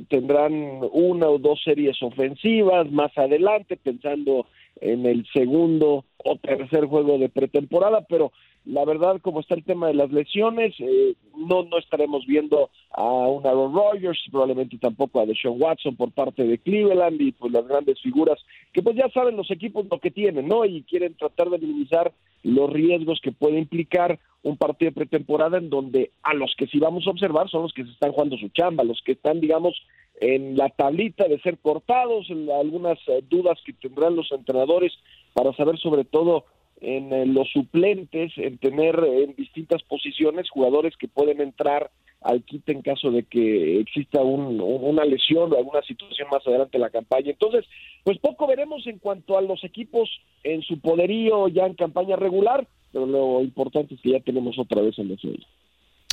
tendrán 0.09 0.81
una 0.92 1.28
o 1.28 1.38
dos 1.38 1.61
series 1.62 2.02
ofensivas 2.02 2.90
más 2.90 3.12
adelante, 3.18 3.76
pensando 3.76 4.46
en 4.81 5.07
el 5.07 5.27
segundo 5.33 6.05
o 6.25 6.37
tercer 6.37 6.87
juego 6.87 7.19
de 7.19 7.29
pretemporada, 7.29 8.03
pero 8.09 8.33
la 8.64 8.85
verdad, 8.85 9.19
como 9.23 9.41
está 9.41 9.55
el 9.55 9.64
tema 9.64 9.87
de 9.87 9.95
las 9.95 10.12
lesiones, 10.12 10.75
eh, 10.79 11.14
no, 11.35 11.62
no 11.62 11.79
estaremos 11.79 12.27
viendo 12.27 12.69
a 12.91 13.03
un 13.03 13.47
Aaron 13.47 13.73
Rodgers, 13.73 14.19
probablemente 14.31 14.77
tampoco 14.77 15.21
a 15.21 15.27
Deshaun 15.27 15.61
Watson 15.61 15.97
por 15.97 16.12
parte 16.12 16.45
de 16.45 16.59
Cleveland 16.59 17.21
y 17.21 17.33
pues 17.33 17.51
las 17.53 17.67
grandes 17.67 17.99
figuras 18.03 18.38
que 18.73 18.83
pues 18.83 18.95
ya 18.97 19.09
saben 19.09 19.37
los 19.37 19.51
equipos 19.51 19.87
lo 19.91 19.99
que 19.99 20.11
tienen, 20.11 20.49
¿no? 20.49 20.67
Y 20.67 20.83
quieren 20.83 21.14
tratar 21.14 21.49
de 21.49 21.59
minimizar 21.59 22.12
los 22.43 22.71
riesgos 22.71 23.21
que 23.23 23.33
puede 23.33 23.59
implicar 23.59 24.19
un 24.43 24.57
partido 24.57 24.91
de 24.91 24.97
pretemporada 24.97 25.59
en 25.59 25.71
donde 25.71 26.12
a 26.23 26.35
los 26.35 26.55
que 26.57 26.67
sí 26.67 26.79
vamos 26.79 27.07
a 27.07 27.11
observar 27.11 27.49
son 27.49 27.62
los 27.62 27.73
que 27.73 27.85
se 27.85 27.91
están 27.91 28.12
jugando 28.12 28.37
su 28.37 28.49
chamba, 28.51 28.85
los 28.85 29.01
que 29.03 29.12
están, 29.12 29.41
digamos, 29.41 29.75
en 30.20 30.57
la 30.57 30.68
tablita 30.70 31.28
de 31.28 31.40
ser 31.40 31.59
cortados, 31.59 32.26
algunas 32.31 32.98
eh, 33.09 33.22
dudas 33.28 33.59
que 33.64 33.72
tendrán 33.72 34.16
los 34.16 34.31
entrenadores 34.33 34.92
para 35.33 35.52
saber 35.54 35.78
sobre 35.78 36.04
todo 36.04 36.44
en 36.81 37.12
eh, 37.12 37.26
los 37.26 37.48
suplentes, 37.50 38.33
en 38.37 38.59
tener 38.59 38.98
en 39.04 39.35
distintas 39.37 39.83
posiciones 39.83 40.50
jugadores 40.50 40.96
que 40.96 41.09
pueden 41.09 41.40
entrar 41.40 41.90
al 42.20 42.42
kit 42.42 42.68
en 42.68 42.83
caso 42.83 43.11
de 43.11 43.22
que 43.22 43.78
exista 43.81 44.22
una 44.22 45.04
lesión 45.04 45.52
o 45.52 45.57
alguna 45.57 45.83
situación 45.83 46.28
más 46.31 46.44
adelante 46.46 46.76
en 46.76 46.83
la 46.83 46.90
campaña. 46.90 47.31
Entonces, 47.31 47.64
pues 48.02 48.18
poco 48.18 48.46
veremos 48.48 48.87
en 48.88 48.98
cuanto 48.98 49.38
a 49.38 49.42
los 49.42 49.62
equipos 49.62 50.11
en 50.42 50.62
su 50.62 50.81
poderío 50.81 51.46
ya 51.48 51.66
en 51.66 51.74
campaña 51.74 52.16
regular, 52.16 52.66
pero 52.92 53.07
lo 53.07 53.42
importante 53.42 53.94
es 53.94 54.00
que 54.00 54.11
ya 54.11 54.20
tenemos 54.20 54.59
otra 54.59 54.83
vez 54.83 54.98
en 54.98 55.11
la 55.11 55.16
serie. 55.16 55.46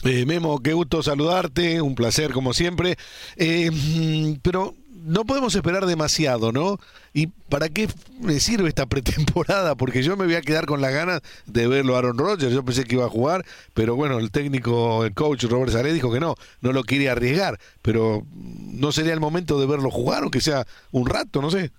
Eh, 0.03 0.25
Memo, 0.25 0.59
qué 0.59 0.73
gusto 0.73 1.01
saludarte, 1.01 1.81
un 1.81 1.95
placer 1.95 2.31
como 2.31 2.53
siempre. 2.53 2.95
Eh, 3.37 3.71
mm, 3.71 4.39
pero 4.43 4.75
no 5.05 5.23
podemos 5.25 5.55
esperar 5.55 5.85
demasiado, 5.85 6.51
¿no? 6.51 6.77
¿Y 7.13 7.27
para 7.27 7.69
qué 7.69 7.87
me 8.19 8.39
sirve 8.39 8.67
esta 8.67 8.85
pretemporada? 8.89 9.75
Porque 9.75 10.03
yo 10.03 10.17
me 10.17 10.25
voy 10.25 10.35
a 10.35 10.41
quedar 10.41 10.65
con 10.65 10.81
las 10.81 10.93
ganas 10.93 11.21
de 11.45 11.67
verlo 11.67 11.95
a 11.95 11.99
Aaron 11.99 12.17
Rodgers. 12.17 12.53
Yo 12.53 12.63
pensé 12.63 12.83
que 12.83 12.95
iba 12.95 13.05
a 13.05 13.09
jugar, 13.09 13.45
pero 13.73 13.95
bueno, 13.95 14.19
el 14.19 14.31
técnico, 14.31 15.05
el 15.05 15.13
coach 15.13 15.45
Robert 15.45 15.71
Saleh 15.71 15.93
dijo 15.93 16.11
que 16.11 16.19
no, 16.19 16.35
no 16.61 16.71
lo 16.73 16.83
quería 16.83 17.13
arriesgar. 17.13 17.59
Pero 17.81 18.23
¿no 18.33 18.91
sería 18.91 19.13
el 19.13 19.19
momento 19.19 19.59
de 19.59 19.65
verlo 19.67 19.89
jugar 19.89 20.23
o 20.23 20.31
que 20.31 20.41
sea 20.41 20.65
un 20.91 21.07
rato, 21.07 21.41
no 21.41 21.49
sé? 21.49 21.71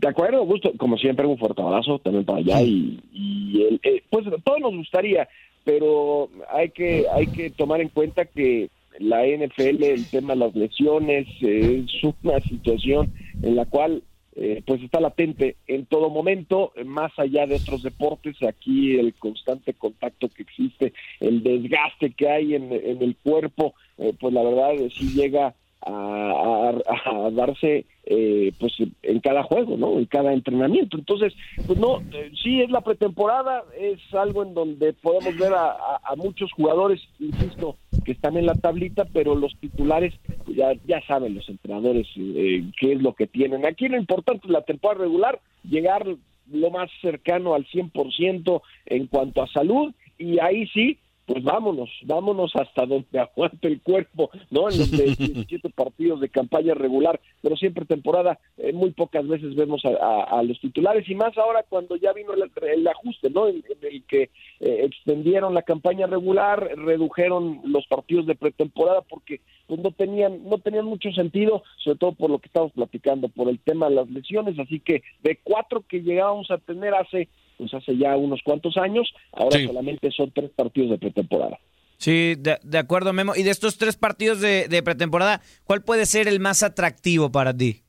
De 0.00 0.08
acuerdo, 0.08 0.44
gusto. 0.44 0.72
Como 0.78 0.96
siempre, 0.96 1.26
un 1.26 1.38
fuerte 1.38 1.60
abrazo 1.60 1.98
también 1.98 2.24
para 2.24 2.38
allá. 2.38 2.62
Y, 2.62 3.00
y 3.12 3.78
eh, 3.82 4.02
pues 4.08 4.24
todos 4.44 4.60
nos 4.60 4.74
gustaría, 4.74 5.28
pero 5.64 6.28
hay 6.50 6.70
que, 6.70 7.06
hay 7.12 7.26
que 7.26 7.50
tomar 7.50 7.80
en 7.80 7.88
cuenta 7.88 8.24
que 8.24 8.70
la 8.98 9.24
NFL, 9.26 9.82
el 9.82 10.06
tema 10.10 10.34
de 10.34 10.40
las 10.40 10.54
lesiones, 10.54 11.26
es 11.40 11.90
una 12.22 12.40
situación 12.40 13.12
en 13.42 13.56
la 13.56 13.64
cual 13.64 14.02
eh, 14.36 14.62
pues 14.64 14.82
está 14.82 15.00
latente 15.00 15.56
en 15.66 15.86
todo 15.86 16.08
momento, 16.08 16.72
más 16.84 17.12
allá 17.18 17.46
de 17.46 17.56
otros 17.56 17.82
deportes, 17.82 18.36
aquí 18.42 18.96
el 18.96 19.12
constante 19.14 19.74
contacto 19.74 20.28
que 20.28 20.42
existe, 20.42 20.92
el 21.18 21.42
desgaste 21.42 22.12
que 22.12 22.28
hay 22.28 22.54
en, 22.54 22.72
el 22.72 23.16
cuerpo, 23.22 23.74
eh, 23.98 24.14
pues 24.18 24.32
la 24.32 24.42
verdad 24.42 24.72
sí 24.96 25.12
llega 25.14 25.54
a, 25.82 27.30
darse 27.32 27.86
eh, 28.04 28.52
pues 28.58 28.72
en 29.02 29.20
cada 29.20 29.42
juego, 29.42 29.76
¿no? 29.76 29.98
En 29.98 30.06
cada 30.06 30.32
entrenamiento. 30.32 30.98
Entonces, 30.98 31.32
pues 31.66 31.78
no, 31.78 32.02
sí 32.42 32.60
es 32.60 32.70
la 32.70 32.80
pretemporada, 32.80 33.64
es 33.78 34.00
algo 34.14 34.42
en 34.42 34.54
donde 34.54 34.92
podemos 34.92 35.36
ver 35.38 35.52
a 35.54 36.14
muchos 36.16 36.52
jugadores, 36.52 37.00
insisto, 37.18 37.76
que 38.04 38.12
están 38.12 38.36
en 38.36 38.46
la 38.46 38.54
tablita, 38.54 39.04
pero 39.12 39.34
los 39.34 39.56
titulares 39.58 40.14
pues, 40.44 40.56
ya, 40.56 40.72
ya 40.86 41.00
saben 41.06 41.34
los 41.34 41.48
entrenadores 41.48 42.06
eh, 42.16 42.64
qué 42.78 42.92
es 42.92 43.02
lo 43.02 43.14
que 43.14 43.26
tienen. 43.26 43.66
Aquí 43.66 43.88
lo 43.88 43.96
importante 43.96 44.46
es 44.46 44.52
la 44.52 44.62
temporada 44.62 45.02
regular, 45.02 45.40
llegar 45.62 46.06
lo 46.50 46.70
más 46.70 46.90
cercano 47.00 47.54
al 47.54 47.66
100% 47.66 48.62
en 48.86 49.06
cuanto 49.06 49.42
a 49.42 49.48
salud 49.48 49.92
y 50.18 50.38
ahí 50.40 50.66
sí 50.68 50.98
pues 51.30 51.44
vámonos, 51.44 51.88
vámonos 52.02 52.50
hasta 52.56 52.84
donde 52.86 53.18
aguante 53.20 53.68
el 53.68 53.80
cuerpo, 53.82 54.30
¿no? 54.50 54.68
En 54.68 54.78
los 54.78 54.90
17 54.90 55.70
partidos 55.76 56.20
de 56.20 56.28
campaña 56.28 56.74
regular, 56.74 57.20
pero 57.40 57.56
siempre 57.56 57.84
temporada, 57.84 58.40
eh, 58.58 58.72
muy 58.72 58.90
pocas 58.90 59.28
veces 59.28 59.54
vemos 59.54 59.80
a, 59.84 60.42
los 60.42 60.58
titulares 60.58 61.08
y 61.08 61.14
más 61.14 61.38
ahora 61.38 61.64
cuando 61.68 61.94
ya 61.94 62.12
vino 62.12 62.32
el, 62.32 62.88
ajuste, 62.88 63.30
¿no? 63.30 63.46
En, 63.46 63.62
el 63.82 64.02
que 64.08 64.22
eh, 64.58 64.80
extendieron 64.84 65.54
la 65.54 65.62
campaña 65.62 66.08
regular, 66.08 66.68
redujeron 66.76 67.60
los 67.64 67.86
partidos 67.86 68.26
de 68.26 68.34
pretemporada 68.34 69.02
porque 69.02 69.40
pues 69.68 69.78
no 69.80 69.92
tenían 69.92 70.48
no 70.48 70.58
tenían 70.58 70.86
mucho 70.86 71.12
sentido, 71.12 71.62
sobre 71.76 71.98
todo 71.98 72.12
por 72.12 72.30
lo 72.30 72.40
que 72.40 72.48
estamos 72.48 72.72
platicando, 72.72 73.28
por 73.28 73.48
el 73.48 73.60
tema 73.60 73.88
de 73.88 73.94
las 73.94 74.10
lesiones, 74.10 74.58
así 74.58 74.80
que 74.80 75.04
de 75.22 75.38
cuatro 75.44 75.84
que 75.88 76.02
llegábamos 76.02 76.50
a 76.50 76.58
tener 76.58 76.92
hace 76.92 77.28
pues 77.60 77.74
hace 77.74 77.94
ya 77.98 78.16
unos 78.16 78.40
cuantos 78.42 78.78
años, 78.78 79.12
ahora 79.32 79.58
solamente 79.62 80.10
son 80.10 80.30
tres 80.30 80.50
partidos 80.56 80.90
de 80.90 80.98
pretemporada. 80.98 81.58
Sí, 81.98 82.34
de, 82.38 82.56
de 82.62 82.78
acuerdo, 82.78 83.12
Memo. 83.12 83.34
Y 83.36 83.42
de 83.42 83.50
estos 83.50 83.76
tres 83.76 83.96
partidos 83.96 84.40
de, 84.40 84.68
de 84.68 84.82
pretemporada, 84.82 85.42
¿cuál 85.64 85.82
puede 85.82 86.06
ser 86.06 86.26
el 86.28 86.40
más 86.40 86.62
atractivo 86.62 87.30
para 87.30 87.54
ti? 87.54 87.82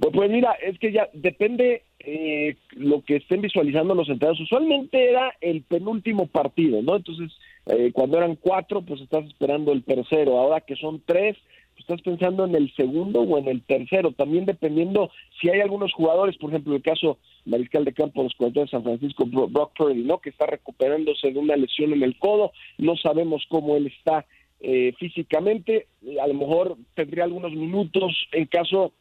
Pues, 0.00 0.14
pues 0.14 0.30
mira, 0.30 0.52
es 0.52 0.78
que 0.78 0.90
ya 0.90 1.10
depende 1.12 1.82
eh, 1.98 2.56
lo 2.70 3.02
que 3.02 3.16
estén 3.16 3.42
visualizando 3.42 3.94
los 3.94 4.08
entrenadores. 4.08 4.40
Usualmente 4.40 5.10
era 5.10 5.34
el 5.42 5.62
penúltimo 5.62 6.26
partido, 6.26 6.80
¿no? 6.80 6.96
Entonces, 6.96 7.30
eh, 7.66 7.90
cuando 7.92 8.16
eran 8.16 8.36
cuatro, 8.36 8.80
pues 8.80 9.02
estás 9.02 9.26
esperando 9.26 9.72
el 9.72 9.84
tercero. 9.84 10.38
Ahora 10.38 10.62
que 10.62 10.76
son 10.76 11.02
tres, 11.04 11.36
estás 11.78 12.00
pensando 12.02 12.44
en 12.44 12.54
el 12.54 12.72
segundo 12.74 13.20
o 13.20 13.38
en 13.38 13.48
el 13.48 13.62
tercero. 13.62 14.12
También 14.12 14.44
dependiendo 14.44 15.10
si 15.40 15.48
hay 15.50 15.60
algunos 15.60 15.92
jugadores, 15.92 16.36
por 16.36 16.50
ejemplo, 16.50 16.74
el 16.74 16.82
caso 16.82 17.18
mariscal 17.44 17.84
de 17.84 17.92
campo 17.92 18.22
los 18.22 18.34
40 18.34 18.60
de 18.60 18.68
San 18.68 18.82
Francisco, 18.82 19.24
Bro- 19.26 19.48
Brock 19.48 19.72
Purdy, 19.76 20.02
¿no? 20.02 20.18
Que 20.18 20.30
está 20.30 20.46
recuperándose 20.46 21.30
de 21.30 21.38
una 21.38 21.56
lesión 21.56 21.92
en 21.92 22.02
el 22.02 22.18
codo. 22.18 22.52
No 22.78 22.96
sabemos 22.96 23.44
cómo 23.48 23.76
él 23.76 23.86
está 23.86 24.26
eh, 24.60 24.92
físicamente. 24.98 25.86
A 26.22 26.26
lo 26.26 26.34
mejor 26.34 26.76
tendría 26.94 27.24
algunos 27.24 27.52
minutos 27.52 28.12
en 28.32 28.46
caso 28.46 28.92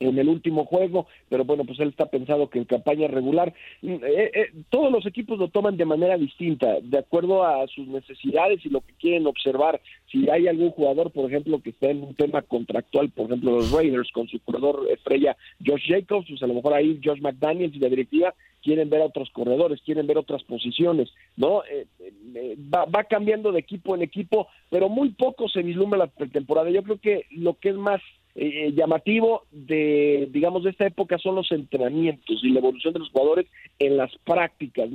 en 0.00 0.18
el 0.18 0.28
último 0.28 0.64
juego, 0.64 1.06
pero 1.28 1.44
bueno, 1.44 1.64
pues 1.64 1.78
él 1.78 1.88
está 1.88 2.06
pensado 2.06 2.48
que 2.48 2.58
en 2.58 2.64
campaña 2.64 3.06
regular, 3.06 3.54
mm, 3.82 3.92
eh, 3.92 4.30
eh, 4.34 4.52
todos 4.70 4.90
los 4.90 5.06
equipos 5.06 5.38
lo 5.38 5.48
toman 5.48 5.76
de 5.76 5.84
manera 5.84 6.16
distinta, 6.16 6.80
de 6.82 6.98
acuerdo 6.98 7.44
a 7.44 7.66
sus 7.68 7.86
necesidades 7.86 8.64
y 8.64 8.70
lo 8.70 8.80
que 8.80 8.94
quieren 8.94 9.26
observar. 9.26 9.80
Si 10.10 10.28
hay 10.28 10.48
algún 10.48 10.70
jugador, 10.70 11.12
por 11.12 11.26
ejemplo, 11.30 11.60
que 11.62 11.70
está 11.70 11.90
en 11.90 12.02
un 12.02 12.14
tema 12.14 12.42
contractual, 12.42 13.10
por 13.10 13.26
ejemplo, 13.26 13.52
los 13.52 13.70
Raiders 13.70 14.10
con 14.12 14.26
su 14.26 14.40
corredor 14.40 14.86
estrella 14.90 15.36
Josh 15.64 15.86
Jacobs, 15.86 16.26
pues 16.28 16.42
a 16.42 16.46
lo 16.46 16.54
mejor 16.54 16.74
ahí 16.74 16.98
Josh 17.04 17.20
McDaniels 17.20 17.76
y 17.76 17.78
la 17.78 17.88
directiva 17.88 18.34
quieren 18.62 18.90
ver 18.90 19.02
a 19.02 19.06
otros 19.06 19.30
corredores, 19.30 19.80
quieren 19.82 20.06
ver 20.06 20.18
otras 20.18 20.42
posiciones, 20.44 21.10
¿no? 21.36 21.62
Eh, 21.64 21.86
eh, 22.34 22.56
va, 22.72 22.84
va 22.84 23.04
cambiando 23.04 23.52
de 23.52 23.60
equipo 23.60 23.94
en 23.94 24.02
equipo, 24.02 24.48
pero 24.70 24.88
muy 24.88 25.10
poco 25.10 25.48
se 25.48 25.62
vislumbra 25.62 25.98
la 25.98 26.06
pretemporada. 26.06 26.70
Yo 26.70 26.82
creo 26.82 26.98
que 26.98 27.26
lo 27.30 27.54
que 27.54 27.70
es 27.70 27.76
más 27.76 28.00
eh, 28.34 28.72
llamativo 28.74 29.42
de, 29.50 30.28
digamos, 30.30 30.64
de 30.64 30.70
esta 30.70 30.86
época 30.86 31.18
son 31.18 31.34
los 31.34 31.50
entrenamientos 31.52 32.42
y 32.42 32.50
la 32.50 32.60
evolución 32.60 32.92
de 32.92 33.00
los 33.00 33.10
jugadores 33.10 33.46
en 33.78 33.96
las 33.96 34.10
prácticas. 34.24 34.88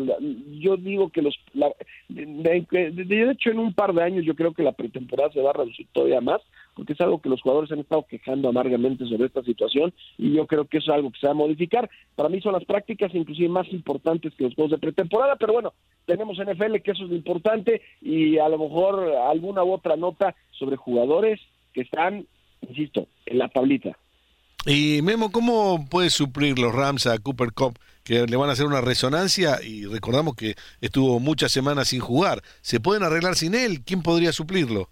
Yo 0.59 0.77
digo 0.77 1.09
que 1.09 1.21
los, 1.21 1.35
la- 1.53 1.73
de 2.09 3.31
hecho, 3.31 3.49
en 3.51 3.59
un 3.59 3.73
par 3.73 3.93
de 3.93 4.03
años 4.03 4.25
yo 4.25 4.35
creo 4.35 4.53
que 4.53 4.63
la 4.63 4.71
pretemporada 4.71 5.31
se 5.31 5.41
va 5.41 5.49
a 5.51 5.53
reducir 5.53 5.87
todavía 5.91 6.21
más, 6.21 6.41
porque 6.75 6.93
es 6.93 7.01
algo 7.01 7.21
que 7.21 7.29
los 7.29 7.41
jugadores 7.41 7.71
han 7.71 7.79
estado 7.79 8.05
quejando 8.07 8.49
amargamente 8.49 9.05
sobre 9.05 9.25
esta 9.27 9.43
situación 9.43 9.93
y 10.17 10.33
yo 10.33 10.45
creo 10.45 10.65
que 10.65 10.77
eso 10.79 10.91
es 10.91 10.95
algo 10.95 11.11
que 11.11 11.19
se 11.19 11.27
va 11.27 11.31
a 11.31 11.35
modificar. 11.35 11.89
Para 12.15 12.29
mí 12.29 12.41
son 12.41 12.53
las 12.53 12.65
prácticas 12.65 13.13
inclusive 13.15 13.49
más 13.49 13.71
importantes 13.71 14.33
que 14.35 14.43
los 14.45 14.55
juegos 14.55 14.71
de 14.71 14.77
pretemporada, 14.77 15.35
pero 15.37 15.53
bueno, 15.53 15.73
tenemos 16.05 16.37
NFL 16.37 16.77
que 16.83 16.91
eso 16.91 17.03
es 17.05 17.09
lo 17.09 17.15
importante 17.15 17.81
y 18.01 18.37
a 18.37 18.49
lo 18.49 18.57
mejor 18.57 19.09
alguna 19.29 19.63
u 19.63 19.71
otra 19.73 19.95
nota 19.95 20.35
sobre 20.51 20.75
jugadores 20.75 21.39
que 21.73 21.81
están, 21.81 22.25
insisto, 22.61 23.07
en 23.25 23.37
la 23.39 23.49
tablita. 23.49 23.97
Y 24.65 25.01
Memo, 25.03 25.31
¿cómo 25.31 25.87
puede 25.89 26.09
suplir 26.09 26.57
los 26.57 26.73
Rams 26.73 27.05
a 27.05 27.19
Cooper 27.19 27.51
Cup? 27.53 27.77
Que 28.03 28.25
le 28.25 28.35
van 28.35 28.49
a 28.49 28.53
hacer 28.53 28.65
una 28.65 28.81
resonancia 28.81 29.59
y 29.63 29.85
recordamos 29.85 30.35
que 30.35 30.55
estuvo 30.81 31.19
muchas 31.19 31.51
semanas 31.51 31.89
sin 31.89 31.99
jugar. 31.99 32.41
¿Se 32.61 32.79
pueden 32.79 33.03
arreglar 33.03 33.35
sin 33.35 33.53
él? 33.53 33.83
¿Quién 33.83 34.01
podría 34.01 34.31
suplirlo? 34.31 34.89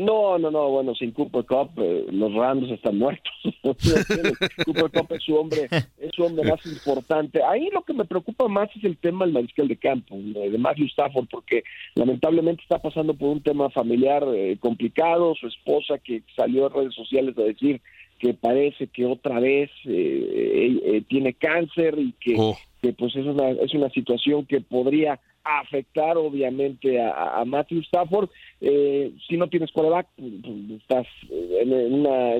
No, 0.00 0.38
no, 0.38 0.50
no, 0.50 0.70
bueno, 0.70 0.94
sin 0.94 1.10
Cooper 1.10 1.44
Cup 1.44 1.72
eh, 1.76 2.06
los 2.10 2.32
Rams 2.32 2.70
están 2.70 2.96
muertos. 2.96 3.32
Cooper 3.62 4.90
Cup 4.90 5.12
es 5.12 5.22
su 5.22 5.36
hombre, 5.36 5.68
es 5.98 6.10
su 6.14 6.24
hombre 6.24 6.48
más 6.48 6.64
importante. 6.64 7.42
Ahí 7.42 7.68
lo 7.70 7.82
que 7.82 7.92
me 7.92 8.06
preocupa 8.06 8.48
más 8.48 8.70
es 8.76 8.84
el 8.84 8.96
tema 8.96 9.26
del 9.26 9.34
mariscal 9.34 9.68
de 9.68 9.76
campo, 9.76 10.16
de 10.16 10.50
de 10.50 10.58
Matthew 10.58 10.86
Stafford, 10.86 11.26
porque 11.30 11.64
lamentablemente 11.94 12.62
está 12.62 12.78
pasando 12.78 13.12
por 13.12 13.28
un 13.28 13.42
tema 13.42 13.68
familiar 13.68 14.24
eh, 14.34 14.56
complicado. 14.58 15.34
Su 15.34 15.48
esposa 15.48 15.98
que 15.98 16.22
salió 16.34 16.66
en 16.66 16.72
redes 16.72 16.94
sociales 16.94 17.36
a 17.36 17.42
decir 17.42 17.82
que 18.20 18.34
parece 18.34 18.86
que 18.86 19.06
otra 19.06 19.40
vez 19.40 19.70
eh, 19.86 19.90
eh, 19.92 20.80
eh, 20.84 21.02
tiene 21.08 21.32
cáncer 21.32 21.98
y 21.98 22.12
que, 22.20 22.36
que, 22.82 22.92
pues 22.92 23.16
es 23.16 23.24
una 23.24 23.50
es 23.50 23.72
una 23.74 23.88
situación 23.90 24.44
que 24.44 24.60
podría 24.60 25.18
afectar 25.44 26.16
obviamente 26.16 27.00
a, 27.00 27.40
a 27.40 27.44
Matthew 27.44 27.80
Stafford. 27.80 28.28
Eh, 28.60 29.12
si 29.28 29.36
no 29.36 29.48
tienes 29.48 29.72
quarterback 29.72 30.08
pues, 30.16 30.32
pues, 30.42 30.80
estás 30.80 31.06
en, 31.30 31.72
en 31.72 31.94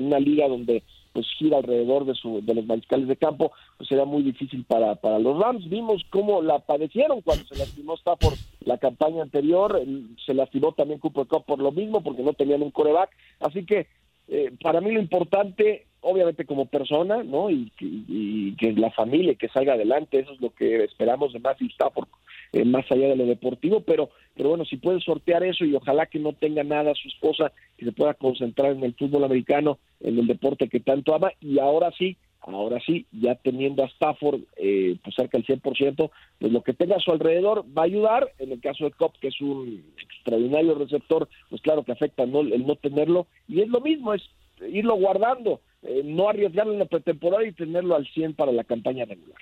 una, 0.05 0.19
liga 0.19 0.47
donde 0.47 0.83
pues 1.13 1.25
gira 1.37 1.57
alrededor 1.57 2.05
de 2.05 2.15
su 2.15 2.41
de 2.41 2.53
los 2.55 2.65
mariscales 2.65 3.07
de 3.07 3.17
campo 3.17 3.51
pues 3.77 3.89
será 3.89 4.05
muy 4.05 4.23
difícil 4.23 4.63
para 4.65 4.95
para 4.95 5.19
los 5.19 5.37
Rams. 5.39 5.67
Vimos 5.69 6.03
cómo 6.09 6.41
la 6.41 6.59
padecieron 6.59 7.21
cuando 7.21 7.45
se 7.45 7.57
lastimó 7.57 7.95
Stafford 7.95 8.37
la 8.65 8.77
campaña 8.77 9.23
anterior. 9.23 9.81
Se 10.25 10.33
lastimó 10.33 10.73
también 10.73 10.99
Cooper 10.99 11.27
Cup 11.27 11.45
por 11.45 11.59
lo 11.59 11.71
mismo 11.71 12.01
porque 12.01 12.23
no 12.23 12.33
tenían 12.33 12.61
un 12.61 12.71
coreback 12.71 13.09
así 13.39 13.65
que 13.65 13.87
eh, 14.27 14.49
para 14.63 14.79
mí 14.79 14.91
lo 14.91 15.01
importante, 15.01 15.87
obviamente 16.01 16.45
como 16.45 16.65
persona, 16.65 17.23
¿no? 17.23 17.49
Y, 17.49 17.71
y- 17.79 18.05
y 18.07 18.55
que 18.55 18.73
la 18.73 18.91
familia 18.91 19.35
que 19.35 19.49
salga 19.49 19.73
adelante, 19.73 20.19
eso 20.19 20.33
es 20.33 20.41
lo 20.41 20.49
que 20.53 20.83
esperamos 20.83 21.33
de 21.33 21.39
Matthew 21.39 21.67
Stafford, 21.69 22.07
eh, 22.53 22.65
más 22.65 22.85
allá 22.91 23.07
de 23.07 23.15
lo 23.15 23.25
deportivo, 23.25 23.81
pero, 23.81 24.09
pero 24.35 24.49
bueno, 24.49 24.65
si 24.65 24.77
puede 24.77 24.99
sortear 24.99 25.43
eso 25.43 25.63
y 25.63 25.75
ojalá 25.75 26.07
que 26.07 26.19
no 26.19 26.33
tenga 26.33 26.63
nada 26.63 26.93
su 26.95 27.07
esposa, 27.07 27.51
que 27.77 27.85
se 27.85 27.91
pueda 27.91 28.13
concentrar 28.15 28.71
en 28.71 28.83
el 28.83 28.93
fútbol 28.95 29.23
americano, 29.23 29.77
en 30.01 30.17
el 30.19 30.27
deporte 30.27 30.67
que 30.67 30.79
tanto 30.79 31.13
ama, 31.15 31.31
y 31.39 31.59
ahora 31.59 31.91
sí, 31.97 32.17
ahora 32.41 32.79
sí, 32.85 33.05
ya 33.11 33.35
teniendo 33.35 33.83
a 33.83 33.87
Stafford 33.87 34.41
eh, 34.57 34.97
pues 35.03 35.15
cerca 35.15 35.37
del 35.37 35.45
100%, 35.45 36.09
pues 36.39 36.51
lo 36.51 36.63
que 36.63 36.73
tenga 36.73 36.95
a 36.95 36.99
su 36.99 37.11
alrededor 37.11 37.63
va 37.77 37.83
a 37.83 37.85
ayudar. 37.85 38.31
En 38.39 38.51
el 38.51 38.59
caso 38.59 38.83
de 38.85 38.91
Cobb, 38.91 39.13
que 39.21 39.27
es 39.27 39.39
un 39.41 39.83
extraordinario 40.01 40.73
receptor, 40.73 41.29
pues 41.51 41.61
claro 41.61 41.83
que 41.83 41.91
afecta 41.91 42.25
¿no? 42.25 42.39
el 42.41 42.65
no 42.65 42.75
tenerlo. 42.77 43.27
Y 43.47 43.61
es 43.61 43.67
lo 43.67 43.79
mismo, 43.79 44.13
es 44.15 44.23
irlo 44.67 44.95
guardando, 44.95 45.61
eh, 45.81 46.01
no 46.03 46.29
arriesgarlo 46.29 46.73
en 46.73 46.79
la 46.79 46.85
pretemporada 46.85 47.45
y 47.45 47.53
tenerlo 47.53 47.95
al 47.95 48.07
100 48.07 48.35
para 48.35 48.51
la 48.51 48.63
campaña 48.63 49.05
regular. 49.05 49.41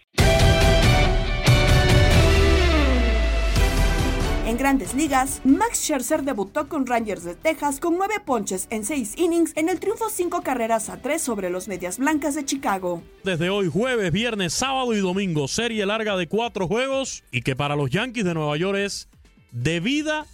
En 4.49 4.57
grandes 4.57 4.95
ligas, 4.95 5.41
Max 5.43 5.77
Scherzer 5.77 6.23
debutó 6.23 6.67
con 6.67 6.87
Rangers 6.87 7.23
de 7.23 7.35
Texas 7.35 7.79
con 7.79 7.97
nueve 7.97 8.15
ponches 8.25 8.67
en 8.71 8.83
seis 8.83 9.15
innings 9.15 9.55
en 9.55 9.69
el 9.69 9.79
triunfo 9.79 10.09
cinco 10.09 10.41
carreras 10.41 10.89
a 10.89 10.99
tres 10.99 11.21
sobre 11.21 11.51
los 11.51 11.67
Medias 11.67 11.99
Blancas 11.99 12.33
de 12.33 12.43
Chicago. 12.43 13.03
Desde 13.23 13.51
hoy, 13.51 13.67
jueves, 13.67 14.11
viernes, 14.11 14.53
sábado 14.53 14.95
y 14.95 15.01
domingo, 15.01 15.47
serie 15.47 15.85
larga 15.85 16.17
de 16.17 16.27
cuatro 16.27 16.67
juegos 16.67 17.23
y 17.31 17.43
que 17.43 17.55
para 17.55 17.75
los 17.75 17.91
Yankees 17.91 18.25
de 18.25 18.33
Nueva 18.33 18.57
York 18.57 18.79
es 18.79 19.07
de 19.51 19.79
vida 19.81 20.25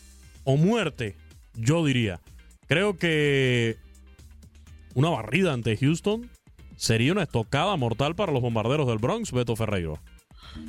o 0.45 0.55
muerte, 0.55 1.17
yo 1.53 1.83
diría. 1.83 2.21
Creo 2.67 2.97
que 2.97 3.75
una 4.95 5.09
barrida 5.09 5.53
ante 5.53 5.77
Houston 5.77 6.29
sería 6.75 7.11
una 7.11 7.23
estocada 7.23 7.75
mortal 7.77 8.15
para 8.15 8.31
los 8.31 8.41
bombarderos 8.41 8.87
del 8.87 8.97
Bronx, 8.97 9.31
Beto 9.31 9.55
Ferreiro. 9.55 9.99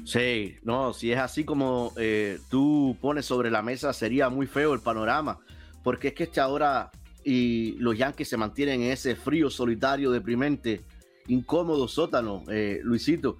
Sí, 0.05 0.57
no, 0.62 0.93
si 0.93 1.12
es 1.12 1.18
así 1.18 1.45
como 1.45 1.93
eh, 1.97 2.39
tú 2.51 2.97
pones 3.01 3.24
sobre 3.27 3.51
la 3.51 3.62
mesa, 3.62 3.93
sería 3.93 4.29
muy 4.29 4.47
feo 4.47 4.74
el 4.74 4.81
panorama, 4.81 5.39
porque 5.83 6.09
es 6.09 6.14
que 6.14 6.24
este 6.24 6.41
ahora 6.41 6.91
y 7.24 7.72
los 7.79 7.97
Yankees 7.99 8.29
se 8.29 8.37
mantienen 8.37 8.83
en 8.83 8.91
ese 8.93 9.16
frío, 9.16 9.51
solitario, 9.51 10.11
deprimente, 10.12 10.83
incómodo 11.29 11.89
sótano, 11.89 12.45
eh, 12.49 12.81
Luisito, 12.85 13.39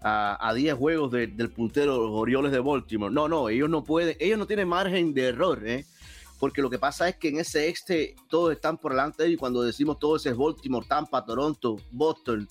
a, 0.00 0.48
a 0.48 0.54
10 0.54 0.74
juegos 0.74 1.10
de- 1.12 1.26
del 1.28 1.50
puntero 1.50 1.96
los 1.98 2.10
Orioles 2.12 2.50
de 2.52 2.60
Baltimore. 2.60 3.12
No, 3.14 3.28
no, 3.28 3.48
ellos 3.48 3.68
no 3.70 3.82
pueden, 3.84 4.16
ellos 4.20 4.38
no 4.38 4.46
tienen 4.46 4.68
margen 4.68 5.14
de 5.14 5.22
error, 5.28 5.62
¿eh? 5.66 5.84
Porque 6.38 6.62
lo 6.62 6.70
que 6.70 6.78
pasa 6.78 7.08
es 7.08 7.16
que 7.16 7.28
en 7.28 7.38
ese 7.40 7.68
este 7.68 8.14
todos 8.28 8.52
están 8.52 8.78
por 8.78 8.92
delante 8.92 9.28
y 9.28 9.36
cuando 9.36 9.62
decimos 9.62 9.98
todo 9.98 10.16
ese 10.16 10.30
es 10.30 10.36
Baltimore, 10.36 10.86
Tampa, 10.86 11.24
Toronto, 11.24 11.76
Boston, 11.90 12.48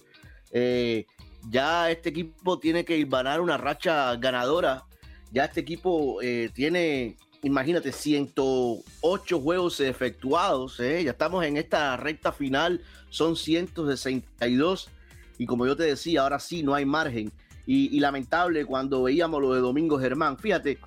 eh, 0.51 1.05
ya 1.49 1.89
este 1.89 2.09
equipo 2.09 2.59
tiene 2.59 2.83
que 2.83 3.03
ganar 3.05 3.41
una 3.41 3.57
racha 3.57 4.15
ganadora. 4.15 4.83
Ya 5.31 5.45
este 5.45 5.61
equipo 5.61 6.21
eh, 6.21 6.49
tiene, 6.53 7.17
imagínate, 7.43 7.91
108 7.91 9.39
juegos 9.39 9.79
efectuados. 9.79 10.79
¿eh? 10.79 11.03
Ya 11.03 11.11
estamos 11.11 11.45
en 11.45 11.57
esta 11.57 11.95
recta 11.97 12.31
final, 12.31 12.81
son 13.09 13.35
162. 13.35 14.89
Y 15.37 15.45
como 15.45 15.65
yo 15.65 15.75
te 15.75 15.83
decía, 15.83 16.23
ahora 16.23 16.39
sí 16.39 16.63
no 16.63 16.73
hay 16.73 16.85
margen. 16.85 17.31
Y, 17.65 17.95
y 17.95 17.99
lamentable 17.99 18.65
cuando 18.65 19.03
veíamos 19.03 19.41
lo 19.41 19.53
de 19.53 19.59
Domingo 19.59 19.99
Germán. 19.99 20.37
Fíjate, 20.37 20.79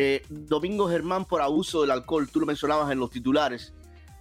eh, 0.00 0.22
Domingo 0.28 0.88
Germán 0.88 1.24
por 1.24 1.42
abuso 1.42 1.80
del 1.80 1.90
alcohol, 1.90 2.28
tú 2.32 2.38
lo 2.38 2.46
mencionabas 2.46 2.90
en 2.92 3.00
los 3.00 3.10
titulares. 3.10 3.74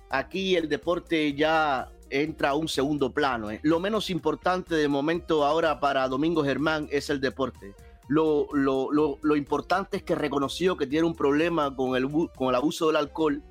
Aquí 0.09 0.55
el 0.55 0.67
deporte 0.69 1.33
ya 1.35 1.89
entra 2.09 2.49
a 2.49 2.55
un 2.55 2.67
segundo 2.67 3.11
plano. 3.13 3.51
¿eh? 3.51 3.59
Lo 3.63 3.79
menos 3.79 4.09
importante 4.09 4.73
de 4.75 4.87
momento 4.87 5.45
ahora 5.45 5.79
para 5.79 6.07
Domingo 6.07 6.43
Germán 6.43 6.87
es 6.91 7.09
el 7.11 7.19
deporte. 7.21 7.75
Lo, 8.07 8.47
lo- 8.53 8.91
lo- 8.91 9.19
lo 9.21 9.35
importante 9.35 9.97
es 9.97 10.03
que 10.03 10.15
reconoció 10.15 10.77
que 10.77 10.87
tiene 10.87 11.05
un 11.05 11.13
problema 11.15 11.75
con 11.75 11.95
el, 11.95 12.07
con 12.35 12.49
el 12.49 12.55
abuso 12.55 12.87
del 12.87 12.95
alcohol 12.95 13.43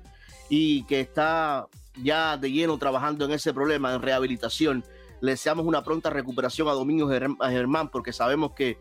y 0.49 0.83
que 0.85 0.99
está 0.99 1.67
ya 2.03 2.35
de 2.37 2.51
lleno 2.51 2.77
trabajando 2.77 3.23
en 3.25 3.31
ese 3.31 3.53
problema, 3.53 3.93
en 3.93 4.01
rehabilitación. 4.01 4.83
Le 5.21 5.31
deseamos 5.31 5.65
una 5.65 5.83
pronta 5.83 6.09
recuperación 6.09 6.67
a 6.67 6.73
Domingo 6.73 7.07
Germán 7.09 7.89
porque 7.89 8.11
sabemos 8.11 8.51
que 8.53 8.77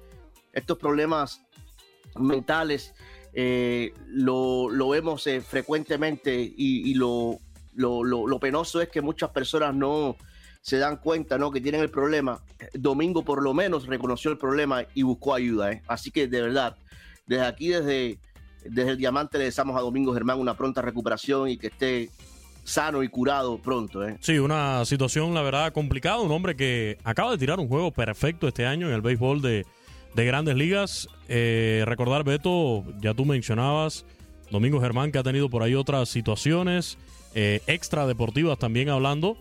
estos 0.53 0.79
problemas 0.79 1.43
mentales 2.19 2.95
eh, 3.39 3.93
lo, 4.09 4.71
lo 4.71 4.89
vemos 4.89 5.27
eh, 5.27 5.43
frecuentemente 5.43 6.35
y, 6.57 6.95
lo, 6.95 7.39
lo- 7.75 8.03
lo 8.03 8.41
penoso 8.41 8.81
es 8.81 8.89
que 8.89 9.03
muchas 9.03 9.29
personas 9.31 9.75
no 9.75 10.17
se 10.63 10.79
dan 10.79 10.97
cuenta 10.97 11.37
¿no? 11.37 11.51
que 11.53 11.61
tienen 11.61 11.83
el 11.83 11.91
problema. 11.91 12.41
Domingo 12.73 13.23
por 13.25 13.43
lo 13.43 13.53
menos 13.53 13.87
reconoció 13.87 14.31
el 14.31 14.39
problema 14.39 14.85
y 14.95 15.03
buscó 15.03 15.35
ayuda. 15.35 15.71
¿eh? 15.71 15.83
Así 15.87 16.11
que 16.11 16.27
de 16.27 16.41
verdad, 16.41 16.77
desde 17.27 17.45
aquí, 17.45 17.69
desde, 17.69 18.19
desde 18.65 18.91
el 18.93 18.97
Diamante, 18.97 19.37
le 19.37 19.45
deseamos 19.45 19.77
a 19.77 19.81
Domingo 19.83 20.15
Germán 20.15 20.41
una 20.41 20.55
pronta 20.57 20.81
recuperación 20.81 21.51
y 21.51 21.59
que 21.59 21.67
esté 21.67 22.09
sano 22.65 23.03
y 23.05 23.09
curado 23.09 23.59
pronto. 23.59 24.03
¿eh? 24.09 24.17
Sí, 24.21 24.39
una 24.39 24.83
situación, 24.87 25.35
la 25.35 25.43
verdad, 25.43 25.73
complicada. 25.73 26.21
Un 26.21 26.33
hombre 26.33 26.57
que 26.57 26.97
acaba 27.05 27.31
de 27.33 27.39
tirar 27.39 27.61
un 27.61 27.69
juego 27.69 27.93
perfecto 27.93 28.49
este 28.49 28.65
año 28.67 28.89
en 28.89 28.95
el 28.95 29.03
béisbol 29.03 29.43
de, 29.43 29.67
de 30.17 30.25
grandes 30.25 30.57
ligas. 30.57 31.09
Eh, 31.29 31.85
recordar, 31.87 32.25
Beto, 32.25 32.85
ya 33.01 33.13
tú 33.15 33.27
mencionabas, 33.27 34.07
Domingo 34.51 34.81
Germán, 34.81 35.13
que 35.13 35.19
ha 35.19 35.23
tenido 35.23 35.51
por 35.51 35.63
ahí 35.63 35.75
otras 35.75 36.09
situaciones 36.09 36.97
eh, 37.35 37.61
extra 37.67 38.07
deportivas 38.07 38.59
también 38.59 38.89
hablando. 38.89 39.37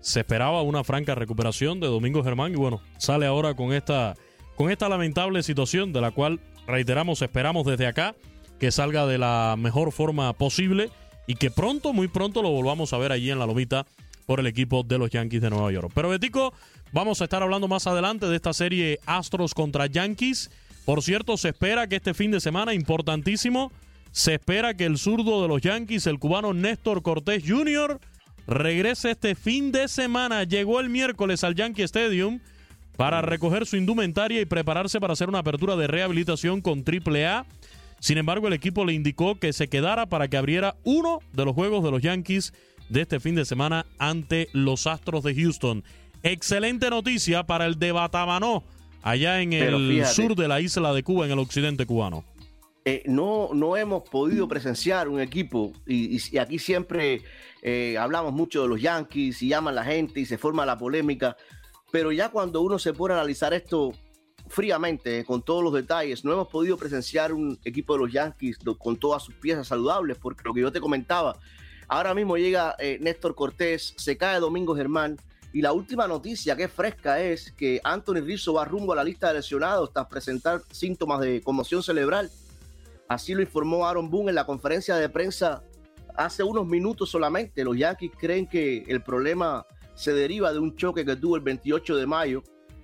Se 0.00 0.20
esperaba 0.20 0.62
una 0.62 0.84
franca 0.84 1.14
recuperación 1.14 1.80
de 1.80 1.86
Domingo 1.86 2.22
Germán 2.22 2.52
y 2.52 2.56
bueno, 2.56 2.82
sale 2.98 3.26
ahora 3.26 3.54
con 3.54 3.72
esta, 3.72 4.16
con 4.54 4.70
esta 4.70 4.88
lamentable 4.88 5.42
situación 5.42 5.92
de 5.94 6.02
la 6.02 6.10
cual, 6.10 6.40
reiteramos, 6.66 7.22
esperamos 7.22 7.66
desde 7.66 7.86
acá 7.86 8.14
que 8.60 8.70
salga 8.70 9.06
de 9.06 9.16
la 9.16 9.56
mejor 9.58 9.92
forma 9.92 10.32
posible 10.34 10.90
y 11.26 11.36
que 11.36 11.50
pronto, 11.50 11.94
muy 11.94 12.08
pronto 12.08 12.42
lo 12.42 12.50
volvamos 12.50 12.92
a 12.92 12.98
ver 12.98 13.12
allí 13.12 13.30
en 13.30 13.38
la 13.38 13.46
lomita 13.46 13.86
por 14.28 14.40
el 14.40 14.46
equipo 14.46 14.82
de 14.82 14.98
los 14.98 15.08
Yankees 15.08 15.40
de 15.40 15.48
Nueva 15.48 15.72
York. 15.72 15.90
Pero 15.94 16.10
Betico, 16.10 16.52
vamos 16.92 17.20
a 17.20 17.24
estar 17.24 17.42
hablando 17.42 17.68
más 17.68 17.86
adelante 17.86 18.26
de 18.26 18.36
esta 18.36 18.52
serie 18.52 19.00
Astros 19.06 19.54
contra 19.54 19.86
Yankees. 19.86 20.50
Por 20.84 21.02
cierto, 21.02 21.36
se 21.36 21.50
espera 21.50 21.86
que 21.86 21.96
este 21.96 22.14
fin 22.14 22.30
de 22.30 22.40
semana, 22.40 22.74
importantísimo, 22.74 23.72
se 24.10 24.34
espera 24.34 24.74
que 24.74 24.86
el 24.86 24.98
zurdo 24.98 25.42
de 25.42 25.48
los 25.48 25.60
Yankees, 25.60 26.06
el 26.06 26.18
cubano 26.18 26.54
Néstor 26.54 27.02
Cortés 27.02 27.44
Jr., 27.46 28.00
regrese 28.46 29.10
este 29.10 29.34
fin 29.34 29.70
de 29.72 29.88
semana. 29.88 30.44
Llegó 30.44 30.80
el 30.80 30.88
miércoles 30.88 31.44
al 31.44 31.54
Yankee 31.54 31.82
Stadium 31.82 32.40
para 32.96 33.22
recoger 33.22 33.66
su 33.66 33.76
indumentaria 33.76 34.40
y 34.40 34.46
prepararse 34.46 34.98
para 34.98 35.12
hacer 35.12 35.28
una 35.28 35.40
apertura 35.40 35.76
de 35.76 35.86
rehabilitación 35.86 36.62
con 36.62 36.84
AAA. 36.84 37.46
Sin 38.00 38.18
embargo, 38.18 38.48
el 38.48 38.54
equipo 38.54 38.84
le 38.84 38.92
indicó 38.94 39.38
que 39.38 39.52
se 39.52 39.68
quedara 39.68 40.06
para 40.06 40.28
que 40.28 40.36
abriera 40.36 40.76
uno 40.84 41.20
de 41.32 41.44
los 41.44 41.54
juegos 41.54 41.84
de 41.84 41.90
los 41.90 42.02
Yankees 42.02 42.52
de 42.88 43.02
este 43.02 43.20
fin 43.20 43.34
de 43.34 43.44
semana 43.44 43.86
ante 43.98 44.48
los 44.52 44.86
Astros 44.86 45.22
de 45.22 45.34
Houston. 45.34 45.84
Excelente 46.22 46.90
noticia 46.90 47.44
para 47.44 47.66
el 47.66 47.78
de 47.78 47.92
Batabanó, 47.92 48.64
allá 49.02 49.40
en 49.40 49.50
Pero 49.50 49.76
el 49.76 49.88
fíjate. 49.90 50.14
sur 50.14 50.34
de 50.34 50.48
la 50.48 50.60
isla 50.60 50.92
de 50.92 51.02
Cuba, 51.02 51.26
en 51.26 51.32
el 51.32 51.38
occidente 51.38 51.86
cubano. 51.86 52.24
eh, 52.84 53.02
no, 53.06 53.50
no 53.52 53.76
hemos 53.76 54.08
podido 54.08 54.48
presenciar 54.48 55.08
un 55.08 55.20
equipo 55.20 55.72
y, 55.86 56.18
aquí 56.38 56.58
siempre 56.58 57.22
eh, 57.62 57.96
hablamos 57.98 58.32
mucho 58.32 58.62
de 58.62 58.68
los 58.68 58.80
Yankees 58.80 59.42
y 59.42 59.48
llaman 59.48 59.74
la 59.74 59.84
gente 59.84 60.20
y 60.20 60.26
se 60.26 60.38
forma 60.38 60.64
la 60.64 60.78
polémica, 60.78 61.36
pero 61.92 62.12
ya 62.12 62.30
cuando 62.30 62.62
uno 62.62 62.78
se 62.78 62.94
pone 62.94 63.12
a 63.14 63.18
analizar 63.18 63.52
esto 63.52 63.92
fríamente, 64.48 65.24
con 65.26 65.42
todos 65.42 65.62
los 65.62 65.74
detalles, 65.74 66.24
no 66.24 66.32
hemos 66.32 66.48
podido 66.48 66.78
presenciar 66.78 67.34
un 67.34 67.58
equipo 67.64 67.92
de 67.92 67.98
los 68.00 68.12
Yankees 68.12 68.58
con 68.78 68.96
todas 68.96 69.22
sus 69.22 69.34
piezas 69.34 69.68
saludables, 69.68 70.16
porque 70.16 70.42
lo 70.44 70.54
que 70.54 70.62
yo 70.62 70.72
te 70.72 70.80
comentaba, 70.80 71.36
ahora 71.88 72.14
mismo 72.14 72.38
llega 72.38 72.74
eh, 72.78 72.96
Néstor 73.02 73.34
Cortés, 73.34 73.92
se 73.98 74.16
cae 74.16 74.40
Domingo 74.40 74.74
Germán, 74.74 75.18
y 75.52 75.62
la 75.62 75.72
última 75.72 76.06
noticia 76.06 76.56
que 76.56 76.64
es 76.64 76.72
fresca 76.72 77.20
es 77.20 77.52
que 77.52 77.80
Anthony 77.82 78.20
Rizzo 78.20 78.54
va 78.54 78.64
rumbo 78.64 78.92
a 78.92 78.96
la 78.96 79.04
lista 79.04 79.28
de 79.28 79.34
lesionados 79.34 79.92
tras 79.92 80.06
presentar 80.06 80.62
síntomas 80.70 81.20
de 81.20 81.40
conmoción 81.42 81.82
cerebral. 81.82 82.30
Así 83.08 83.34
lo 83.34 83.40
informó 83.40 83.86
Aaron 83.86 84.10
Boone 84.10 84.30
en 84.30 84.34
la 84.34 84.44
conferencia 84.44 84.96
de 84.96 85.08
prensa 85.08 85.62
hace 86.14 86.42
unos 86.42 86.66
minutos 86.66 87.10
solamente. 87.10 87.64
Los 87.64 87.78
Yankees 87.78 88.12
creen 88.18 88.46
que 88.46 88.84
el 88.88 89.02
problema 89.02 89.64
se 89.94 90.12
deriva 90.12 90.52
de 90.52 90.58
un 90.58 90.76
choque 90.76 91.04
que 91.04 91.16
tuvo 91.16 91.36
el 91.36 91.42
28 91.42 91.96
de 91.96 92.06
mayo 92.06 92.42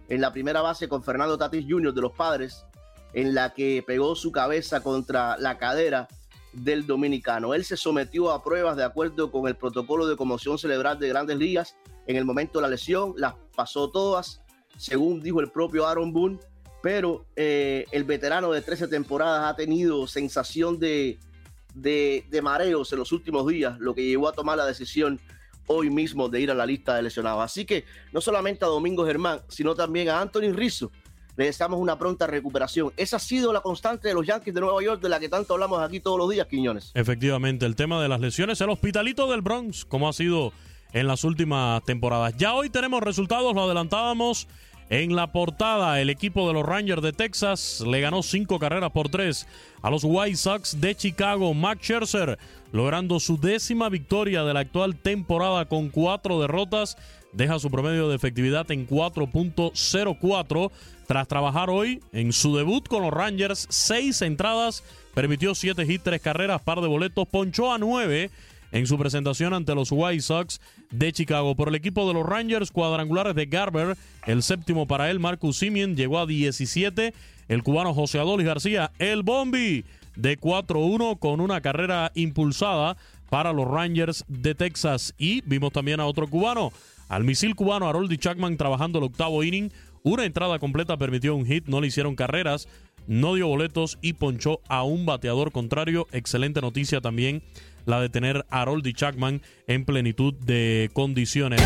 en 0.09 0.21
la 0.21 0.33
primera 0.33 0.63
base 0.63 0.89
con 0.89 1.03
Fernando 1.03 1.37
Tatis 1.37 1.67
Jr. 1.69 1.93
de 1.93 2.01
los 2.01 2.13
Padres, 2.13 2.65
en 3.13 3.35
la 3.35 3.53
que 3.53 3.85
pegó 3.87 4.15
su 4.15 4.33
cabeza 4.33 4.83
contra 4.83 5.37
la 5.39 5.59
cadera 5.59 6.09
del 6.53 6.87
dominicano. 6.87 7.55
Él 7.55 7.65
se 7.65 7.77
sometió 7.77 8.31
a 8.31 8.43
pruebas 8.43 8.77
de 8.77 8.85
acuerdo 8.85 9.31
con 9.31 9.49
el 9.49 9.57
protocolo 9.57 10.07
de 10.07 10.17
conmoción 10.17 10.59
cerebral 10.59 10.99
de 10.99 11.09
grandes 11.09 11.37
ligas. 11.37 11.77
En 12.07 12.17
el 12.17 12.25
momento 12.25 12.59
de 12.59 12.63
la 12.63 12.69
lesión, 12.69 13.15
las 13.17 13.35
pasó 13.55 13.91
todas, 13.91 14.43
según 14.77 15.21
dijo 15.23 15.41
el 15.41 15.51
propio 15.51 15.87
Aaron 15.87 16.13
Boone, 16.13 16.39
pero 16.83 17.25
eh, 17.37 17.87
el 17.93 18.05
veterano 18.05 18.53
de 18.53 18.61
13 18.61 18.89
temporadas 18.89 19.51
ha 19.51 19.57
tenido 19.57 20.07
sensación 20.07 20.79
de, 20.79 21.19
de, 21.75 22.27
de 22.31 22.43
mareos 22.43 22.93
en 22.93 22.99
los 22.99 23.13
últimos 23.13 23.47
días, 23.47 23.79
lo 23.79 23.95
que 23.95 24.05
llevó 24.05 24.29
a 24.29 24.33
tomar 24.33 24.59
la 24.59 24.67
decisión 24.67 25.19
hoy 25.67 25.89
mismo 25.89 26.29
de 26.29 26.43
ir 26.43 26.51
a 26.51 26.55
la 26.55 26.67
lista 26.67 26.95
de 26.95 27.03
lesionados. 27.03 27.43
Así 27.43 27.65
que 27.65 27.85
no 28.13 28.21
solamente 28.21 28.65
a 28.65 28.69
Domingo 28.69 29.07
Germán, 29.07 29.41
sino 29.49 29.75
también 29.75 30.11
a 30.11 30.21
Anthony 30.21 30.53
Rizzo 30.53 30.93
le 31.37 31.47
deseamos 31.47 31.81
una 31.81 31.99
pronta 31.99 32.27
recuperación. 32.27 32.93
Esa 32.97 33.17
ha 33.17 33.21
sido 33.21 33.53
la 33.53 33.61
constante 33.61 34.09
de 34.09 34.15
los 34.15 34.27
Yankees 34.27 34.55
de 34.55 34.61
Nueva 34.61 34.83
York, 34.83 35.03
de 35.03 35.09
la 35.09 35.19
que 35.19 35.29
tanto 35.29 35.55
hablamos 35.55 35.81
aquí 35.81 36.01
todos 36.01 36.19
los 36.19 36.31
días, 36.31 36.47
Quiñones. 36.47 36.93
Efectivamente, 36.95 37.67
el 37.67 37.77
tema 37.77 38.01
de 38.03 38.09
las 38.09 38.21
lesiones, 38.21 38.61
el 38.61 38.71
hospitalito 38.71 39.31
del 39.31 39.43
Bronx, 39.43 39.85
como 39.85 40.09
ha 40.09 40.13
sido 40.13 40.53
en 40.95 41.07
las 41.09 41.25
últimas 41.25 41.85
temporadas. 41.85 42.35
Ya 42.39 42.55
hoy 42.55 42.71
tenemos 42.71 43.03
resultados, 43.03 43.55
lo 43.55 43.65
adelantábamos 43.65 44.49
en 44.89 45.15
la 45.17 45.33
portada. 45.33 46.01
El 46.01 46.09
equipo 46.09 46.47
de 46.47 46.55
los 46.55 46.65
Rangers 46.65 47.03
de 47.03 47.13
Texas 47.13 47.83
le 47.87 48.01
ganó 48.01 48.23
cinco 48.23 48.59
carreras 48.59 48.93
por 48.93 49.09
tres 49.09 49.47
a 49.83 49.91
los 49.91 50.05
White 50.05 50.37
Sox 50.37 50.81
de 50.81 50.95
Chicago. 50.95 51.53
Max 51.53 51.83
Scherzer 51.83 52.39
logrando 52.73 53.21
su 53.21 53.39
décima 53.39 53.89
victoria 53.89 54.45
de 54.45 54.55
la 54.55 54.61
actual 54.61 54.97
temporada 54.97 55.67
con 55.67 55.91
cuatro 55.91 56.41
derrotas. 56.41 56.97
Deja 57.33 57.59
su 57.59 57.71
promedio 57.71 58.09
de 58.09 58.15
efectividad 58.15 58.71
en 58.71 58.87
4.04 58.87 60.71
tras 61.07 61.29
trabajar 61.29 61.69
hoy 61.71 62.01
en 62.13 62.33
su 62.33 62.57
debut 62.57 62.87
con 62.87 63.03
los 63.03 63.13
Rangers. 63.13 63.67
Seis 63.71 64.23
entradas, 64.23 64.85
permitió 65.15 65.55
siete 65.57 65.85
hits, 65.85 66.05
tres 66.05 66.21
carreras, 66.21 66.63
par 66.63 66.81
de 66.81 66.87
boletos, 66.87 67.27
ponchó 67.29 67.73
a 67.73 67.79
nueve 67.79 68.31
en 68.75 68.89
su 68.89 68.99
presentación 68.99 69.55
ante 69.55 69.75
los 69.75 69.93
White 69.93 70.21
Sox 70.21 70.61
de 70.91 71.13
Chicago. 71.13 71.55
Por 71.55 71.69
el 71.69 71.77
equipo 71.77 72.09
de 72.09 72.15
los 72.15 72.27
Rangers, 72.27 72.73
cuadrangulares 72.73 73.37
de 73.37 73.47
Garber, 73.47 73.97
el 74.27 74.43
séptimo 74.43 74.87
para 74.87 75.11
él, 75.13 75.21
Marcus 75.21 75.59
Simeon, 75.59 75.95
llegó 75.95 76.19
a 76.19 76.27
17. 76.27 77.15
El 77.47 77.63
cubano 77.63 77.95
José 77.95 78.19
Adolis 78.19 78.47
García, 78.47 78.91
el 78.99 79.23
Bombi, 79.23 79.85
de 80.17 80.41
4-1 80.41 81.21
con 81.21 81.41
una 81.41 81.61
carrera 81.61 82.11
impulsada 82.17 82.97
para 83.31 83.53
los 83.53 83.69
Rangers 83.69 84.25
de 84.27 84.57
Texas. 84.57 85.15
Y 85.19 85.43
vimos 85.43 85.73
también 85.73 86.01
a 86.01 86.07
otro 86.07 86.27
cubano, 86.27 86.73
al 87.09 87.23
misil 87.23 87.55
cubano 87.55 87.89
Haroldi 87.89 88.19
Chapman 88.19 88.57
trabajando 88.57 88.99
el 88.99 89.05
octavo 89.05 89.45
inning. 89.45 89.71
Una 90.03 90.25
entrada 90.25 90.59
completa 90.59 90.97
permitió 90.97 91.37
un 91.37 91.47
hit, 91.47 91.69
no 91.69 91.81
le 91.81 91.87
hicieron 91.87 92.17
carreras, 92.17 92.67
no 93.07 93.37
dio 93.37 93.47
boletos 93.47 93.99
y 94.03 94.15
ponchó 94.15 94.61
a 94.69 94.83
un 94.83 95.07
bateador 95.07 95.53
contrario. 95.53 96.09
Excelente 96.11 96.61
noticia 96.61 97.01
también 97.01 97.41
la 97.85 98.01
de 98.01 98.09
tener 98.09 98.47
a 98.51 98.63
Haroldi 98.63 98.93
Chapman 98.93 99.43
en 99.67 99.85
plenitud 99.85 100.35
de 100.35 100.91
condiciones. 100.93 101.61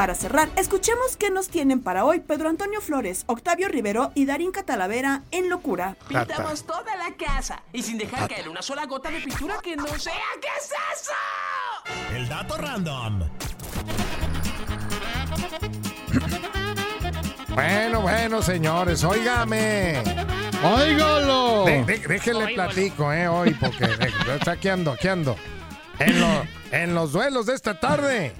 Para 0.00 0.14
cerrar, 0.14 0.48
escuchemos 0.56 1.18
qué 1.18 1.30
nos 1.30 1.48
tienen 1.48 1.82
para 1.82 2.06
hoy 2.06 2.20
Pedro 2.20 2.48
Antonio 2.48 2.80
Flores, 2.80 3.24
Octavio 3.26 3.68
Rivero 3.68 4.12
y 4.14 4.24
Darín 4.24 4.50
Catalavera 4.50 5.24
en 5.30 5.50
Locura. 5.50 5.94
Pintamos 6.08 6.64
toda 6.64 6.96
la 6.96 7.14
casa 7.16 7.62
y 7.72 7.82
sin 7.82 7.98
dejar 7.98 8.26
caer 8.26 8.48
una 8.48 8.62
sola 8.62 8.86
gota 8.86 9.10
de 9.10 9.20
pintura 9.20 9.58
que 9.62 9.76
no 9.76 9.86
sea. 9.98 10.14
¿Qué 10.40 10.48
es 10.58 10.72
eso? 10.94 12.16
El 12.16 12.28
dato 12.30 12.56
random. 12.56 13.24
Bueno, 17.54 18.00
bueno, 18.00 18.40
señores, 18.40 19.04
óigame. 19.04 20.02
¡Óigalo! 20.62 21.64
De- 21.64 21.84
de- 21.84 21.98
déjenle 22.06 22.54
platico, 22.54 23.10
¿eh? 23.12 23.26
Hoy, 23.28 23.54
porque 23.54 23.84
está 24.38 24.52
aquí 24.52 24.68
ando, 24.68 24.92
aquí 24.92 25.08
ando. 25.08 25.36
En, 25.98 26.20
lo- 26.20 26.44
en 26.70 26.94
los 26.94 27.12
duelos 27.12 27.46
de 27.46 27.54
esta 27.54 27.80
tarde, 27.80 28.32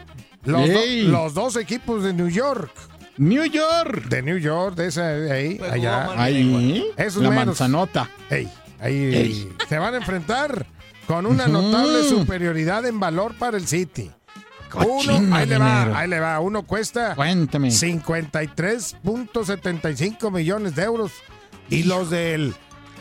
los, 0.44 0.68
do- 0.68 0.78
Ey. 0.80 1.02
los 1.08 1.32
dos 1.34 1.56
equipos 1.56 2.02
de 2.02 2.12
New 2.12 2.28
York. 2.28 2.70
New 3.16 3.44
York. 3.44 4.04
De 4.08 4.20
New 4.22 4.36
York, 4.38 4.74
de 4.76 4.86
esa, 4.88 5.08
de 5.08 5.32
ahí, 5.32 5.58
allá. 5.70 6.10
Ahí, 6.16 6.86
Esos 6.96 7.22
la 7.22 7.30
meros. 7.30 7.46
manzanota. 7.46 8.08
Ey, 8.30 8.48
ahí 8.80 9.14
Ey. 9.14 9.48
se 9.68 9.78
van 9.78 9.94
a 9.94 9.98
enfrentar 9.98 10.64
con 11.06 11.26
una 11.26 11.46
notable 11.46 12.02
superioridad 12.04 12.86
en 12.86 12.98
valor 13.00 13.34
para 13.38 13.56
el 13.58 13.66
City. 13.66 14.10
Uno, 14.72 15.34
ahí 15.36 15.46
le 15.46 15.58
va, 15.58 15.98
ahí 15.98 16.08
le 16.08 16.20
va. 16.20 16.38
Uno 16.40 16.62
cuesta 16.62 17.14
Cuéntame. 17.16 17.68
53.75 17.70 20.30
millones 20.30 20.76
de 20.76 20.84
euros. 20.84 21.10
Y 21.70 21.84
los 21.84 22.10
de 22.10 22.52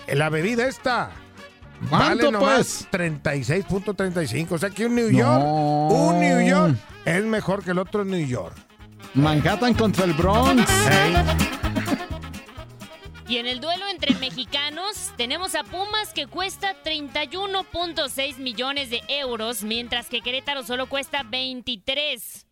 la 0.07 0.29
bebida 0.29 0.67
esta. 0.67 1.11
¿Cuánto, 1.89 2.25
vale 2.25 2.31
nomás 2.31 2.87
pues? 2.91 3.11
36.35. 3.11 4.51
O 4.51 4.57
sea 4.57 4.69
que 4.69 4.85
un 4.85 4.95
New 4.95 5.11
No. 5.11 5.17
York, 5.17 5.43
un 5.91 6.19
New 6.19 6.47
York 6.47 6.75
es 7.05 7.23
mejor 7.23 7.63
que 7.63 7.71
el 7.71 7.79
otro 7.79 8.05
New 8.05 8.25
York. 8.25 8.55
Manhattan 9.15 9.73
contra 9.73 10.05
el 10.05 10.13
Bronx. 10.13 10.69
Y 13.27 13.37
en 13.37 13.45
el 13.45 13.59
duelo 13.61 13.87
entre 13.87 14.15
mexicanos 14.15 15.11
tenemos 15.15 15.53
a 15.53 15.63
Pumas 15.63 16.13
que 16.13 16.25
cuesta 16.25 16.75
31.6 16.83 18.37
millones 18.37 18.89
de 18.89 19.01
euros, 19.07 19.63
mientras 19.63 20.07
que 20.09 20.21
Querétaro 20.21 20.63
solo 20.63 20.87
cuesta 20.89 21.21
23. 21.23 22.47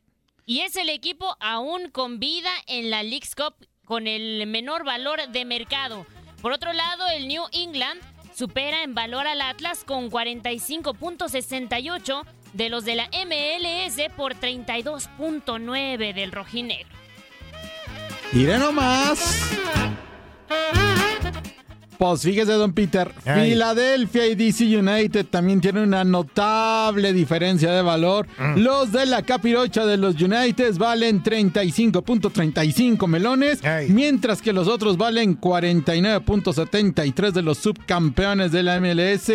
Y 0.45 0.59
es 0.61 0.75
el 0.75 0.89
equipo 0.89 1.35
aún 1.39 1.89
con 1.89 2.19
vida 2.19 2.51
en 2.67 2.91
la 2.91 3.01
League's 3.03 3.35
Cup 3.35 3.55
con 3.87 4.05
el 4.05 4.45
menor 4.47 4.83
valor 4.83 5.29
de 5.29 5.45
mercado. 5.45 6.05
Por 6.41 6.51
otro 6.51 6.73
lado, 6.73 7.05
el 7.15 7.27
New 7.27 7.43
England 7.53 8.01
supera 8.35 8.83
en 8.83 8.93
valor 8.93 9.25
al 9.25 9.41
Atlas 9.41 9.83
con 9.83 10.11
45.68 10.11 12.23
de 12.53 12.69
los 12.69 12.85
de 12.85 12.95
la 12.95 13.07
MLS 13.07 13.99
por 14.15 14.35
32.9 14.35 16.13
del 16.13 16.31
rojinegro. 16.31 16.95
Iré 18.33 18.57
nomás. 18.57 19.51
Pues 21.97 22.21
fíjese, 22.21 22.51
don 22.53 22.73
Peter, 22.73 23.11
Ay. 23.25 23.49
Philadelphia 23.51 24.27
y 24.27 24.35
DC 24.35 24.65
United 24.77 25.25
también 25.25 25.59
tienen 25.61 25.83
una 25.83 26.03
notable 26.03 27.11
diferencia 27.11 27.71
de 27.71 27.81
valor. 27.81 28.27
Mm. 28.37 28.59
Los 28.59 28.91
de 28.91 29.07
la 29.07 29.23
capirocha 29.23 29.83
de 29.85 29.97
los 29.97 30.13
United 30.21 30.75
valen 30.77 31.23
35.35 31.23 33.07
melones, 33.07 33.61
mientras 33.89 34.43
que 34.43 34.53
los 34.53 34.67
otros 34.67 34.97
valen 34.97 35.39
49.73 35.41 37.31
de 37.31 37.41
los 37.41 37.57
subcampeones 37.57 38.51
de 38.51 38.61
la 38.63 38.79
MLS. 38.79 39.31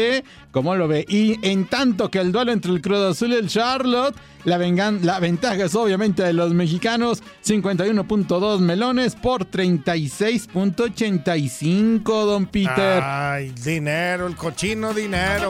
¿Cómo 0.53 0.77
lo 0.77 0.87
ve? 0.87 1.05
Y 1.09 1.39
en 1.47 1.65
tanto 1.67 2.11
que 2.11 2.19
el 2.21 2.31
duelo 2.31 2.53
entre 2.53 2.71
el 2.73 2.81
Cruz 2.83 2.99
Azul 2.99 3.33
y 3.33 3.37
el 3.37 3.49
Charlotte, 3.49 4.15
la, 4.45 4.59
vengan- 4.59 5.01
la 5.03 5.19
ventaja 5.19 5.65
es 5.65 5.75
obviamente 5.75 6.23
de 6.23 6.35
los 6.35 6.53
mexicanos, 6.53 7.23
51.2 7.45 8.59
melones 8.61 9.15
por 9.15 9.47
36.85, 9.51 12.03
don 12.27 12.47
Peter. 12.53 13.03
Ay, 13.03 13.50
dinero, 13.64 14.26
el 14.26 14.36
cochino 14.36 14.92
dinero. 14.92 15.48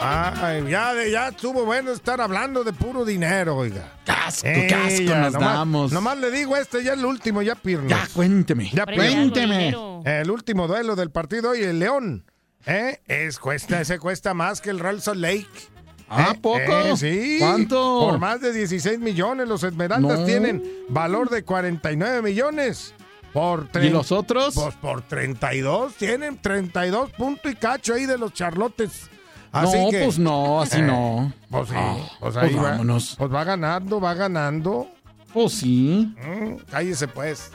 Ay, 0.00 0.64
ya, 0.70 0.94
de- 0.94 1.10
ya 1.10 1.28
estuvo 1.28 1.64
bueno 1.64 1.90
estar 1.90 2.20
hablando 2.20 2.62
de 2.62 2.72
puro 2.72 3.04
dinero, 3.04 3.56
oiga. 3.56 3.92
Casco, 4.04 4.46
Eh, 4.46 4.66
casco 4.68 5.02
ya, 5.02 5.20
nos 5.22 5.32
nomás- 5.34 5.54
damos. 5.54 5.92
Nomás 5.92 6.18
le 6.18 6.30
digo 6.30 6.56
este, 6.56 6.84
ya 6.84 6.92
el 6.92 7.04
último, 7.04 7.42
ya 7.42 7.56
Pirnos. 7.56 7.88
Ya, 7.90 8.06
cuénteme. 8.14 8.70
Ya 8.72 8.84
cuénteme. 8.86 9.74
El 10.04 10.30
último 10.30 10.68
duelo 10.68 10.94
del 10.94 11.10
partido 11.10 11.54
y 11.56 11.62
el 11.62 11.78
León. 11.80 12.24
¿eh? 12.66 13.00
Es, 13.06 13.38
cuesta, 13.38 13.80
ese 13.80 13.98
cuesta 13.98 14.34
más 14.34 14.60
que 14.60 14.70
el 14.70 14.78
Real 14.78 15.00
Salt 15.02 15.18
Lake. 15.20 15.46
¿Ah, 16.10 16.32
¿Eh? 16.34 16.38
poco? 16.40 16.58
Eh, 16.58 16.96
sí. 16.96 17.36
¿Cuánto? 17.40 18.06
Por 18.08 18.18
más 18.18 18.40
de 18.40 18.52
16 18.52 18.98
millones. 18.98 19.48
Los 19.48 19.62
Esmeraldas 19.64 20.20
No. 20.20 20.24
tienen 20.26 20.62
valor 20.88 21.28
de 21.28 21.42
49 21.42 22.22
millones. 22.22 22.94
Por 23.32 23.68
¿Y 23.82 23.90
los 23.90 24.10
otros? 24.12 24.54
Pues 24.54 24.74
por 24.76 25.02
32. 25.02 25.94
Tienen 25.94 26.38
32 26.38 27.10
puntos 27.10 27.52
y 27.52 27.54
cacho 27.54 27.94
ahí 27.94 28.06
de 28.06 28.18
los 28.18 28.32
charlotes. 28.32 29.08
Así 29.52 29.76
No, 29.78 29.90
que- 29.90 30.04
pues 30.04 30.18
no, 30.18 30.60
así 30.62 30.78
Eh, 30.78 30.82
no. 30.82 31.32
Pues 31.50 31.68
sí. 31.68 31.74
Ah, 31.76 31.96
pues 32.20 32.34
pues 32.34 32.56
va. 32.56 32.62
vámonos. 32.62 33.14
Pues 33.18 33.32
va 33.32 33.44
ganando, 33.44 34.00
va 34.00 34.14
ganando. 34.14 34.88
Pues 35.32 35.52
sí. 35.54 36.14
Mm, 36.22 36.56
cállese 36.70 37.08
pues. 37.08 37.50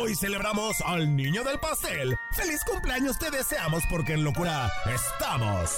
Hoy 0.00 0.14
celebramos 0.14 0.80
al 0.84 1.14
niño 1.14 1.44
del 1.44 1.58
pastel. 1.58 2.16
¡Feliz 2.32 2.60
cumpleaños 2.64 3.18
te 3.18 3.30
deseamos 3.30 3.82
porque 3.88 4.14
en 4.14 4.24
locura 4.24 4.70
estamos! 4.92 5.70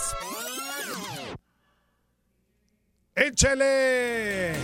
¡Échele! 3.17 4.55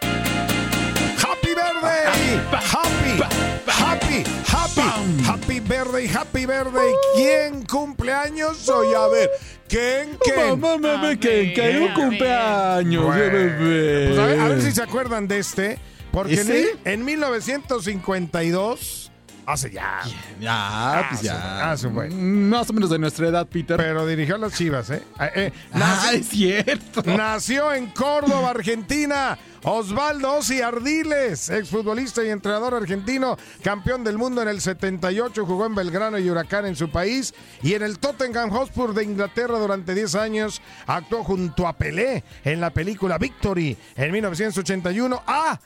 ¡Happy 0.00 1.48
Birthday! 1.48 2.40
¡Happy! 2.50 3.22
¡Happy! 3.66 4.24
¡Happy! 4.46 4.80
¡Happy 5.28 5.60
Birthday! 5.60 6.08
¡Happy 6.08 6.46
Birthday! 6.46 6.92
¿Quién 7.14 7.66
cumpleaños 7.66 8.66
hoy? 8.70 8.94
A 8.94 9.06
ver, 9.08 9.30
¿quién? 9.68 10.16
¿Quién? 10.24 10.58
Mamá, 10.58 10.78
mamá, 10.78 11.14
que 11.16 11.52
hay 11.60 11.76
un 11.76 11.92
cumpleaños, 11.92 13.04
Bueno, 13.04 13.22
de 13.22 13.28
bebé. 13.28 14.06
Pues 14.08 14.18
a, 14.18 14.24
ver, 14.26 14.40
a 14.40 14.48
ver 14.48 14.62
si 14.62 14.72
se 14.72 14.82
acuerdan 14.82 15.28
de 15.28 15.38
este. 15.38 15.78
Porque 16.10 16.40
en, 16.40 16.66
en 16.86 17.04
1952, 17.04 19.07
hace 19.52 19.70
ya. 19.70 20.00
Ya, 20.40 21.06
pues 21.08 21.20
Ah, 21.20 21.24
ya. 21.24 21.70
ah, 21.70 21.76
su 21.76 21.90
güey. 21.90 22.10
Mm, 22.10 22.48
Más 22.50 22.68
o 22.70 22.72
menos 22.72 22.90
de 22.90 22.98
nuestra 22.98 23.28
edad, 23.28 23.46
Peter. 23.46 23.76
Pero 23.76 24.06
dirigió 24.06 24.34
a 24.36 24.38
las 24.38 24.54
chivas, 24.54 24.90
¿eh? 24.90 25.02
Eh, 25.20 25.30
eh, 25.34 25.52
Ah, 25.72 26.10
es 26.12 26.28
cierto. 26.28 27.02
Nació 27.04 27.72
en 27.72 27.86
Córdoba, 27.88 28.50
Argentina. 28.50 29.38
Osvaldo 29.64 30.36
Ossi 30.36 30.62
Ardiles, 30.62 31.50
exfutbolista 31.50 32.22
y 32.24 32.28
entrenador 32.30 32.74
argentino, 32.74 33.36
campeón 33.60 34.04
del 34.04 34.16
mundo 34.16 34.40
en 34.40 34.46
el 34.46 34.60
78, 34.60 35.44
jugó 35.44 35.66
en 35.66 35.74
Belgrano 35.74 36.16
y 36.16 36.30
Huracán 36.30 36.64
en 36.66 36.76
su 36.76 36.88
país 36.90 37.34
y 37.60 37.74
en 37.74 37.82
el 37.82 37.98
Tottenham 37.98 38.50
Hotspur 38.50 38.94
de 38.94 39.02
Inglaterra 39.02 39.58
durante 39.58 39.96
10 39.96 40.14
años. 40.14 40.62
Actuó 40.86 41.24
junto 41.24 41.66
a 41.66 41.72
Pelé 41.76 42.22
en 42.44 42.60
la 42.60 42.70
película 42.70 43.18
Victory 43.18 43.76
en 43.96 44.12
1981. 44.12 45.22
¡Ah! 45.26 45.58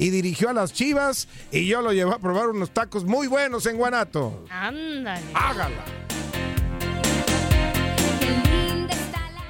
Y 0.00 0.08
dirigió 0.08 0.48
a 0.48 0.54
las 0.54 0.72
Chivas 0.72 1.28
y 1.52 1.66
yo 1.66 1.82
lo 1.82 1.92
llevé 1.92 2.14
a 2.14 2.18
probar 2.18 2.48
unos 2.48 2.70
tacos 2.70 3.04
muy 3.04 3.26
buenos 3.26 3.66
en 3.66 3.76
Guanato. 3.76 4.46
Ándale. 4.48 5.20
Hágala. 5.34 5.84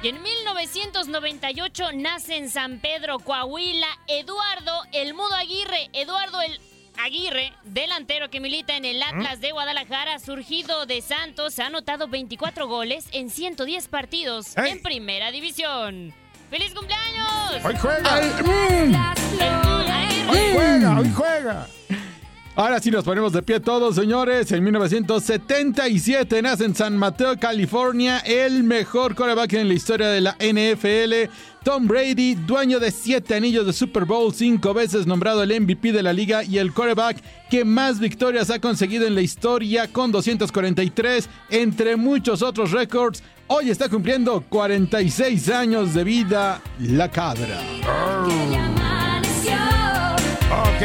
Y 0.03 0.09
en 0.09 0.21
1998 0.21 1.91
nace 1.95 2.35
en 2.35 2.49
San 2.49 2.79
Pedro, 2.79 3.19
Coahuila, 3.19 3.87
Eduardo 4.09 4.73
El 4.91 5.13
Mudo 5.13 5.33
Aguirre. 5.35 5.89
Eduardo 5.93 6.41
El 6.41 6.59
Aguirre, 6.97 7.53
delantero 7.63 8.29
que 8.29 8.41
milita 8.41 8.75
en 8.75 8.83
el 8.83 9.01
Atlas 9.01 9.39
de 9.39 9.53
Guadalajara, 9.53 10.19
surgido 10.19 10.85
de 10.85 11.01
Santos, 11.01 11.59
ha 11.59 11.67
anotado 11.67 12.09
24 12.09 12.67
goles 12.67 13.05
en 13.13 13.29
110 13.29 13.87
partidos 13.87 14.57
¡Ey! 14.57 14.71
en 14.71 14.81
Primera 14.81 15.31
División. 15.31 16.13
¡Feliz 16.49 16.73
cumpleaños! 16.73 17.63
Hoy 17.63 17.75
juega. 17.79 18.15
Ay, 18.15 18.29
mm. 18.43 19.80
Hoy 20.29 20.39
juega, 20.53 20.99
hoy 20.99 21.11
juega. 21.15 21.67
Ahora 22.53 22.81
sí 22.81 22.91
nos 22.91 23.05
ponemos 23.05 23.31
de 23.31 23.41
pie 23.41 23.61
todos, 23.61 23.95
señores. 23.95 24.51
En 24.51 24.63
1977 24.63 26.41
nace 26.41 26.65
en 26.65 26.75
San 26.75 26.97
Mateo, 26.97 27.39
California, 27.39 28.19
el 28.19 28.63
mejor 28.63 29.15
quarterback 29.15 29.53
en 29.53 29.69
la 29.69 29.73
historia 29.73 30.09
de 30.09 30.19
la 30.19 30.35
NFL. 30.37 31.31
Tom 31.63 31.87
Brady, 31.87 32.35
dueño 32.35 32.79
de 32.79 32.91
siete 32.91 33.35
anillos 33.35 33.65
de 33.65 33.71
Super 33.71 34.03
Bowl, 34.03 34.33
cinco 34.33 34.73
veces 34.73 35.07
nombrado 35.07 35.43
el 35.43 35.61
MVP 35.61 35.93
de 35.93 36.03
la 36.03 36.11
liga 36.11 36.43
y 36.43 36.57
el 36.57 36.73
quarterback 36.73 37.23
que 37.49 37.63
más 37.63 37.99
victorias 37.99 38.49
ha 38.49 38.59
conseguido 38.59 39.07
en 39.07 39.15
la 39.15 39.21
historia 39.21 39.87
con 39.87 40.11
243, 40.11 41.29
entre 41.51 41.95
muchos 41.95 42.41
otros 42.41 42.71
récords. 42.71 43.23
Hoy 43.47 43.69
está 43.69 43.87
cumpliendo 43.87 44.43
46 44.49 45.49
años 45.49 45.93
de 45.93 46.03
vida 46.03 46.61
la 46.79 47.09
cabra. 47.09 47.61
Ok. 50.51 50.83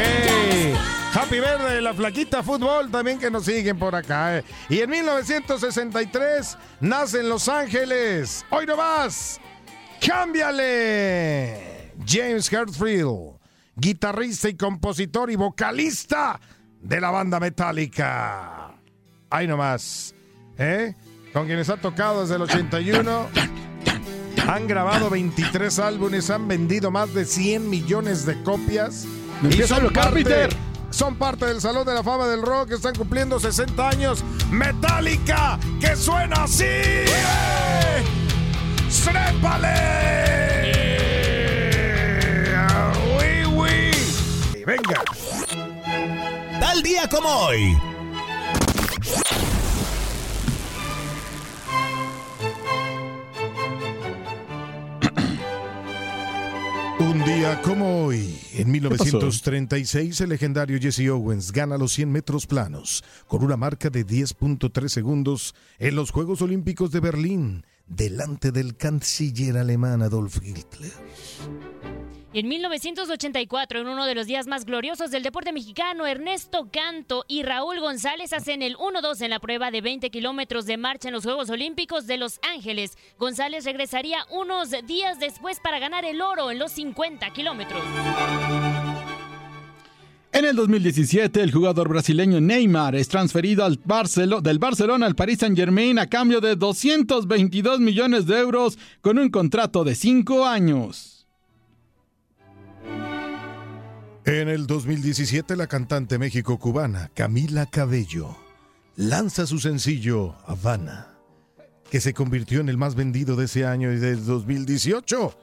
Happy 1.13 1.39
Verde, 1.39 1.81
la 1.81 1.93
flaquita 1.93 2.41
fútbol 2.43 2.89
también 2.91 3.19
que 3.19 3.29
nos 3.31 3.45
siguen 3.45 3.77
por 3.77 3.95
acá. 3.95 4.37
eh. 4.37 4.43
Y 4.69 4.79
en 4.79 4.89
1963 4.89 6.57
nace 6.81 7.19
en 7.19 7.29
Los 7.29 7.49
Ángeles. 7.49 8.45
Hoy 8.49 8.65
no 8.65 8.77
más. 8.77 9.39
¡Cámbiale! 10.05 11.91
James 12.05 12.51
Hetfield, 12.53 13.39
guitarrista 13.75 14.47
y 14.49 14.55
compositor 14.55 15.31
y 15.31 15.35
vocalista 15.35 16.39
de 16.79 17.01
la 17.01 17.09
banda 17.09 17.39
Metallica. 17.39 18.75
Ahí 19.29 19.47
nomás. 19.47 20.13
¿Eh? 20.57 20.93
Con 21.33 21.47
quienes 21.47 21.69
ha 21.69 21.77
tocado 21.77 22.21
desde 22.21 22.35
el 22.35 22.43
81. 22.43 23.27
Han 24.47 24.67
grabado 24.67 25.09
23 25.09 25.79
álbumes, 25.79 26.29
han 26.29 26.47
vendido 26.47 26.91
más 26.91 27.13
de 27.13 27.25
100 27.25 27.69
millones 27.69 28.25
de 28.25 28.41
copias. 28.43 29.05
A 29.39 29.79
locar, 29.79 30.11
Peter. 30.13 30.49
son 30.89 31.15
parte 31.15 31.45
del 31.45 31.61
Salón 31.61 31.85
de 31.85 31.93
la 31.93 32.01
Fama 32.01 32.25
del 32.25 32.41
Rock, 32.41 32.71
están 32.71 32.95
cumpliendo 32.95 33.39
60 33.39 33.87
años. 33.87 34.23
Metallica, 34.49 35.59
que 35.79 35.95
suena 35.95 36.45
así. 36.45 36.63
¡Eh! 36.65 38.03
¡Srépale! 38.89 39.75
¡Uy, 43.15 43.45
uy! 43.45 43.91
Y 44.59 44.65
Venga. 44.65 45.03
Tal 46.59 46.81
día 46.81 47.07
como 47.07 47.29
hoy. 47.29 47.77
Día 57.47 57.61
como 57.61 58.05
hoy, 58.05 58.37
en 58.53 58.71
1936, 58.71 60.19
el 60.21 60.29
legendario 60.29 60.79
Jesse 60.79 61.07
Owens 61.09 61.51
gana 61.51 61.77
los 61.77 61.93
100 61.93 62.11
metros 62.11 62.45
planos 62.45 63.03
con 63.27 63.43
una 63.43 63.55
marca 63.55 63.89
de 63.89 64.05
10.3 64.05 64.87
segundos 64.89 65.55
en 65.79 65.95
los 65.95 66.11
Juegos 66.11 66.41
Olímpicos 66.41 66.91
de 66.91 66.99
Berlín. 66.99 67.65
delante 67.87 68.51
del 68.51 68.75
canciller 68.75 69.57
alemán 69.57 70.01
Adolf 70.01 70.39
Hitler. 70.43 70.91
En 72.33 72.47
1984, 72.49 73.79
en 73.79 73.87
uno 73.87 74.05
de 74.05 74.13
los 74.13 74.27
días 74.27 74.47
más 74.47 74.65
gloriosos 74.65 75.11
del 75.11 75.23
deporte 75.23 75.53
mexicano, 75.53 76.05
Ernesto 76.05 76.67
Canto 76.71 77.23
y 77.27 77.41
Raúl 77.41 77.79
González 77.79 78.33
hacen 78.33 78.61
el 78.61 78.75
1-2 78.75 79.21
en 79.21 79.29
la 79.31 79.39
prueba 79.39 79.71
de 79.71 79.81
20 79.81 80.09
kilómetros 80.11 80.65
de 80.65 80.77
marcha 80.77 81.07
en 81.07 81.13
los 81.13 81.23
Juegos 81.23 81.49
Olímpicos 81.49 82.05
de 82.05 82.17
Los 82.17 82.39
Ángeles. 82.53 82.97
González 83.17 83.63
regresaría 83.63 84.19
unos 84.29 84.69
días 84.85 85.19
después 85.19 85.59
para 85.61 85.79
ganar 85.79 86.03
el 86.05 86.21
oro 86.21 86.51
en 86.51 86.59
los 86.59 86.73
50 86.73 87.31
kilómetros. 87.31 87.81
En 90.33 90.45
el 90.45 90.55
2017, 90.55 91.41
el 91.41 91.51
jugador 91.51 91.87
brasileño 91.89 92.39
Neymar 92.41 92.93
es 92.95 93.07
transferido 93.07 93.63
al 93.65 93.81
Barcelo- 93.81 94.41
del 94.41 94.59
Barcelona 94.59 95.05
al 95.07 95.15
Paris 95.15 95.39
Saint-Germain 95.39 95.97
a 95.97 96.07
cambio 96.07 96.41
de 96.41 96.55
222 96.57 97.79
millones 97.79 98.27
de 98.27 98.37
euros 98.37 98.77
con 99.01 99.17
un 99.17 99.29
contrato 99.29 99.83
de 99.85 99.95
5 99.95 100.45
años. 100.45 101.16
En 104.27 104.49
el 104.49 104.67
2017, 104.67 105.55
la 105.55 105.67
cantante 105.67 106.17
México-cubana 106.17 107.09
Camila 107.13 107.65
Cabello 107.65 108.35
lanza 108.97 109.47
su 109.47 109.57
sencillo 109.57 110.35
Habana, 110.45 111.13
que 111.89 112.01
se 112.01 112.13
convirtió 112.13 112.59
en 112.59 112.67
el 112.67 112.75
más 112.75 112.95
vendido 112.95 113.37
de 113.37 113.45
ese 113.45 113.65
año 113.65 113.89
y 113.93 113.95
del 113.95 114.25
2018, 114.25 115.33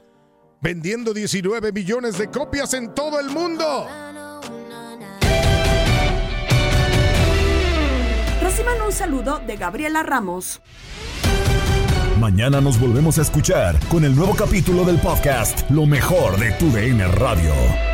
vendiendo 0.61 1.15
19 1.15 1.73
millones 1.73 2.19
de 2.19 2.29
copias 2.29 2.75
en 2.75 2.95
todo 2.95 3.19
el 3.21 3.31
mundo. 3.31 3.89
Reciban 8.43 8.83
un 8.87 8.93
saludo 8.93 9.41
de 9.47 9.57
Gabriela 9.57 10.03
Ramos. 10.03 10.61
Mañana 12.21 12.61
nos 12.61 12.79
volvemos 12.79 13.19
a 13.19 13.23
escuchar 13.23 13.81
con 13.89 14.05
el 14.05 14.15
nuevo 14.15 14.35
capítulo 14.35 14.85
del 14.85 14.99
podcast 14.99 15.71
Lo 15.71 15.87
mejor 15.87 16.39
de 16.39 16.53
tu 16.53 16.71
DN 16.71 17.09
Radio. 17.09 17.94